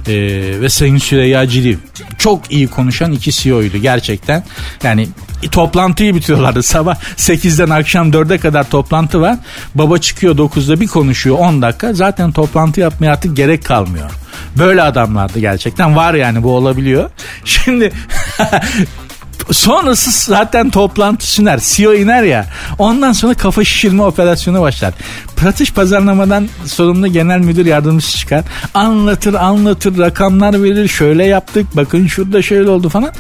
e, 0.08 0.14
ve 0.62 0.70
Sayın 0.70 0.98
Süreyya 0.98 1.48
Ciliv. 1.48 1.78
Çok 2.18 2.52
iyi 2.52 2.68
konuşan 2.68 3.12
iki 3.12 3.32
CEO'ydu 3.32 3.78
gerçekten. 3.78 4.44
Yani 4.84 5.08
toplantıyı 5.48 6.16
bitiriyorlardı. 6.16 6.64
Sabah 6.64 6.96
8'den 7.18 7.70
akşam 7.70 8.12
4'e 8.12 8.38
kadar 8.38 8.70
toplantı 8.70 9.22
var. 9.22 9.38
Baba 9.76 9.98
çıkıyor 9.98 10.38
9'da 10.38 10.80
bir 10.80 10.88
konuşuyor 10.88 11.38
10 11.40 11.62
dakika. 11.62 11.94
Zaten 11.94 12.32
toplantı 12.32 12.80
yapmaya 12.80 13.12
artık 13.12 13.38
gerek 13.38 13.66
kalmıyor. 13.66 14.12
Böyle 14.58 14.82
adamlardı 14.82 15.40
gerçekten. 15.40 15.96
Var 15.96 16.14
yani 16.14 16.44
bu 16.44 16.52
olabiliyor. 16.52 17.10
Şimdi 17.46 17.92
Sonrası 19.52 20.12
zaten 20.12 20.70
toplantı 20.70 21.28
süner. 21.32 21.60
CEO 21.64 21.94
iner 21.94 22.24
ya. 22.24 22.46
Ondan 22.80 23.12
sonra 23.12 23.34
kafa 23.34 23.64
şişirme 23.64 24.04
operasyonu 24.04 24.62
başlar. 24.62 24.94
Pratış 25.36 25.74
pazarlamadan 25.74 26.48
sorumlu 26.66 27.08
genel 27.08 27.40
müdür 27.40 27.66
yardımcısı 27.66 28.18
çıkar. 28.18 28.44
Anlatır 28.74 29.34
anlatır 29.34 29.98
rakamlar 29.98 30.64
verir. 30.64 30.88
Şöyle 30.88 31.26
yaptık 31.26 31.68
bakın 31.76 32.08
şurada 32.08 32.42
şöyle 32.42 32.70
oldu 32.70 32.90
falan. 32.90 33.12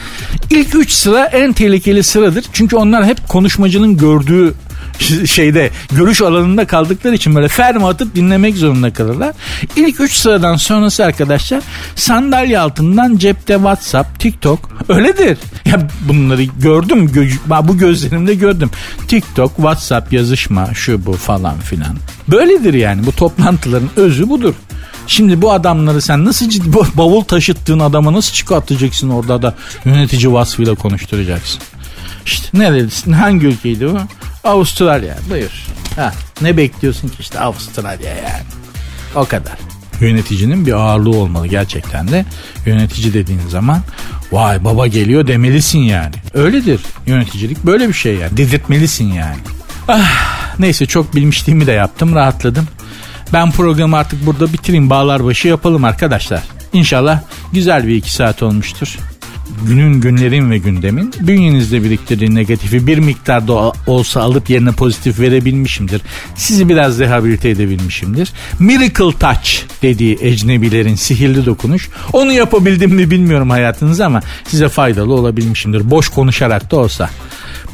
İlk 0.49 0.75
üç 0.75 0.91
sıra 0.91 1.25
en 1.25 1.53
tehlikeli 1.53 2.03
sıradır. 2.03 2.45
Çünkü 2.53 2.75
onlar 2.75 3.05
hep 3.05 3.27
konuşmacının 3.27 3.97
gördüğü 3.97 4.53
şeyde 5.25 5.69
görüş 5.91 6.21
alanında 6.21 6.67
kaldıkları 6.67 7.15
için 7.15 7.35
böyle 7.35 7.47
ferma 7.47 7.89
atıp 7.89 8.15
dinlemek 8.15 8.57
zorunda 8.57 8.93
kalırlar. 8.93 9.33
İlk 9.75 10.01
3 10.01 10.13
sıradan 10.13 10.55
sonrası 10.55 11.05
arkadaşlar 11.05 11.61
sandalye 11.95 12.59
altından 12.59 13.17
cepte 13.17 13.53
WhatsApp, 13.53 14.19
TikTok 14.19 14.69
öyledir. 14.89 15.37
Ya 15.65 15.87
bunları 16.09 16.43
gördüm 16.43 17.11
gö- 17.15 17.67
bu 17.67 17.77
gözlerimde 17.77 18.35
gördüm. 18.35 18.69
TikTok, 19.07 19.55
WhatsApp 19.55 20.13
yazışma 20.13 20.73
şu 20.73 21.05
bu 21.05 21.13
falan 21.13 21.59
filan. 21.59 21.97
Böyledir 22.27 22.73
yani 22.73 23.05
bu 23.05 23.11
toplantıların 23.11 23.89
özü 23.95 24.29
budur. 24.29 24.53
Şimdi 25.07 25.41
bu 25.41 25.51
adamları 25.51 26.01
sen 26.01 26.25
nasıl 26.25 26.49
ciddi 26.49 26.73
bavul 26.73 27.21
taşıttığın 27.21 27.79
adama 27.79 28.13
nasıl 28.13 28.33
çıkartacaksın 28.33 29.09
orada 29.09 29.41
da 29.41 29.55
yönetici 29.85 30.33
vasfıyla 30.33 30.75
konuşturacaksın? 30.75 31.61
İşte 32.25 32.47
neredesin? 32.53 33.11
Hangi 33.11 33.45
ülkeydi 33.45 33.87
bu? 33.87 33.99
Avustralya. 34.45 35.15
Buyur. 35.29 35.51
Ha, 35.95 36.13
ne 36.41 36.57
bekliyorsun 36.57 37.07
ki 37.07 37.15
işte 37.19 37.39
Avustralya 37.39 38.09
yani. 38.09 38.43
O 39.15 39.25
kadar. 39.25 39.57
Yöneticinin 39.99 40.65
bir 40.65 40.73
ağırlığı 40.73 41.17
olmalı 41.17 41.47
gerçekten 41.47 42.07
de. 42.07 42.25
Yönetici 42.65 43.13
dediğin 43.13 43.47
zaman 43.49 43.81
vay 44.31 44.63
baba 44.63 44.87
geliyor 44.87 45.27
demelisin 45.27 45.79
yani. 45.79 46.15
Öyledir 46.33 46.81
yöneticilik 47.05 47.65
böyle 47.65 47.87
bir 47.87 47.93
şey 47.93 48.15
yani. 48.15 48.37
Dedirtmelisin 48.37 49.13
yani. 49.13 49.37
Ah, 49.87 50.59
neyse 50.59 50.85
çok 50.85 51.15
bilmişliğimi 51.15 51.67
de 51.67 51.71
yaptım 51.71 52.15
rahatladım. 52.15 52.67
Ben 53.33 53.51
programı 53.51 53.97
artık 53.97 54.25
burada 54.25 54.53
bitireyim 54.53 54.89
bağlar 54.89 55.25
başı 55.25 55.47
yapalım 55.47 55.83
arkadaşlar. 55.83 56.43
İnşallah 56.73 57.21
güzel 57.53 57.87
bir 57.87 57.95
iki 57.95 58.13
saat 58.13 58.43
olmuştur 58.43 58.97
günün 59.67 60.01
günlerin 60.01 60.51
ve 60.51 60.57
gündemin 60.57 61.13
bünyenizde 61.19 61.83
biriktirdiği 61.83 62.35
negatifi 62.35 62.87
bir 62.87 62.97
miktarda 62.97 63.73
olsa 63.87 64.21
alıp 64.21 64.49
yerine 64.49 64.71
pozitif 64.71 65.19
verebilmişimdir. 65.19 66.01
Sizi 66.35 66.69
biraz 66.69 66.99
rehabilite 66.99 67.49
edebilmişimdir. 67.49 68.33
Miracle 68.59 69.19
Touch 69.19 69.49
dediği 69.81 70.17
ecnebilerin 70.21 70.95
sihirli 70.95 71.45
dokunuş. 71.45 71.89
Onu 72.13 72.33
yapabildim 72.33 72.95
mi 72.95 73.11
bilmiyorum 73.11 73.49
hayatınız 73.49 74.01
ama 74.01 74.21
size 74.47 74.69
faydalı 74.69 75.13
olabilmişimdir. 75.13 75.91
Boş 75.91 76.09
konuşarak 76.09 76.71
da 76.71 76.77
olsa. 76.77 77.09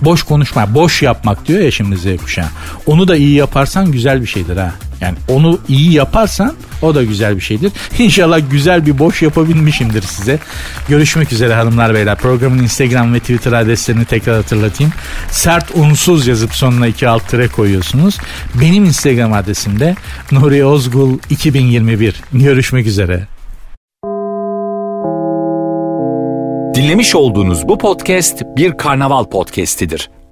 Boş 0.02 0.24
konuşma, 0.24 0.74
boş 0.74 1.02
yapmak 1.02 1.48
diyor 1.48 1.60
ya 1.60 1.72
şimdi 1.72 1.98
Z 1.98 2.06
kuşağı. 2.18 2.50
Onu 2.86 3.08
da 3.08 3.16
iyi 3.16 3.34
yaparsan 3.34 3.92
güzel 3.92 4.22
bir 4.22 4.28
şeydir 4.28 4.58
ha. 4.58 4.74
Yani 5.02 5.18
onu 5.28 5.60
iyi 5.68 5.94
yaparsan 5.94 6.54
o 6.82 6.96
da 6.96 7.04
güzel 7.04 7.36
bir 7.36 7.42
şeydir. 7.42 7.72
İnşallah 8.00 8.40
güzel 8.52 8.86
bir 8.86 9.00
boş 9.00 9.22
yapabilmişimdir 9.22 10.02
size. 10.02 10.40
Görüşmek 10.90 11.34
üzere 11.34 11.54
hanımlar 11.54 11.94
beyler. 11.94 12.18
Programın 12.18 12.64
Instagram 12.64 13.14
ve 13.14 13.20
Twitter 13.20 13.52
adreslerini 13.52 14.06
tekrar 14.06 14.36
hatırlatayım. 14.36 14.94
Sert 15.32 15.72
unsuz 15.76 16.28
yazıp 16.28 16.56
sonuna 16.56 16.88
iki 16.88 17.08
alt 17.08 17.30
tere 17.30 17.48
koyuyorsunuz. 17.48 18.18
Benim 18.62 18.86
Instagram 18.86 19.34
adresim 19.34 19.80
de 19.80 19.96
Nuri 20.32 20.66
Ozgul 20.66 21.18
2021. 21.30 22.22
Görüşmek 22.34 22.88
üzere. 22.88 23.28
Dinlemiş 26.76 27.16
olduğunuz 27.16 27.68
bu 27.68 27.78
podcast 27.78 28.44
bir 28.58 28.78
karnaval 28.78 29.24
podcastidir. 29.24 30.10